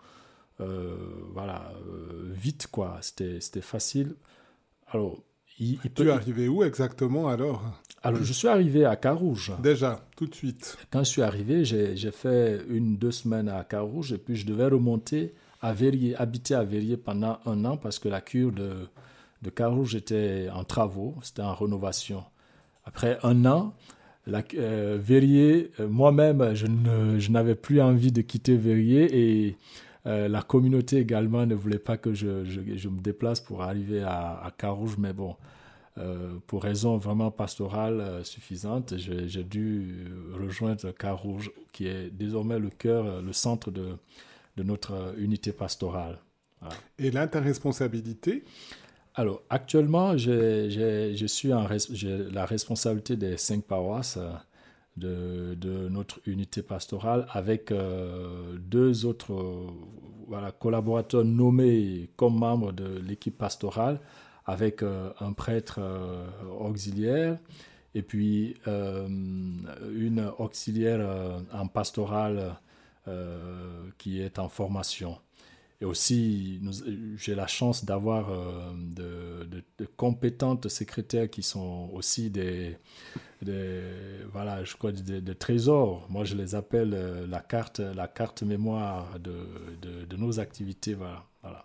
euh, 0.61 0.97
voilà, 1.33 1.73
euh, 1.87 2.31
vite 2.33 2.67
quoi. 2.71 2.99
C'était 3.01 3.61
facile. 3.61 4.17
Alors, 4.89 5.23
il, 5.59 5.79
tu 5.95 6.07
es 6.07 6.11
arrivé 6.11 6.49
où 6.49 6.65
exactement 6.65 7.29
alors? 7.29 7.63
Alors, 8.05 8.23
je 8.25 8.33
suis 8.33 8.49
arrivé 8.49 8.85
à 8.85 8.97
Carouge. 8.97 9.53
Déjà, 9.63 10.05
tout 10.17 10.27
de 10.27 10.35
suite. 10.35 10.77
Quand 10.91 11.01
je 11.01 11.09
suis 11.09 11.23
arrivé, 11.23 11.65
j'ai, 11.65 11.97
j'ai 11.97 12.11
fait 12.11 12.61
une, 12.69 12.97
deux 12.97 13.13
semaines 13.13 13.49
à 13.49 13.63
Carouge 13.63 14.13
et 14.13 14.19
puis 14.19 14.35
je 14.35 14.45
devais 14.45 14.67
remonter 14.67 15.35
à 15.61 15.73
Verrier, 15.73 16.17
habiter 16.17 16.55
à 16.55 16.65
Verrier 16.65 16.97
pendant 16.97 17.39
un 17.47 17.65
an 17.65 17.77
parce 17.77 18.01
que 18.01 18.09
la 18.09 18.21
cure 18.21 18.51
de, 18.51 18.89
de 19.43 19.51
Carouge 19.51 19.95
était 19.95 20.49
en 20.53 20.65
travaux, 20.65 21.15
c'était 21.23 21.43
en 21.43 21.55
rénovation. 21.55 22.25
Après 22.85 23.19
un 23.23 23.45
an, 23.47 23.75
la, 24.27 24.43
euh, 24.57 24.99
Verrier, 25.01 25.71
euh, 25.81 25.89
moi-même, 25.89 26.55
je, 26.55 27.31
n'avais 27.31 27.55
plus 27.55 27.81
envie 27.81 28.13
de 28.13 28.23
quitter 28.23 28.57
Verrier 28.57 29.09
et 29.47 29.57
euh, 30.07 30.29
la 30.29 30.43
communauté 30.43 30.99
également 30.99 31.47
ne 31.47 31.55
voulait 31.55 31.79
pas 31.79 31.97
que 31.97 32.13
je, 32.15 32.27
me 32.27 33.01
déplace 33.01 33.41
pour 33.41 33.63
arriver 33.63 34.03
à, 34.03 34.53
Carouge, 34.57 34.97
mais 34.99 35.13
bon, 35.13 35.37
pour 36.47 36.63
raison 36.63 36.97
vraiment 36.97 37.31
pastorale 37.31 38.25
suffisante, 38.25 38.95
j'ai 38.97 39.45
dû 39.45 40.07
rejoindre 40.33 40.91
Carouge, 40.93 41.51
qui 41.73 41.87
est 41.87 42.11
désormais 42.11 42.59
le 42.59 42.71
cœur, 42.71 43.21
le 43.21 43.33
centre 43.33 43.71
de, 43.71 43.97
de 44.57 44.63
notre 44.63 45.15
unité 45.19 45.53
pastorale. 45.53 46.19
Et 46.99 47.11
là, 47.11 47.27
ta 47.27 47.41
responsabilité? 47.41 48.45
Alors, 49.15 49.43
actuellement, 49.51 50.17
je 50.17 51.25
suis 51.27 51.53
en 51.53 51.67
j'ai 51.91 52.19
la 52.31 52.47
responsabilité 52.47 53.17
des 53.17 53.37
cinq 53.37 53.65
paroisses 53.65 54.19
euh, 55.03 55.55
de, 55.55 55.89
notre 55.89 56.21
unité 56.27 56.63
pastorale 56.63 57.27
avec 57.33 57.73
euh, 57.73 58.57
deux 58.59 59.07
autres 59.07 59.33
voilà, 60.29 60.53
collaborateurs 60.53 61.25
nommés 61.25 62.11
comme 62.17 62.39
membres 62.39 62.73
de 62.73 62.99
l'équipe 62.99 63.37
pastorale, 63.37 64.01
avec 64.45 64.83
euh, 64.83 65.11
un 65.21 65.33
prêtre 65.33 65.81
auxiliaire 66.61 67.39
et 67.95 68.03
puis 68.03 68.57
une 68.67 70.31
auxiliaire 70.39 71.07
en 71.53 71.67
pastorale 71.69 72.57
qui 73.99 74.21
est 74.21 74.39
en 74.39 74.49
formation. 74.49 75.19
Et 75.83 75.85
aussi, 75.85 76.61
j'ai 77.17 77.35
la 77.35 77.49
chance 77.49 77.85
d'avoir 77.85 78.31
euh, 78.31 78.73
de, 78.77 79.65
compétentes 79.97 80.69
secrétaires 80.69 81.29
qui 81.29 81.43
sont 81.43 81.91
aussi 81.93 82.31
des, 82.31 82.79
voilà, 84.33 84.63
je 84.63 84.77
crois, 84.77 84.93
des, 84.93 85.35
trésors. 85.35 86.07
Moi, 86.09 86.23
je 86.23 86.37
les 86.37 86.55
appelle 86.55 86.95
euh, 86.95 87.27
la 87.27 87.41
carte, 87.41 87.81
la 87.81 88.07
carte 88.07 88.45
mémoire 88.45 89.19
de, 89.19 90.07
de 90.07 90.17
nos 90.17 90.39
activités. 90.39 90.95
Voilà, 90.95 91.25
voilà. 91.43 91.65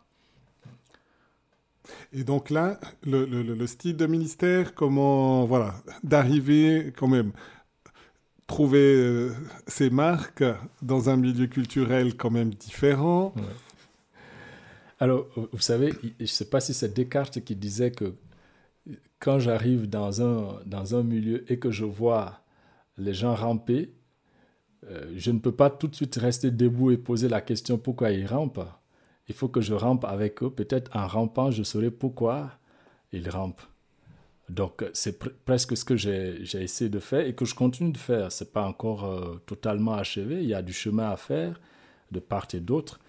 Et 2.12 2.24
donc 2.24 2.50
là, 2.50 2.80
le, 3.04 3.24
le, 3.26 3.68
style 3.68 3.98
de 3.98 4.08
ministère, 4.08 4.74
comment, 4.74 5.46
voilà, 5.46 5.76
d'arriver 6.02 6.92
quand 6.98 7.08
même 7.08 7.34
trouver 8.48 8.96
euh, 8.96 9.30
ses 9.68 9.90
marques 9.90 10.44
dans 10.82 11.10
un 11.10 11.18
milieu 11.18 11.46
culturel 11.46 12.16
quand 12.16 12.32
même 12.32 12.50
différent. 12.56 13.34
Alors, 15.00 15.28
vous 15.36 15.60
savez, 15.60 15.94
je 16.02 16.10
ne 16.20 16.26
sais 16.26 16.50
pas 16.50 16.60
si 16.60 16.74
c'est 16.74 16.94
Descartes 16.94 17.42
qui 17.44 17.56
disait 17.56 17.92
que 17.92 18.16
quand 19.20 19.40
j'arrive 19.40 19.90
dans 19.90 20.22
un, 20.22 20.60
dans 20.66 20.96
un 20.96 21.04
milieu 21.04 21.52
et 21.52 21.60
que 21.60 21.72
je 21.72 21.86
vois 21.86 22.42
les 22.98 23.14
gens 23.14 23.36
ramper, 23.36 23.94
euh, 24.90 25.12
je 25.16 25.32
ne 25.32 25.40
peux 25.40 25.52
pas 25.52 25.70
tout 25.70 25.88
de 25.88 25.96
suite 25.96 26.16
rester 26.16 26.52
debout 26.52 26.92
et 26.92 26.98
poser 26.98 27.28
la 27.28 27.42
question 27.42 27.78
pourquoi 27.78 28.12
ils 28.12 28.26
rampent. 28.26 28.66
Il 29.28 29.36
faut 29.36 29.50
que 29.50 29.62
je 29.62 29.74
rampe 29.74 30.06
avec 30.06 30.42
eux. 30.42 30.50
Peut-être 30.50 30.96
en 30.96 31.08
rampant, 31.08 31.52
je 31.52 31.64
saurai 31.64 31.92
pourquoi 31.92 32.52
ils 33.12 33.30
rampent. 33.30 33.62
Donc, 34.50 34.86
c'est 34.94 35.20
presque 35.44 35.76
ce 35.76 35.84
que 35.84 35.98
j'ai 35.98 36.42
essayé 36.42 36.90
de 36.90 37.00
faire 37.00 37.26
et 37.26 37.36
que 37.36 37.44
je 37.44 37.54
continue 37.54 37.92
de 37.92 37.98
faire. 37.98 38.32
Ce 38.32 38.44
n'est 38.44 38.50
pas 38.50 38.66
encore 38.66 39.04
euh, 39.04 39.36
totalement 39.46 39.94
achevé. 39.94 40.42
Il 40.42 40.48
y 40.48 40.54
a 40.54 40.62
du 40.62 40.74
chemin 40.74 41.10
à 41.10 41.18
faire 41.18 41.60
de 42.12 42.20
part 42.20 42.48
et 42.54 42.62
d'autre 42.62 43.00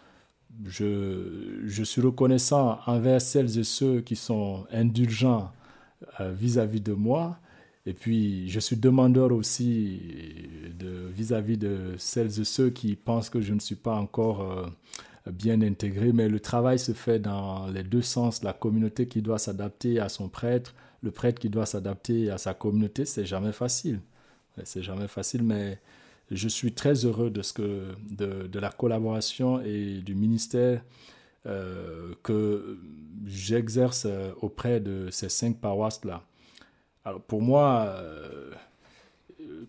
je, 0.64 1.82
suis 1.84 2.00
reconnaissant 2.02 2.78
envers 2.86 3.20
celles 3.20 3.58
et 3.58 3.64
ceux 3.64 4.00
qui 4.00 4.16
sont 4.16 4.66
indulgents 4.72 5.52
euh, 6.20 6.32
vis-à-vis 6.32 6.80
de 6.80 6.92
moi. 6.92 7.38
Et 7.86 7.94
puis, 7.94 8.48
je 8.50 8.60
suis 8.60 8.76
demandeur 8.76 9.32
aussi 9.32 10.00
vis-à-vis 11.10 11.56
de, 11.56 11.94
celles 11.96 12.40
et 12.40 12.44
ceux 12.44 12.70
qui 12.70 12.96
pensent 12.96 13.30
que 13.30 13.40
je 13.40 13.54
ne 13.54 13.60
suis 13.60 13.76
pas 13.76 13.94
encore 13.94 14.42
euh, 14.42 14.66
bien 15.30 15.62
intégré. 15.62 16.12
Mais 16.12 16.28
le 16.28 16.40
travail 16.40 16.78
se 16.78 16.92
fait 16.92 17.18
dans 17.18 17.68
les 17.68 17.84
deux 17.84 18.02
sens. 18.02 18.42
La 18.42 18.52
communauté 18.52 19.08
qui 19.08 19.22
doit 19.22 19.38
s'adapter 19.38 20.00
à 20.00 20.08
son 20.08 20.28
prêtre, 20.28 20.74
le 21.02 21.10
prêtre 21.10 21.40
qui 21.40 21.48
doit 21.48 21.66
s'adapter 21.66 22.30
à 22.30 22.38
sa 22.38 22.52
communauté, 22.54 23.04
c'est 23.04 23.24
jamais 23.24 23.52
facile. 23.52 24.00
C'est 24.64 24.82
jamais 24.82 25.06
facile, 25.06 25.44
mais 25.44 25.78
je 26.30 26.48
suis 26.48 26.72
très 26.72 27.04
heureux 27.04 27.30
de, 27.30 27.42
ce 27.42 27.52
que, 27.52 27.94
de, 28.10 28.58
la 28.58 28.70
collaboration 28.70 29.60
et 29.60 30.00
du 30.00 30.14
ministère 30.14 30.82
euh, 31.46 32.12
que 32.22 32.78
j'exerce 33.26 34.04
euh, 34.06 34.32
auprès 34.42 34.80
de 34.80 35.08
ces 35.10 35.28
cinq 35.28 35.58
paroisses-là. 35.60 36.22
Alors 37.04 37.22
pour 37.22 37.40
moi, 37.40 37.94
euh, 37.96 38.50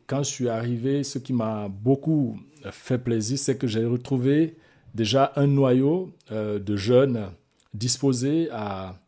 quand 0.07 0.23
je 0.23 0.29
suis 0.29 0.49
arrivé, 0.49 1.03
ce 1.03 1.19
qui 1.19 1.31
m'a 1.31 1.69
beaucoup 1.69 2.37
fait 2.71 2.97
plaisir, 2.97 3.37
c'est 3.37 3.57
que 3.57 3.67
j'ai 3.67 3.85
retrouvé 3.85 4.57
déjà 4.93 5.31
un 5.35 5.47
noyau 5.47 6.11
de 6.31 6.75
jeunes 6.75 7.27
disposés 7.73 8.49
à, 8.51 8.99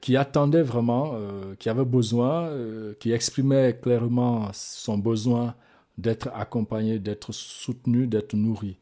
qui 0.00 0.16
attendaient 0.16 0.62
vraiment, 0.62 1.16
qui 1.58 1.68
avaient 1.70 1.84
besoin, 1.84 2.50
qui 2.98 3.12
exprimaient 3.12 3.78
clairement 3.80 4.50
son 4.52 4.98
besoin 4.98 5.54
d'être 6.02 6.28
accompagné, 6.34 6.98
d'être 6.98 7.32
soutenu, 7.32 8.06
d'être 8.06 8.34
nourri. 8.34 8.76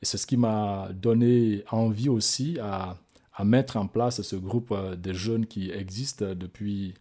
Et 0.00 0.06
c'est 0.06 0.16
ce 0.16 0.26
qui 0.26 0.36
m'a 0.36 0.88
donné 0.94 1.64
envie 1.70 2.08
aussi 2.08 2.58
à, 2.60 2.96
mettre 3.42 3.78
en 3.78 3.86
place 3.86 4.20
ce 4.20 4.36
groupe 4.36 4.70
euh, 4.70 4.96
de 4.96 5.14
jeunes 5.14 5.46
qui 5.46 5.70
existe 5.70 6.22
depuis 6.22 6.92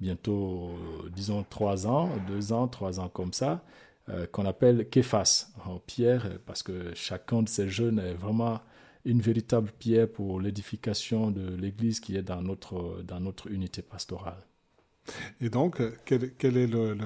bientôt, 0.00 0.70
euh, 0.70 1.08
disons, 1.08 1.44
trois 1.48 1.86
ans, 1.86 2.10
deux 2.26 2.52
ans, 2.52 2.66
trois 2.66 2.98
ans 2.98 3.08
comme 3.08 3.32
ça, 3.32 3.62
euh, 4.08 4.26
qu'on 4.26 4.44
appelle 4.44 4.88
Képhas, 4.90 5.52
en 5.64 5.78
pierre, 5.78 6.40
parce 6.46 6.64
que 6.64 6.92
chacun 6.94 7.42
de 7.44 7.48
ces 7.48 7.68
jeunes 7.68 8.00
est 8.00 8.14
vraiment 8.14 8.58
une 9.04 9.20
véritable 9.20 9.70
pierre 9.78 10.10
pour 10.10 10.40
l'édification 10.40 11.30
de 11.30 11.54
l'Église 11.54 12.00
qui 12.00 12.16
est 12.16 12.22
dans 12.22 12.42
notre, 12.42 13.00
dans 13.04 13.20
notre 13.20 13.48
unité 13.52 13.80
pastorale. 13.80 14.44
Et 15.40 15.48
donc, 15.48 15.80
quel 16.04 16.56
est 16.56 16.66
le, 16.66 16.96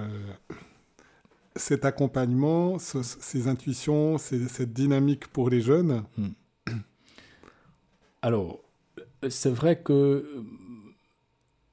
cet 1.59 1.84
accompagnement, 1.84 2.78
ces 2.78 3.48
intuitions, 3.48 4.16
cette 4.18 4.72
dynamique 4.72 5.28
pour 5.28 5.50
les 5.50 5.61
jeunes 5.61 6.04
hmm. 6.16 6.28
Alors, 8.22 8.61
c'est 9.28 9.50
vrai 9.50 9.80
que 9.80 9.92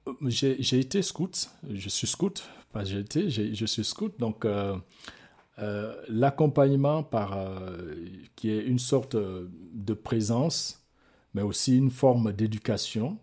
euh, 0.08 0.14
j'ai 0.28 0.80
été 0.80 1.02
scout, 1.02 1.50
je 1.68 1.90
suis 1.90 2.08
scout, 2.08 2.48
pas 2.72 2.84
j'ai 2.84 3.00
été, 3.00 3.30
je 3.30 3.66
suis 3.66 3.84
scout, 3.84 4.14
donc 4.20 4.46
euh, 4.46 4.76
l'accompagnement 6.08 7.02
par 7.02 7.36
qui 8.36 8.52
est 8.52 8.64
une 8.64 8.78
sorte 8.80 9.16
de 9.16 9.94
présence, 9.94 10.86
mais 11.34 11.42
aussi 11.42 11.78
une 11.78 11.92
forme 11.92 12.32
d'éducation 12.32 13.18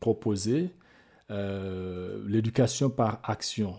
proposée, 0.00 0.70
l'éducation 1.28 2.90
par 2.90 3.20
action. 3.22 3.76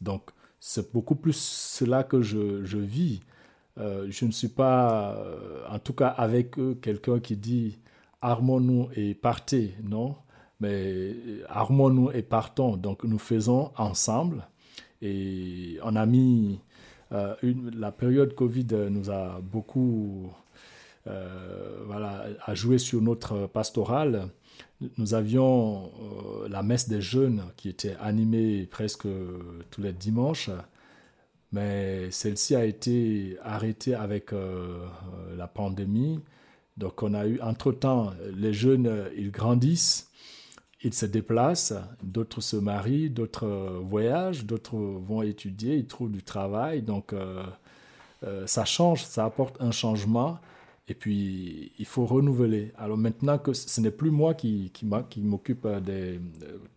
Donc, 0.00 0.30
c'est 0.60 0.92
beaucoup 0.92 1.14
plus 1.14 1.36
cela 1.36 2.02
que 2.04 2.22
je, 2.22 2.64
je 2.64 2.78
vis. 2.78 3.20
Euh, 3.78 4.06
je 4.10 4.24
ne 4.24 4.32
suis 4.32 4.48
pas, 4.48 5.14
euh, 5.16 5.62
en 5.70 5.78
tout 5.78 5.92
cas 5.92 6.08
avec 6.08 6.58
eux, 6.58 6.76
quelqu'un 6.80 7.20
qui 7.20 7.36
dit 7.36 7.78
armons-nous 8.20 8.88
et 8.96 9.14
partez, 9.14 9.74
non, 9.84 10.16
mais 10.60 11.14
armons-nous 11.48 12.10
et 12.12 12.22
partons. 12.22 12.76
Donc 12.76 13.04
nous 13.04 13.18
faisons 13.18 13.70
ensemble 13.76 14.48
et 15.00 15.78
on 15.84 15.94
a 15.94 16.06
mis 16.06 16.60
euh, 17.12 17.36
la 17.72 17.92
période 17.92 18.34
Covid 18.34 18.66
nous 18.90 19.10
a 19.10 19.40
beaucoup 19.40 20.30
voilà, 21.86 22.26
a 22.44 22.54
joué 22.54 22.76
sur 22.76 23.00
notre 23.00 23.46
pastorale. 23.46 24.28
Nous 24.96 25.14
avions 25.14 25.90
la 26.48 26.62
messe 26.62 26.88
des 26.88 27.00
jeunes 27.00 27.42
qui 27.56 27.68
était 27.68 27.96
animée 28.00 28.66
presque 28.66 29.08
tous 29.70 29.82
les 29.82 29.92
dimanches 29.92 30.50
mais 31.52 32.10
celle-ci 32.10 32.54
a 32.54 32.64
été 32.64 33.38
arrêtée 33.42 33.94
avec 33.94 34.32
euh, 34.32 34.84
euh, 34.84 35.36
la 35.36 35.46
pandémie. 35.46 36.20
Donc 36.76 37.02
on 37.02 37.14
a 37.14 37.26
eu, 37.26 37.40
entre-temps, 37.40 38.12
les 38.34 38.52
jeunes, 38.52 38.86
euh, 38.86 39.08
ils 39.16 39.30
grandissent, 39.30 40.10
ils 40.82 40.94
se 40.94 41.06
déplacent, 41.06 41.74
d'autres 42.02 42.40
se 42.40 42.56
marient, 42.56 43.10
d'autres 43.10 43.48
voyagent, 43.82 44.44
d'autres 44.44 44.76
vont 44.76 45.22
étudier, 45.22 45.76
ils 45.76 45.86
trouvent 45.86 46.12
du 46.12 46.22
travail. 46.22 46.82
Donc 46.82 47.12
ça 48.46 48.64
change, 48.64 49.02
ça 49.02 49.24
apporte 49.24 49.60
un 49.60 49.72
changement. 49.72 50.38
Et 50.90 50.94
puis, 50.94 51.72
il 51.78 51.84
faut 51.84 52.06
renouveler. 52.06 52.72
Alors 52.78 52.96
maintenant 52.96 53.38
que 53.38 53.52
ce 53.52 53.80
n'est 53.80 53.90
plus 53.90 54.10
moi 54.10 54.32
qui, 54.34 54.72
m'occupe 55.16 55.68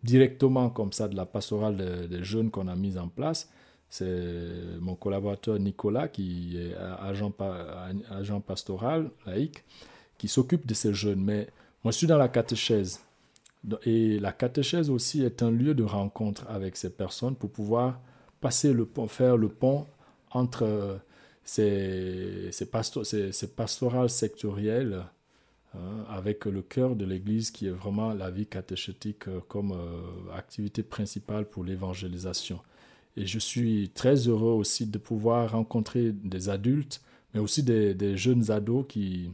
directement 0.04 0.70
comme 0.70 0.92
ça 0.92 1.08
de 1.08 1.16
la 1.16 1.26
pastorale 1.26 2.08
des 2.10 2.24
jeunes 2.24 2.52
qu'on 2.52 2.68
a 2.68 2.76
mise 2.76 2.98
en 2.98 3.08
place, 3.08 3.50
c'est 3.90 4.80
mon 4.80 4.96
collaborateur 4.96 5.60
Nicolas, 5.60 6.10
qui 6.10 6.58
est 6.58 6.76
agent, 6.76 7.34
agent 8.10 8.42
pastoral 8.42 9.12
laïque, 9.26 9.64
qui 10.18 10.28
s'occupe 10.28 10.66
de 10.66 10.74
ces 10.74 10.94
jeunes. 10.94 11.22
Mais 11.22 11.48
moi, 11.84 11.92
je 11.92 11.98
suis 11.98 12.08
dans 12.08 12.18
la 12.18 12.30
catéchèse. 12.30 13.02
Et 13.86 14.20
la 14.20 14.32
catéchèse 14.34 14.90
aussi 14.90 15.24
est 15.24 15.44
un 15.44 15.52
lieu 15.52 15.74
de 15.74 15.84
rencontre 15.84 16.46
avec 16.50 16.76
ces 16.76 16.90
personnes 16.90 17.36
pour 17.36 17.50
pouvoir 17.50 18.00
passer 18.42 18.74
le 18.74 18.86
pont, 18.86 19.08
faire 19.08 19.38
le 19.38 19.50
pont 19.50 19.86
entre 20.32 21.00
ces, 21.44 22.50
ces, 22.52 23.48
pastorales 23.56 24.10
sectorielles 24.10 25.06
hein, 25.74 26.06
avec 26.10 26.46
le 26.46 26.62
cœur 26.62 26.96
de 26.96 27.06
l'Église 27.06 27.52
qui 27.52 27.68
est 27.68 27.72
vraiment 27.72 28.14
la 28.14 28.30
vie 28.30 28.46
catéchétique 28.46 29.28
euh, 29.28 29.40
comme 29.48 29.72
euh, 29.72 30.34
activité 30.36 30.84
principale 30.84 31.46
pour 31.46 31.64
l'évangélisation. 31.64 32.60
Et 33.18 33.26
je 33.26 33.40
suis 33.40 33.90
très 33.94 34.16
heureux 34.28 34.54
aussi 34.54 34.86
de 34.86 34.98
pouvoir 34.98 35.52
rencontrer 35.52 36.12
des 36.12 36.50
adultes, 36.50 37.02
mais 37.34 37.40
aussi 37.40 37.64
des, 37.64 38.18
jeunes 38.18 38.52
ados 38.52 38.86
qui, 38.88 39.32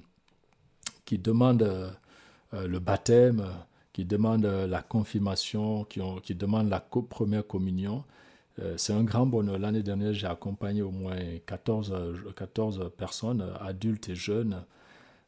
qui 1.05 1.19
demandent 1.19 1.93
euh, 2.53 2.67
le 2.67 2.79
baptême, 2.79 3.45
qui 3.93 4.05
demandent 4.05 4.45
la 4.45 4.81
confirmation, 4.81 5.83
qui, 5.83 6.01
ont, 6.01 6.19
qui 6.19 6.33
demandent 6.33 6.69
la 6.69 6.79
première 6.79 7.45
communion. 7.45 8.03
Euh, 8.59 8.73
c'est 8.77 8.93
un 8.93 9.03
grand 9.03 9.25
bonheur. 9.25 9.59
L'année 9.59 9.83
dernière, 9.83 10.13
j'ai 10.13 10.27
accompagné 10.27 10.81
au 10.81 10.91
moins 10.91 11.17
14, 11.45 11.93
14 12.35 12.91
personnes, 12.97 13.45
adultes 13.61 14.09
et 14.09 14.15
jeunes. 14.15 14.63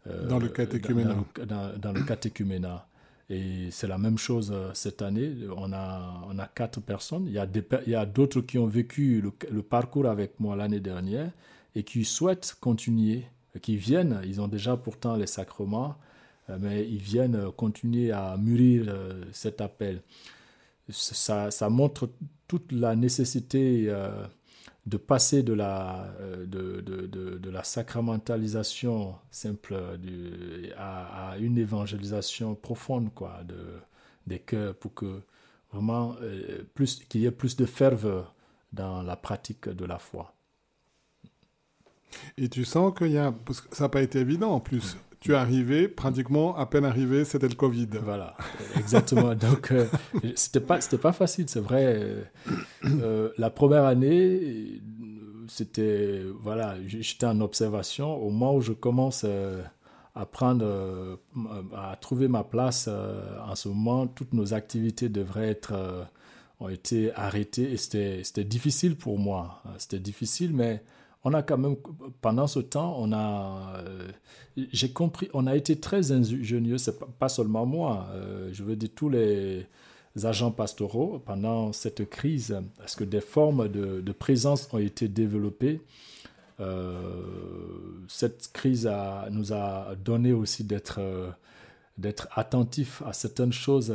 Euh, 0.08 0.28
dans 0.28 0.40
le 0.40 0.50
catéchuménat. 0.50 1.16
Dans, 1.48 1.78
dans, 1.78 1.92
le 1.92 2.04
catéchuménat. 2.04 2.88
Et 3.30 3.70
c'est 3.70 3.88
la 3.88 4.00
même 4.00 4.18
chose 4.18 4.52
euh, 4.52 4.72
cette 4.74 5.02
année. 5.02 5.34
On 5.56 5.72
a, 5.74 6.26
on 6.28 6.40
a 6.40 6.48
quatre 6.48 6.82
personnes. 6.82 7.28
Il 7.28 7.34
y 7.34 7.96
a, 7.96 8.06
d'autres 8.06 8.42
qui 8.42 8.58
ont 8.58 8.68
vécu 8.68 9.22
le, 9.22 9.62
parcours 9.62 10.08
avec 10.08 10.40
moi 10.40 10.56
l'année 10.56 10.80
dernière 10.80 11.32
et 11.76 11.84
qui 11.84 12.06
souhaitent 12.06 12.58
continuer, 12.60 13.26
qui 13.62 13.78
viennent. 13.78 14.22
Ils 14.26 14.42
ont 14.42 14.48
déjà 14.48 14.76
pourtant 14.76 15.16
les 15.16 15.28
sacrements, 15.28 15.96
mais 16.60 16.88
ils 16.90 16.98
viennent 16.98 17.52
continuer 17.52 18.12
à 18.12 18.36
mûrir 18.38 18.92
cet 19.32 19.62
appel. 19.62 20.02
Ça, 20.92 21.52
ça 21.52 21.70
montre 21.70 22.10
toute 22.48 22.72
la 22.72 22.96
nécessité 22.96 23.90
de 24.90 24.98
passer 24.98 25.44
de 25.44 25.54
la, 25.54 26.14
euh, 26.20 26.46
de, 26.46 26.82
de, 26.82 27.06
de, 27.06 27.38
de 27.38 27.50
la 27.50 27.64
sacramentalisation 27.64 29.16
simple 29.30 29.98
du, 30.00 30.72
à, 30.78 31.32
à, 31.32 31.38
une 31.38 31.58
évangélisation 31.58 32.56
profonde 32.56 33.14
quoi, 33.14 33.42
de, 33.48 33.58
des 34.26 34.40
cœurs 34.40 34.76
pour 34.76 34.94
que 34.94 35.22
vraiment 35.72 36.16
euh, 36.22 36.64
plus, 36.74 37.04
qu'il 37.08 37.22
y 37.22 37.26
ait 37.26 37.32
plus 37.32 37.56
de 37.56 37.66
ferveur 37.66 38.34
dans 38.74 39.04
la 39.04 39.16
pratique 39.16 39.70
de 39.70 39.86
la 39.86 40.00
foi. 40.00 40.34
Et 42.38 42.50
tu 42.50 42.66
sens 42.66 42.94
qu'il 42.98 43.12
y 43.12 43.18
a, 43.18 43.32
parce 43.32 43.62
que 43.62 43.76
ça 43.76 43.84
n'a 43.86 43.90
pas 43.90 44.02
été 44.02 44.20
évident 44.20 44.52
en 44.52 44.60
plus, 44.60 44.98
tu 45.20 45.34
es 45.34 45.36
arrivé, 45.36 45.88
pratiquement 45.88 46.56
à 46.56 46.66
peine 46.66 46.86
arrivé, 46.86 47.26
c'était 47.26 47.50
le 47.50 47.56
Covid. 47.56 47.88
Voilà, 48.04 48.36
exactement. 48.78 49.36
Donc, 49.36 49.72
euh, 49.72 49.86
c'était 50.36 50.62
pas, 50.62 50.80
c'était 50.80 50.98
pas 50.98 51.12
facile, 51.12 51.46
c'est 51.50 51.60
vrai. 51.60 52.26
Euh, 52.86 53.30
la 53.38 53.50
première 53.50 53.84
année, 53.84 54.82
c'était, 55.48 56.24
voilà, 56.42 56.76
j'étais 56.86 57.26
en 57.26 57.42
observation. 57.42 58.16
Au 58.16 58.30
moment 58.30 58.56
où 58.56 58.62
je 58.62 58.72
commence 58.72 59.24
euh, 59.26 59.62
à 60.16 60.26
prendre, 60.26 61.20
à 61.76 61.96
trouver 61.98 62.28
ma 62.28 62.44
place, 62.44 62.88
en 62.88 63.56
ce 63.56 63.68
moment, 63.68 64.08
toutes 64.08 64.34
nos 64.34 64.54
activités 64.54 65.10
devraient 65.10 65.50
être, 65.50 66.08
ont 66.60 66.70
été 66.70 67.14
arrêtées 67.14 67.72
et 67.74 67.78
c'était 67.78 68.44
difficile 68.44 68.96
pour 68.96 69.20
moi. 69.20 69.64
C'était 69.78 70.00
difficile, 70.00 70.54
mais 70.54 70.82
on 71.24 71.34
a 71.34 71.44
quand 71.44 71.58
même, 71.58 71.76
pendant 72.22 72.48
ce 72.48 72.60
temps, 72.60 72.96
on 72.98 73.12
a, 73.12 73.74
euh, 73.78 74.08
j'ai 74.72 74.92
compris, 74.92 75.30
on 75.34 75.48
a 75.48 75.56
été 75.56 75.80
très 75.80 76.12
ingénieux, 76.12 76.78
c'est 76.78 77.00
pas 77.20 77.30
seulement 77.30 77.66
moi, 77.66 78.08
euh, 78.14 78.50
je 78.54 78.64
veux 78.64 78.76
dire 78.76 78.90
tous 78.96 79.10
les 79.10 79.68
agents 80.24 80.52
pastoraux 80.52 81.20
pendant 81.26 81.74
cette 81.74 82.10
crise, 82.10 82.62
parce 82.78 82.96
que 82.96 83.04
des 83.04 83.22
formes 83.22 83.68
de, 83.68 84.12
présence 84.12 84.70
ont 84.74 84.78
été 84.78 85.08
développées? 85.08 85.82
Euh, 86.62 87.02
cette 88.08 88.52
crise 88.52 88.90
nous 89.32 89.54
a 89.54 89.96
donné 89.96 90.34
aussi 90.34 90.64
d'être 90.64 91.00
d'être 91.98 92.30
attentifs 92.34 93.02
à 93.06 93.12
certaines 93.12 93.52
choses 93.52 93.94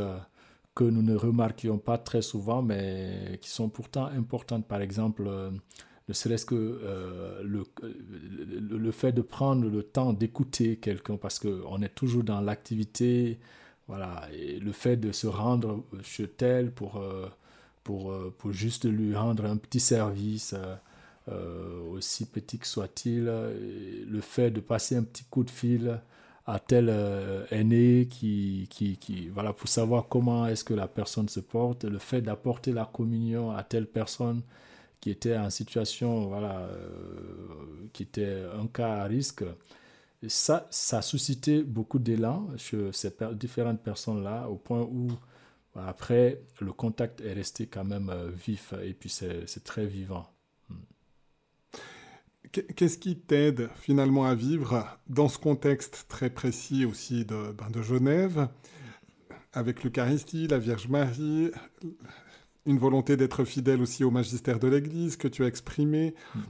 que 0.74 0.84
nous 0.84 1.02
ne 1.02 1.16
remarquions 1.16 1.78
pas 1.78 1.96
très 1.96 2.20
souvent, 2.20 2.60
mais 2.60 3.38
qui 3.40 3.48
sont 3.48 3.70
pourtant 3.70 4.06
importantes. 4.06 4.66
Par 4.66 4.82
exemple, 4.82 5.26
ne 6.08 6.12
serait-ce 6.12 6.44
que 6.44 6.54
euh, 6.54 7.42
le, 7.42 7.64
le, 8.76 8.90
fait 8.92 9.12
de 9.12 9.22
prendre 9.22 9.68
le 9.68 9.82
temps 9.82 10.12
d'écouter 10.12 10.76
quelqu'un, 10.76 11.16
parce 11.16 11.38
qu'on 11.38 11.80
est 11.82 11.94
toujours 11.94 12.24
dans 12.24 12.40
l'activité, 12.40 13.38
voilà, 13.88 14.28
et 14.32 14.58
le 14.58 14.72
fait 14.72 14.96
de 14.96 15.12
se 15.12 15.26
rendre 15.26 15.84
chez 16.02 16.28
tel 16.28 16.72
pour, 16.72 16.96
euh, 16.96 17.28
pour, 17.84 18.10
euh, 18.12 18.34
pour 18.36 18.52
juste 18.52 18.84
lui 18.84 19.14
rendre 19.16 19.46
un 19.46 19.56
petit 19.56 19.80
service, 19.80 20.54
aussi 21.90 22.26
petit 22.26 22.58
que 22.58 22.66
soit-il, 22.66 23.24
le 23.24 24.20
fait 24.20 24.50
de 24.50 24.60
passer 24.60 24.96
un 24.96 25.02
petit 25.02 25.24
coup 25.24 25.42
de 25.42 25.50
fil 25.50 25.98
à 26.46 26.58
tel 26.58 26.90
aîné 27.50 28.08
qui, 28.10 28.66
qui, 28.68 28.98
qui, 28.98 29.28
voilà, 29.30 29.54
pour 29.54 29.68
savoir 29.68 30.06
comment 30.08 30.46
est-ce 30.46 30.64
que 30.64 30.74
la 30.74 30.86
personne 30.86 31.30
se 31.30 31.40
porte, 31.40 31.84
le 31.84 31.98
fait 31.98 32.20
d'apporter 32.20 32.72
la 32.72 32.84
communion 32.84 33.52
à 33.52 33.62
telle 33.62 33.86
personne, 33.86 34.42
qui 35.04 35.10
était 35.10 35.36
en 35.36 35.50
situation, 35.50 36.28
voilà, 36.28 36.60
euh, 36.60 37.88
qui 37.92 38.04
était 38.04 38.42
un 38.58 38.66
cas 38.66 39.02
à 39.02 39.04
risque, 39.04 39.44
ça, 40.26 40.66
ça 40.70 40.96
a 40.96 41.02
suscité 41.02 41.62
beaucoup 41.62 41.98
d'élan 41.98 42.48
chez 42.56 42.90
ces 42.92 43.14
différentes 43.34 43.82
personnes-là, 43.82 44.48
au 44.48 44.56
point 44.56 44.80
où, 44.80 45.08
après, 45.76 46.40
le 46.58 46.72
contact 46.72 47.20
est 47.20 47.34
resté 47.34 47.66
quand 47.66 47.84
même 47.84 48.08
euh, 48.08 48.30
vif 48.30 48.72
et 48.82 48.94
puis 48.94 49.10
c'est 49.10 49.62
très 49.62 49.84
vivant. 49.84 50.26
Hmm. 50.70 50.76
Qu'est-ce 52.50 52.96
qui 52.96 53.18
t'aide 53.18 53.68
finalement 53.74 54.24
à 54.24 54.34
vivre 54.34 54.88
dans 55.06 55.28
ce 55.28 55.36
contexte 55.36 56.06
très 56.08 56.30
précis 56.30 56.86
aussi 56.86 57.26
de, 57.26 57.52
ben, 57.52 57.68
de 57.68 57.82
Genève, 57.82 58.48
avec 59.52 59.84
l'Eucharistie, 59.84 60.46
la 60.46 60.58
Vierge 60.58 60.88
Marie, 60.88 61.50
une 62.66 62.78
volonté 62.78 63.16
d'être 63.16 63.44
fidèle 63.44 63.80
aussi 63.82 64.04
au 64.04 64.10
magistère 64.10 64.58
de 64.58 64.68
l'Église 64.68 65.16
que 65.16 65.28
tu 65.28 65.44
as 65.44 65.46
exprimé. 65.46 66.14
Hmm. 66.34 66.40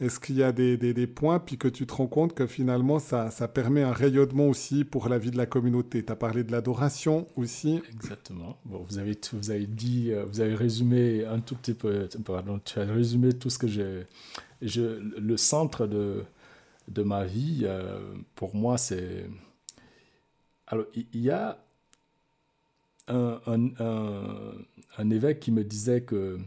Est-ce 0.00 0.20
qu'il 0.20 0.36
y 0.36 0.44
a 0.44 0.52
des, 0.52 0.76
des, 0.76 1.06
points, 1.08 1.40
puis 1.40 1.58
que 1.58 1.66
tu 1.66 1.84
te 1.84 1.92
rends 1.92 2.06
compte 2.06 2.32
que 2.32 2.46
finalement, 2.46 3.00
ça, 3.00 3.32
ça 3.32 3.48
permet 3.48 3.82
un 3.82 3.92
rayonnement 3.92 4.46
aussi 4.46 4.84
pour 4.84 5.08
la 5.08 5.18
vie 5.18 5.32
de 5.32 5.36
la 5.36 5.46
communauté? 5.46 6.04
Tu 6.04 6.12
as 6.12 6.16
parlé 6.16 6.44
de 6.44 6.52
l'adoration 6.52 7.26
aussi. 7.34 7.82
Exactement. 7.92 8.58
Bon, 8.64 8.86
vous 8.88 8.98
avez, 8.98 9.18
vous 9.32 9.50
avez 9.50 9.66
dit, 9.66 10.12
euh, 10.12 10.24
vous 10.24 10.40
avez 10.40 10.54
résumé 10.54 11.24
un 11.24 11.40
tout 11.40 11.56
petit 11.56 11.74
peu, 11.74 12.08
pardon, 12.24 12.60
tu 12.64 12.78
as 12.78 12.84
résumé 12.84 13.32
tout 13.32 13.50
ce 13.50 13.58
que 13.58 13.66
j'ai 13.66 14.06
je, 14.62 14.82
le 15.18 15.36
centre 15.36 15.86
de, 15.86 16.24
de 16.88 17.02
ma 17.02 17.24
vie, 17.24 17.62
euh, 17.64 18.14
pour 18.34 18.54
moi, 18.54 18.78
c'est... 18.78 19.28
Alors, 20.66 20.86
il 20.94 21.20
y 21.20 21.30
a 21.30 21.58
un, 23.08 23.40
un, 23.46 24.52
évêque 25.10 25.40
qui 25.40 25.52
me 25.52 25.64
disait 25.64 26.02
que 26.02 26.38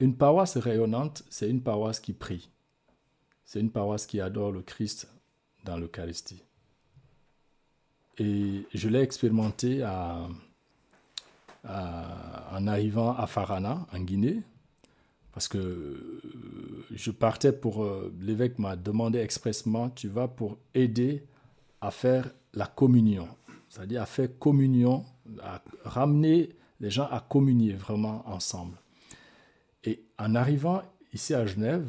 une 0.00 0.16
paroisse 0.16 0.56
rayonnante, 0.56 1.22
c'est 1.30 1.48
une 1.48 1.62
paroisse 1.62 2.00
qui 2.00 2.12
prie. 2.12 2.50
C'est 3.44 3.60
une 3.60 3.70
paroisse 3.70 4.06
qui 4.06 4.20
adore 4.20 4.52
le 4.52 4.62
Christ 4.62 5.08
dans 5.64 5.76
l'Eucharistie. 5.76 6.42
Et 8.18 8.66
je 8.72 8.88
l'ai 8.88 9.00
expérimenté 9.00 9.84
en 9.84 10.28
arrivant 12.66 13.14
à 13.16 13.26
Farana, 13.26 13.86
en 13.92 14.00
Guinée, 14.00 14.42
parce 15.32 15.48
que 15.48 16.20
je 16.92 17.10
partais 17.10 17.52
pour... 17.52 17.82
Euh, 17.82 18.12
l'évêque 18.20 18.58
m'a 18.58 18.76
demandé 18.76 19.18
expressement, 19.18 19.90
tu 19.90 20.06
vas 20.06 20.28
pour 20.28 20.58
aider 20.74 21.24
à 21.80 21.90
faire 21.90 22.30
la 22.52 22.66
communion, 22.66 23.28
c'est-à-dire 23.74 24.02
à 24.02 24.06
faire 24.06 24.28
communion, 24.38 25.04
à 25.42 25.60
ramener 25.84 26.50
les 26.78 26.90
gens 26.90 27.08
à 27.10 27.18
communier 27.20 27.72
vraiment 27.72 28.22
ensemble. 28.28 28.76
Et 29.82 30.04
en 30.16 30.36
arrivant 30.36 30.82
ici 31.12 31.34
à 31.34 31.44
Genève, 31.44 31.86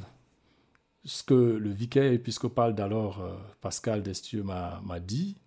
ce 1.04 1.22
que 1.22 1.34
le 1.34 1.70
vicaire 1.70 2.12
épiscopal 2.12 2.74
d'alors, 2.74 3.22
euh, 3.22 3.36
Pascal 3.62 4.02
Destieux, 4.02 4.42
m'a 4.42 5.00
dit, 5.00 5.38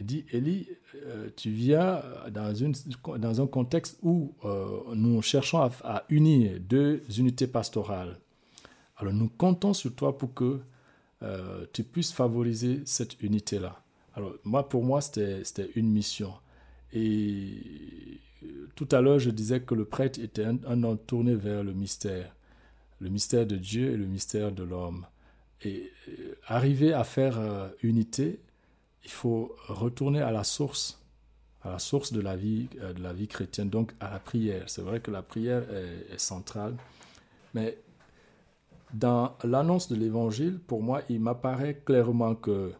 il 0.00 0.06
dit, 0.06 0.24
Élie, 0.32 0.68
euh, 1.06 1.28
tu 1.36 1.50
viens 1.50 2.02
dans, 2.30 3.40
un 3.40 3.46
contexte 3.46 3.98
où 4.02 4.34
euh, 4.44 4.80
nous 4.94 5.22
cherchons 5.22 5.60
à, 5.60 6.04
unir 6.08 6.58
deux 6.60 7.00
unités 7.16 7.46
pastorales. 7.46 8.18
Alors 8.96 9.12
nous 9.12 9.28
comptons 9.28 9.72
sur 9.72 9.94
toi 9.94 10.18
pour 10.18 10.34
que 10.34 10.60
tu 11.72 11.82
puisses 11.82 12.12
favoriser 12.12 12.82
cette 12.84 13.20
unité-là. 13.22 13.80
Alors 14.16 14.32
moi, 14.44 14.68
pour 14.68 14.82
moi, 14.82 15.00
c'était 15.00 15.70
une 15.76 15.90
mission. 15.90 16.32
Et 16.92 18.18
tout 18.74 18.88
à 18.90 19.00
l'heure, 19.00 19.18
je 19.18 19.30
disais 19.30 19.60
que 19.60 19.74
le 19.74 19.84
prêtre 19.84 20.18
était 20.18 20.44
un, 20.44 20.58
un 20.66 20.82
homme 20.82 20.98
tourné 20.98 21.34
vers 21.34 21.62
le 21.62 21.72
mystère 21.72 22.32
le 23.00 23.08
mystère 23.08 23.46
de 23.46 23.56
Dieu 23.56 23.92
et 23.92 23.96
le 23.96 24.06
mystère 24.06 24.52
de 24.52 24.62
l'homme. 24.62 25.06
Et 25.62 25.90
euh, 26.08 26.34
arriver 26.46 26.92
à 26.92 27.04
faire 27.04 27.38
euh, 27.38 27.68
unité, 27.82 28.40
il 29.04 29.10
faut 29.10 29.54
retourner 29.68 30.20
à 30.20 30.30
la 30.30 30.44
source, 30.44 31.00
à 31.62 31.70
la 31.70 31.78
source 31.78 32.12
de 32.12 32.20
la 32.20 32.36
vie, 32.36 32.68
euh, 32.80 32.92
de 32.92 33.02
la 33.02 33.12
vie 33.12 33.28
chrétienne, 33.28 33.70
donc 33.70 33.92
à 34.00 34.10
la 34.10 34.18
prière. 34.18 34.64
C'est 34.68 34.82
vrai 34.82 35.00
que 35.00 35.10
la 35.10 35.22
prière 35.22 35.62
est, 35.72 36.18
centrale, 36.18 36.74
mais 37.54 37.78
dans 38.94 39.36
l'annonce 39.44 39.88
de 39.88 39.96
l'évangile, 39.96 40.58
pour 40.58 40.82
moi, 40.82 41.02
il 41.08 41.20
m'apparaît 41.20 41.80
clairement 41.84 42.34
que 42.34 42.72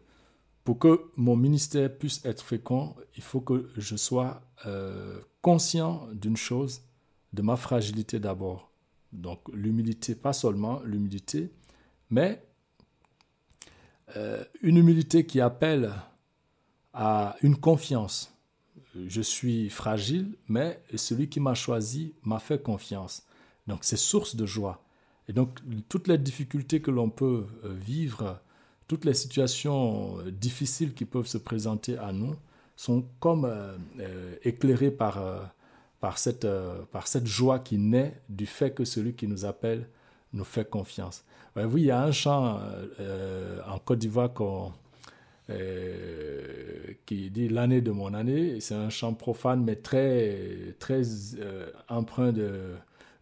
pour 0.67 0.79
que 0.79 1.11
mon 1.15 1.37
ministère 1.37 1.97
puisse 1.97 2.19
être 2.25 2.43
fécond, 2.43 2.93
il 3.15 3.23
faut 3.23 3.39
que 3.39 3.71
je 3.77 3.95
sois 3.95 4.41
conscient 5.41 6.09
d'une 6.11 6.35
chose, 6.35 6.81
de 7.31 7.41
ma 7.41 7.55
fragilité 7.55 8.19
d'abord. 8.19 8.69
Donc 9.13 9.39
l'humilité, 9.53 10.13
pas 10.13 10.33
seulement 10.33 10.81
l'humilité, 10.83 11.53
mais 12.09 12.45
euh, 14.17 14.43
une 14.61 14.75
humilité 14.75 15.25
qui 15.25 15.39
appelle 15.39 15.93
à 16.93 17.37
une 17.43 17.55
confiance. 17.55 18.35
Je 18.93 19.21
suis 19.21 19.69
fragile, 19.69 20.35
mais 20.49 20.81
celui 20.95 21.29
qui 21.29 21.39
m'a 21.39 21.53
choisi 21.53 22.13
m'a 22.23 22.39
fait 22.39 22.61
confiance. 22.61 23.25
Donc 23.67 23.85
c'est 23.85 23.95
source 23.95 24.35
de 24.35 24.45
joie. 24.45 24.83
Et 25.29 25.31
donc 25.31 25.61
toutes 25.87 26.09
les 26.09 26.17
difficultés 26.17 26.81
que 26.81 26.91
l'on 26.91 27.09
peut 27.09 27.47
euh, 27.63 27.73
vivre, 27.73 28.41
toutes 28.87 29.05
les 29.05 29.13
situations 29.13 30.19
euh, 30.19 30.31
difficiles 30.31 30.93
qui 30.93 31.05
peuvent 31.05 31.27
se 31.27 31.37
présenter 31.37 31.97
à 31.97 32.11
nous 32.11 32.35
sont 32.75 33.05
comme 33.19 33.51
éclairées 34.43 34.91
par 34.91 35.17
par 35.99 36.17
cette, 36.17 36.45
euh, 36.45 36.83
par 36.91 37.07
cette 37.07 37.27
joie 37.27 37.59
qui 37.59 37.77
naît 37.77 38.21
du 38.29 38.45
fait 38.45 38.71
que 38.71 38.85
celui 38.85 39.13
qui 39.13 39.27
nous 39.27 39.45
appelle 39.45 39.87
nous 40.33 40.43
fait 40.43 40.69
confiance. 40.69 41.23
Vous 41.55 41.79
il 41.79 41.85
y 41.85 41.91
a 41.91 42.03
un 42.03 42.11
chant 42.11 42.59
euh, 42.99 43.59
en 43.67 43.79
Côte 43.79 43.97
d'Ivoire 43.97 44.31
euh, 45.49 46.93
qui 47.05 47.31
dit 47.31 47.49
l'année 47.49 47.81
de 47.81 47.89
mon 47.89 48.13
année. 48.13 48.59
C'est 48.59 48.75
un 48.75 48.89
chant 48.89 49.15
profane, 49.15 49.63
mais 49.63 49.77
très, 49.77 50.75
très 50.77 51.01
empreint 51.89 52.31
de, 52.31 52.75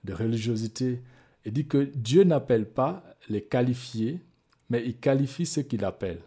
de 0.03 0.13
religiosité. 0.13 1.01
Il 1.45 1.53
dit 1.53 1.65
que 1.65 1.77
Dieu 1.95 2.23
n'appelle 2.23 2.65
pas 2.65 3.03
les 3.29 3.41
qualifiés, 3.41 4.19
mais 4.69 4.83
il 4.85 4.97
qualifie 4.97 5.45
ceux 5.45 5.61
qu'il 5.61 5.85
appelle. 5.85 6.21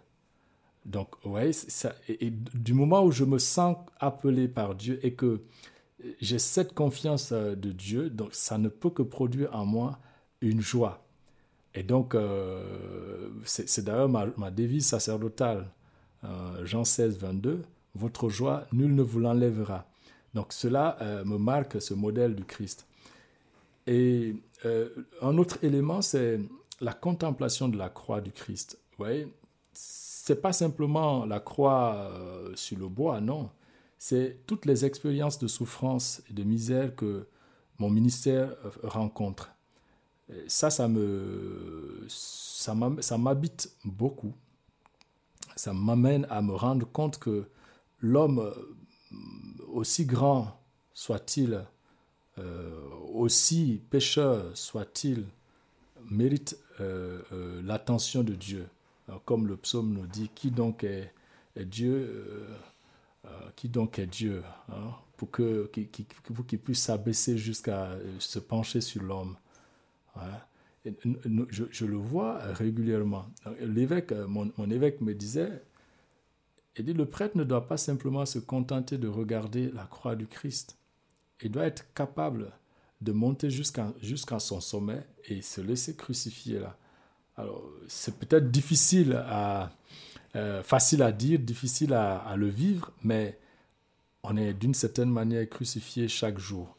Donc, 0.85 1.09
ouais, 1.25 1.53
ça, 1.53 1.95
et, 2.09 2.31
du 2.31 2.73
moment 2.73 3.05
où 3.05 3.11
je 3.11 3.25
me 3.25 3.39
sens 3.39 3.77
appelé 4.01 4.49
par 4.49 4.75
Dieu 4.75 4.99
et 5.03 5.13
que 5.13 5.43
j'ai 6.21 6.39
cette 6.39 6.75
confiance 6.75 7.33
euh, 7.33 7.55
de 7.55 7.73
Dieu, 7.73 8.09
donc 8.09 8.31
ça 8.33 8.57
ne 8.59 8.69
peut 8.69 8.91
que 8.91 9.03
produire 9.03 9.55
en 9.55 9.67
moi 9.67 9.99
une 10.41 10.61
joie. 10.61 11.05
Et 11.75 11.83
donc, 11.83 12.15
euh, 12.15 13.29
c'est 13.45 13.85
d'ailleurs 13.85 14.09
ma, 14.09 14.51
devise 14.51 14.87
sacerdotale, 14.87 15.69
euh, 16.25 16.65
Jean 16.65 16.85
16, 16.85 17.19
22, 17.19 17.63
Votre 17.95 18.29
joie, 18.29 18.67
nul 18.73 18.95
ne 18.95 19.03
vous 19.03 19.21
l'enlèvera. 19.21 19.87
Donc 20.35 20.53
cela 20.53 20.99
me 21.25 21.37
marque 21.37 21.81
ce 21.81 21.95
modèle 21.95 22.35
du 22.35 22.45
Christ. 22.45 22.87
Et 23.87 24.37
un 25.23 25.39
autre 25.39 25.59
élément, 25.65 26.03
c'est 26.03 26.39
la 26.81 26.93
contemplation 26.93 27.69
de 27.69 27.77
la 27.77 27.89
croix 27.89 28.21
du 28.21 28.33
Christ. 28.33 28.79
Vous 28.93 29.05
voyez, 29.05 29.33
c'est 29.73 30.41
pas 30.41 30.53
simplement 30.53 31.25
la 31.25 31.41
croix 31.41 32.11
sur 32.55 32.79
le 32.79 32.89
bois, 32.89 33.21
non 33.21 33.51
c'est 33.99 34.39
toutes 34.47 34.65
les 34.65 34.85
expériences 34.85 35.39
de 35.39 35.49
souffrance 35.49 36.23
et 36.31 36.33
de 36.33 36.45
misère 36.45 36.95
que 36.95 37.27
mon 37.79 37.91
ministère 37.91 38.55
euh, 38.65 38.71
rencontre. 38.85 39.51
Ça, 40.47 40.69
ça 40.69 40.89
me, 40.89 42.07
ça 42.09 43.19
m'habite 43.19 43.73
beaucoup. 43.85 44.35
Ça 45.57 45.73
m'amène 45.73 46.27
à 46.29 46.43
me 46.43 46.53
rendre 46.53 46.87
compte 46.87 47.19
que 47.19 47.49
l'homme, 48.01 48.39
euh, 48.39 48.53
aussi 49.73 50.05
grand 50.05 50.61
soit-il, 50.93 51.65
euh, 52.39 52.89
aussi 53.15 53.81
pécheur 53.91 54.57
soit-il, 54.57 55.25
mérite 56.11 56.59
l'attention 57.65 58.23
de 58.23 58.35
Dieu. 58.35 58.67
comme 59.25 59.47
le 59.47 59.57
psaume 59.57 59.93
nous 59.93 60.07
dit, 60.07 60.31
qui 60.35 60.51
donc 60.51 60.85
est, 60.85 61.13
Dieu 61.57 62.47
euh, 63.25 63.31
qui 63.57 63.69
donc 63.69 63.99
est 63.99 64.07
Dieu, 64.07 64.43
hein, 64.69 64.93
pour 65.17 65.31
qu'il 65.33 65.91
qui, 65.91 66.57
puisse 66.57 66.83
s'abaisser 66.83 67.37
jusqu'à 67.37 67.87
euh, 67.87 68.21
se 68.21 68.39
pencher 68.39 68.81
sur 68.81 69.03
l'homme. 69.03 69.37
Hein. 70.17 70.21
Je, 71.51 71.85
le 71.85 71.97
vois 71.97 72.39
régulièrement. 72.39 73.27
L'évêque, 73.61 74.13
euh, 74.13 74.27
mon, 74.29 74.71
évêque 74.71 75.01
me 75.01 75.15
disait, 75.15 75.63
il 76.77 76.85
dit, 76.85 76.95
le 76.95 77.07
prêtre 77.07 77.37
ne 77.37 77.43
doit 77.43 77.67
pas 77.67 77.77
simplement 77.77 78.25
se 78.25 78.39
contenter 78.39 78.99
de 78.99 79.09
regarder 79.09 79.71
la 79.73 79.85
croix 79.85 80.15
du 80.15 80.29
Christ. 80.29 80.79
Il 81.43 81.51
doit 81.51 81.67
être 81.67 81.93
capable 81.95 82.53
de 83.01 83.13
monter 83.13 83.51
jusqu'à 83.51 83.93
jusqu'à 84.03 84.39
son 84.39 84.61
sommet 84.61 85.07
et 85.27 85.43
se 85.43 85.61
laisser 85.61 85.95
crucifier 85.95 86.59
là. 86.59 86.77
Alors, 87.39 87.63
c'est 87.87 88.19
peut-être 88.19 88.51
difficile 88.51 89.13
à, 89.15 89.71
euh, 90.35 90.63
facile 90.65 91.03
à 91.03 91.13
dire, 91.13 91.39
difficile 91.39 91.95
à, 91.95 92.35
le 92.37 92.49
vivre, 92.49 92.91
mais 93.05 93.39
on 94.25 94.37
est 94.37 94.53
d'une 94.55 94.75
certaine 94.75 95.11
manière 95.11 95.49
crucifié 95.49 96.09
chaque 96.09 96.39
jour. 96.39 96.77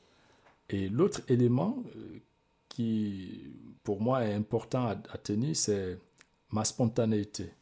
Et 0.69 0.89
l'autre 0.89 1.21
élément 1.29 1.81
euh, 1.95 2.19
qui, 2.67 3.53
pour 3.83 4.01
moi, 4.01 4.25
est 4.25 4.33
important 4.33 4.87
à, 4.87 5.17
tenir, 5.17 5.55
c'est 5.55 5.97
ma 6.51 6.65
spontanéité. 6.65 7.53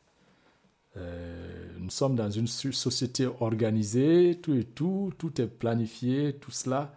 Euh, 0.98 1.68
nous 1.78 1.92
sommes 1.92 2.16
dans 2.16 2.32
une 2.32 2.48
société 2.48 3.28
organisée, 3.28 4.40
tout 4.42 4.56
et 4.56 4.64
tout, 4.64 5.14
tout 5.20 5.40
est 5.40 5.48
planifié, 5.48 6.34
tout 6.34 6.52
cela. 6.52 6.96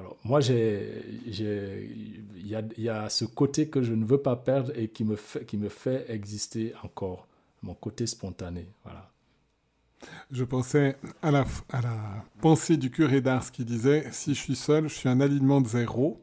Alors, 0.00 0.16
moi, 0.24 0.40
il 0.40 0.48
y 2.46 2.54
a, 2.54 2.62
y 2.78 2.88
a, 2.88 3.08
ce 3.10 3.26
côté 3.26 3.68
que 3.68 3.82
je 3.82 3.92
ne 3.92 4.04
veux 4.04 4.18
pas 4.22 4.34
perdre 4.34 4.72
et 4.74 4.88
qui 4.88 5.04
me 5.04 5.14
fait, 5.14 5.44
qui 5.44 5.58
me 5.58 5.68
fait 5.68 6.06
exister 6.08 6.72
encore 6.82 7.28
mon 7.62 7.74
côté 7.74 8.06
spontané. 8.06 8.66
Voilà. 8.82 9.10
Je 10.30 10.42
pensais 10.44 10.96
à 11.20 11.30
la, 11.30 11.44
à 11.68 11.82
la 11.82 12.24
pensée 12.40 12.78
du 12.78 12.90
curé 12.90 13.20
d'Ars 13.20 13.52
qui 13.52 13.66
disait 13.66 14.06
Si 14.10 14.34
je 14.34 14.40
suis 14.40 14.56
seul, 14.56 14.88
je 14.88 14.94
suis 14.94 15.08
un 15.10 15.20
alignement 15.20 15.60
de 15.60 15.68
zéro. 15.68 16.22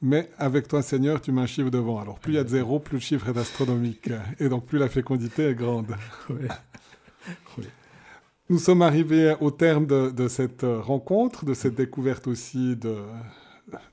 Mais 0.00 0.30
avec 0.38 0.66
toi, 0.66 0.80
Seigneur, 0.80 1.20
tu 1.20 1.30
mets 1.30 1.42
un 1.42 1.46
chiffre 1.46 1.68
devant. 1.68 2.00
Alors, 2.00 2.18
plus 2.18 2.32
il 2.32 2.36
y 2.36 2.38
a 2.38 2.44
de 2.44 2.48
zéro, 2.48 2.78
plus 2.78 2.94
le 2.94 3.00
chiffre 3.00 3.28
est 3.28 3.38
astronomique. 3.38 4.08
Et 4.38 4.48
donc, 4.48 4.64
plus 4.64 4.78
la 4.78 4.88
fécondité 4.88 5.48
est 5.50 5.54
grande. 5.54 5.94
Nous 8.50 8.58
sommes 8.58 8.82
arrivés 8.82 9.34
au 9.40 9.52
terme 9.52 9.86
de, 9.86 10.28
cette 10.28 10.66
rencontre, 10.66 11.44
de 11.44 11.54
cette 11.54 11.76
découverte 11.76 12.26
aussi 12.26 12.74
de, 12.74 12.96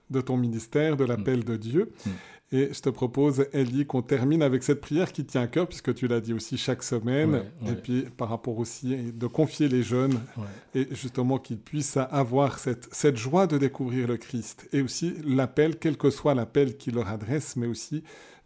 de 0.10 0.20
ton 0.20 0.36
ministère, 0.36 0.98
de 0.98 1.06
l'appel 1.06 1.44
de 1.44 1.56
Dieu. 1.56 1.92
Mm. 2.06 2.10
Et 2.54 2.70
je 2.74 2.80
te 2.80 2.90
propose, 2.90 3.46
Ellie, 3.54 3.86
qu'on 3.86 4.02
termine 4.02 4.42
avec 4.42 4.64
cette 4.64 4.82
prière 4.82 5.12
qui 5.12 5.26
tient 5.26 5.42
à 5.42 5.48
cœur, 5.48 5.68
puisque 5.68 5.94
tu 5.94 6.08
l'as 6.08 6.22
dit 6.22 6.34
aussi 6.34 6.58
chaque 6.58 6.82
semaine. 6.82 7.34
Ouais, 7.34 7.52
ouais. 7.62 7.72
Et 7.74 7.76
puis, 7.76 8.06
par 8.16 8.30
rapport 8.30 8.58
aussi, 8.58 9.12
de 9.12 9.28
confier 9.28 9.68
les 9.68 9.84
jeunes, 9.84 10.20
Ouais. 10.38 10.82
et 10.82 10.88
justement 10.96 11.38
qu'ils 11.38 11.60
puissent 11.60 11.98
avoir 12.10 12.58
cette, 12.58 12.88
cette 12.92 13.18
joie 13.18 13.46
de 13.46 13.60
découvrir 13.60 14.08
le 14.08 14.18
Christ. 14.18 14.68
Et 14.74 14.82
aussi 14.82 15.14
l'appel, 15.24 15.78
quel 15.78 15.98
que 15.98 16.10
soit 16.10 16.34
l'appel 16.34 16.78
qu'il 16.78 16.96
leur 16.96 17.10
adresse, 17.10 17.58
mais 17.58 17.68
aussi 17.68 18.02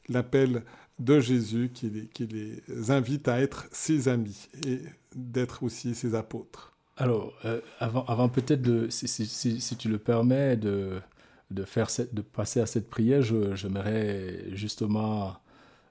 l'appel 0.10 0.64
de 1.02 1.20
Jésus 1.20 1.72
qui 1.74 2.28
les, 2.28 2.92
invite 2.92 3.28
à 3.28 3.42
être 3.42 3.68
ses 3.72 4.08
amis 4.08 4.48
et 4.66 4.80
d'être 5.16 5.64
aussi 5.64 5.96
ses 5.96 6.16
apôtres. 6.16 6.74
Alors, 6.98 7.34
euh, 7.46 7.60
avant, 7.80 8.30
peut-être 8.30 8.62
de, 8.62 8.88
si, 8.90 9.76
tu 9.78 9.90
le 9.90 9.98
permets, 9.98 10.56
de, 10.58 11.02
de, 11.50 11.64
faire 11.64 11.88
de 12.12 12.22
passer 12.22 12.60
à 12.60 12.68
cette 12.68 12.90
prière, 12.90 13.24
j'aimerais 13.24 14.46
justement 14.52 15.38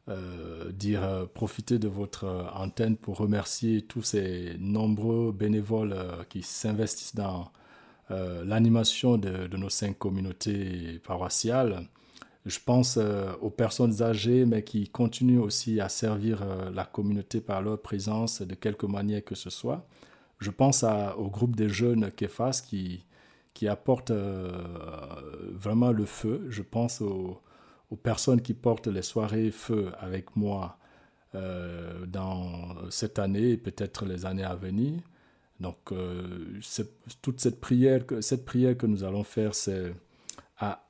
euh, 0.08 0.70
dire, 0.70 1.02
euh, 1.02 1.26
profiter 1.26 1.80
de 1.80 1.88
votre 1.88 2.48
antenne 2.54 2.96
pour 2.96 3.16
remercier 3.16 3.82
tous 3.82 4.02
ces 4.02 4.56
nombreux 4.60 5.32
bénévoles 5.32 5.96
qui 6.28 6.42
s'investissent 6.42 7.16
dans 7.16 7.50
l'animation 8.44 9.18
de, 9.18 9.46
de 9.46 9.56
nos 9.56 9.68
cinq 9.68 9.96
communautés 9.96 11.00
paroissiales. 11.04 11.86
Je 12.46 12.58
pense 12.64 12.96
euh, 12.96 13.32
aux 13.42 13.50
personnes 13.50 14.02
âgées, 14.02 14.46
mais 14.46 14.64
qui 14.64 14.88
continuent 14.88 15.40
aussi 15.40 15.80
à 15.80 15.88
servir 15.90 16.42
euh, 16.42 16.70
la 16.70 16.84
communauté 16.84 17.40
par 17.40 17.60
leur 17.60 17.80
présence 17.80 18.40
de 18.40 18.54
quelque 18.54 18.86
manière 18.86 19.22
que 19.24 19.34
ce 19.34 19.50
soit. 19.50 19.86
Je 20.38 20.50
pense 20.50 20.84
au 21.18 21.28
groupe 21.28 21.54
des 21.54 21.68
jeunes 21.68 22.10
Kefas 22.12 22.62
qui, 22.66 23.04
qui 23.52 23.68
apportent 23.68 24.10
euh, 24.10 24.50
vraiment 25.52 25.92
le 25.92 26.06
feu. 26.06 26.46
Je 26.48 26.62
pense 26.62 27.02
aux, 27.02 27.38
aux 27.90 27.96
personnes 27.96 28.40
qui 28.40 28.54
portent 28.54 28.86
les 28.86 29.02
soirées 29.02 29.50
feu 29.50 29.92
avec 29.98 30.36
moi 30.36 30.78
dans 32.08 32.90
cette 32.90 33.20
année 33.20 33.50
et 33.50 33.56
peut-être 33.56 34.04
les 34.04 34.26
années 34.26 34.42
à 34.42 34.56
venir. 34.56 35.00
Donc, 35.60 35.76
toute 37.22 37.38
cette 37.40 37.60
prière, 37.60 38.02
cette 38.20 38.44
prière 38.44 38.76
que 38.76 38.86
nous 38.86 39.04
allons 39.04 39.22
faire, 39.22 39.54
c'est 39.54 39.92
à 40.60 40.86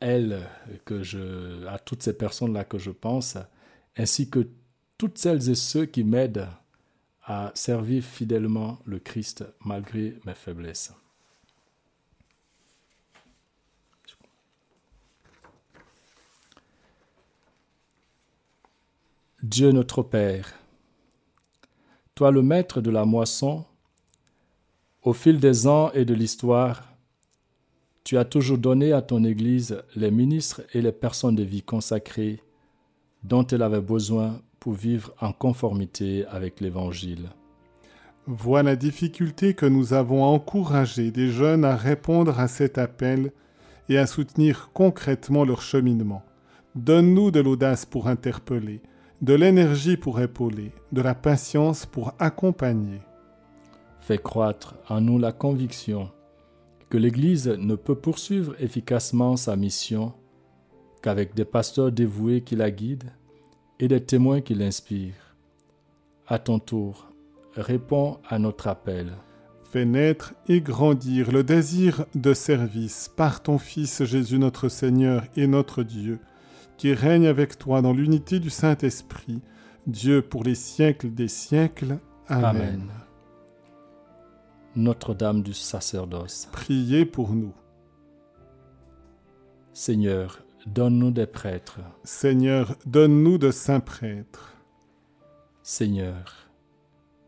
que 0.84 1.02
je, 1.04 1.64
à 1.66 1.78
toutes 1.78 2.02
ces 2.02 2.12
personnes-là 2.12 2.64
que 2.64 2.76
je 2.76 2.90
pense, 2.90 3.38
ainsi 3.96 4.28
que 4.28 4.48
toutes 4.98 5.16
celles 5.16 5.48
et 5.48 5.54
ceux 5.54 5.86
qui 5.86 6.02
m'aident 6.02 6.48
à 7.22 7.52
servir 7.54 8.02
fidèlement 8.02 8.80
le 8.84 8.98
Christ 8.98 9.44
malgré 9.64 10.18
mes 10.26 10.34
faiblesses. 10.34 10.92
Dieu 19.42 19.70
notre 19.70 20.02
Père, 20.02 20.52
toi 22.14 22.30
le 22.30 22.42
maître 22.42 22.80
de 22.80 22.90
la 22.90 23.04
moisson, 23.04 23.64
au 25.02 25.12
fil 25.12 25.38
des 25.38 25.66
ans 25.66 25.92
et 25.92 26.04
de 26.04 26.12
l'histoire, 26.12 26.89
tu 28.04 28.18
as 28.18 28.24
toujours 28.24 28.58
donné 28.58 28.92
à 28.92 29.02
ton 29.02 29.24
Église 29.24 29.82
les 29.94 30.10
ministres 30.10 30.62
et 30.74 30.82
les 30.82 30.92
personnes 30.92 31.36
de 31.36 31.42
vie 31.42 31.62
consacrées 31.62 32.40
dont 33.22 33.46
elle 33.46 33.62
avait 33.62 33.80
besoin 33.80 34.40
pour 34.58 34.72
vivre 34.72 35.12
en 35.20 35.32
conformité 35.32 36.24
avec 36.26 36.60
l'Évangile. 36.60 37.30
Vois 38.26 38.62
la 38.62 38.76
difficulté 38.76 39.54
que 39.54 39.66
nous 39.66 39.92
avons 39.92 40.24
à 40.24 40.28
encourager 40.28 41.10
des 41.10 41.30
jeunes 41.30 41.64
à 41.64 41.76
répondre 41.76 42.38
à 42.38 42.48
cet 42.48 42.78
appel 42.78 43.32
et 43.88 43.98
à 43.98 44.06
soutenir 44.06 44.70
concrètement 44.72 45.44
leur 45.44 45.62
cheminement. 45.62 46.22
Donne-nous 46.76 47.30
de 47.30 47.40
l'audace 47.40 47.84
pour 47.84 48.06
interpeller, 48.06 48.80
de 49.20 49.34
l'énergie 49.34 49.96
pour 49.96 50.20
épauler, 50.20 50.72
de 50.92 51.02
la 51.02 51.14
patience 51.14 51.86
pour 51.86 52.14
accompagner. 52.18 53.00
Fais 53.98 54.18
croître 54.18 54.76
en 54.88 55.00
nous 55.00 55.18
la 55.18 55.32
conviction 55.32 56.10
que 56.90 56.98
l'Église 56.98 57.48
ne 57.48 57.76
peut 57.76 57.94
poursuivre 57.94 58.54
efficacement 58.60 59.36
sa 59.36 59.56
mission 59.56 60.12
qu'avec 61.02 61.34
des 61.34 61.44
pasteurs 61.44 61.92
dévoués 61.92 62.42
qui 62.42 62.56
la 62.56 62.70
guident 62.70 63.12
et 63.78 63.88
des 63.88 64.04
témoins 64.04 64.40
qui 64.40 64.54
l'inspirent. 64.54 65.36
À 66.26 66.38
ton 66.38 66.58
tour, 66.58 67.10
réponds 67.54 68.18
à 68.28 68.38
notre 68.38 68.68
appel. 68.68 69.12
Fais 69.70 69.84
naître 69.84 70.34
et 70.48 70.60
grandir 70.60 71.30
le 71.30 71.44
désir 71.44 72.04
de 72.16 72.34
service 72.34 73.08
par 73.16 73.42
ton 73.42 73.58
Fils 73.58 74.04
Jésus 74.04 74.38
notre 74.38 74.68
Seigneur 74.68 75.24
et 75.36 75.46
notre 75.46 75.84
Dieu, 75.84 76.18
qui 76.76 76.92
règne 76.92 77.28
avec 77.28 77.56
toi 77.56 77.82
dans 77.82 77.92
l'unité 77.92 78.40
du 78.40 78.50
Saint-Esprit, 78.50 79.40
Dieu 79.86 80.22
pour 80.22 80.42
les 80.42 80.56
siècles 80.56 81.14
des 81.14 81.28
siècles. 81.28 81.98
Amen. 82.26 82.44
Amen. 82.44 82.99
Notre-Dame 84.76 85.42
du 85.42 85.52
sacerdoce. 85.52 86.48
Priez 86.52 87.04
pour 87.04 87.32
nous. 87.32 87.52
Seigneur, 89.72 90.38
donne-nous 90.66 91.10
des 91.10 91.26
prêtres. 91.26 91.80
Seigneur, 92.04 92.76
donne-nous 92.86 93.38
de 93.38 93.50
saints 93.50 93.80
prêtres. 93.80 94.54
Seigneur, 95.62 96.50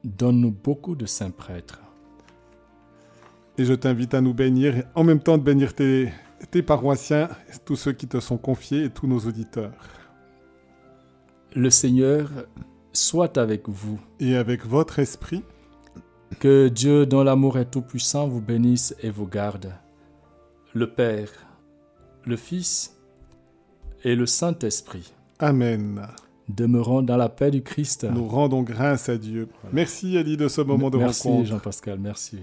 donne-nous 0.05 0.53
beaucoup 0.53 0.95
de 0.95 1.07
saints 1.07 1.31
prêtres. 1.31 1.81
Et 3.59 3.65
je 3.65 3.75
t'invite 3.75 4.15
à 4.15 4.21
nous 4.21 4.35
bénir, 4.35 4.79
et 4.79 4.85
en 4.95 5.05
même 5.05 5.21
temps 5.21 5.39
de 5.39 5.43
bénir 5.43 5.75
tes, 5.75 6.13
tes 6.51 6.63
paroissiens, 6.63 7.29
tous 7.65 7.77
ceux 7.77 7.93
qui 7.93 8.07
te 8.07 8.21
sont 8.21 8.39
confiés 8.39 8.85
et 8.85 8.91
tous 8.91 9.07
nos 9.07 9.21
auditeurs. 9.21 9.73
Le 11.55 11.71
Seigneur 11.71 12.31
soit 12.93 13.37
avec 13.37 13.69
vous. 13.69 14.01
Et 14.21 14.37
avec 14.37 14.65
votre 14.65 14.99
esprit, 14.99 15.43
Que 16.41 16.69
Dieu, 16.69 17.07
dont 17.07 17.23
l'amour 17.23 17.59
est 17.59 17.71
tout-puissant, 17.71 18.27
vous 18.29 18.41
bénisse 18.41 18.95
et 19.03 19.11
vous 19.11 19.27
garde. 19.27 19.73
Le 20.75 20.89
Père, 20.91 21.29
le 22.25 22.37
Fils 22.37 22.97
et 24.05 24.15
le 24.17 24.27
Saint-Esprit 24.27 25.13
Amen. 25.39 26.07
demeurons 26.49 27.03
dans 27.03 27.17
la 27.17 27.29
paix 27.29 27.51
du 27.51 27.63
Christ. 27.63 28.05
Nous 28.11 28.27
rendons 28.27 28.63
grâce 28.63 29.09
à 29.09 29.19
Dieu. 29.19 29.49
Merci 29.73 30.17
Ali 30.17 30.37
de 30.37 30.49
ce 30.49 30.61
moment 30.63 30.91
de 30.91 30.99
Merci 30.99 31.29
rencontre. 31.29 31.49
Jean-Pascal, 31.49 31.99
merci. 32.01 32.39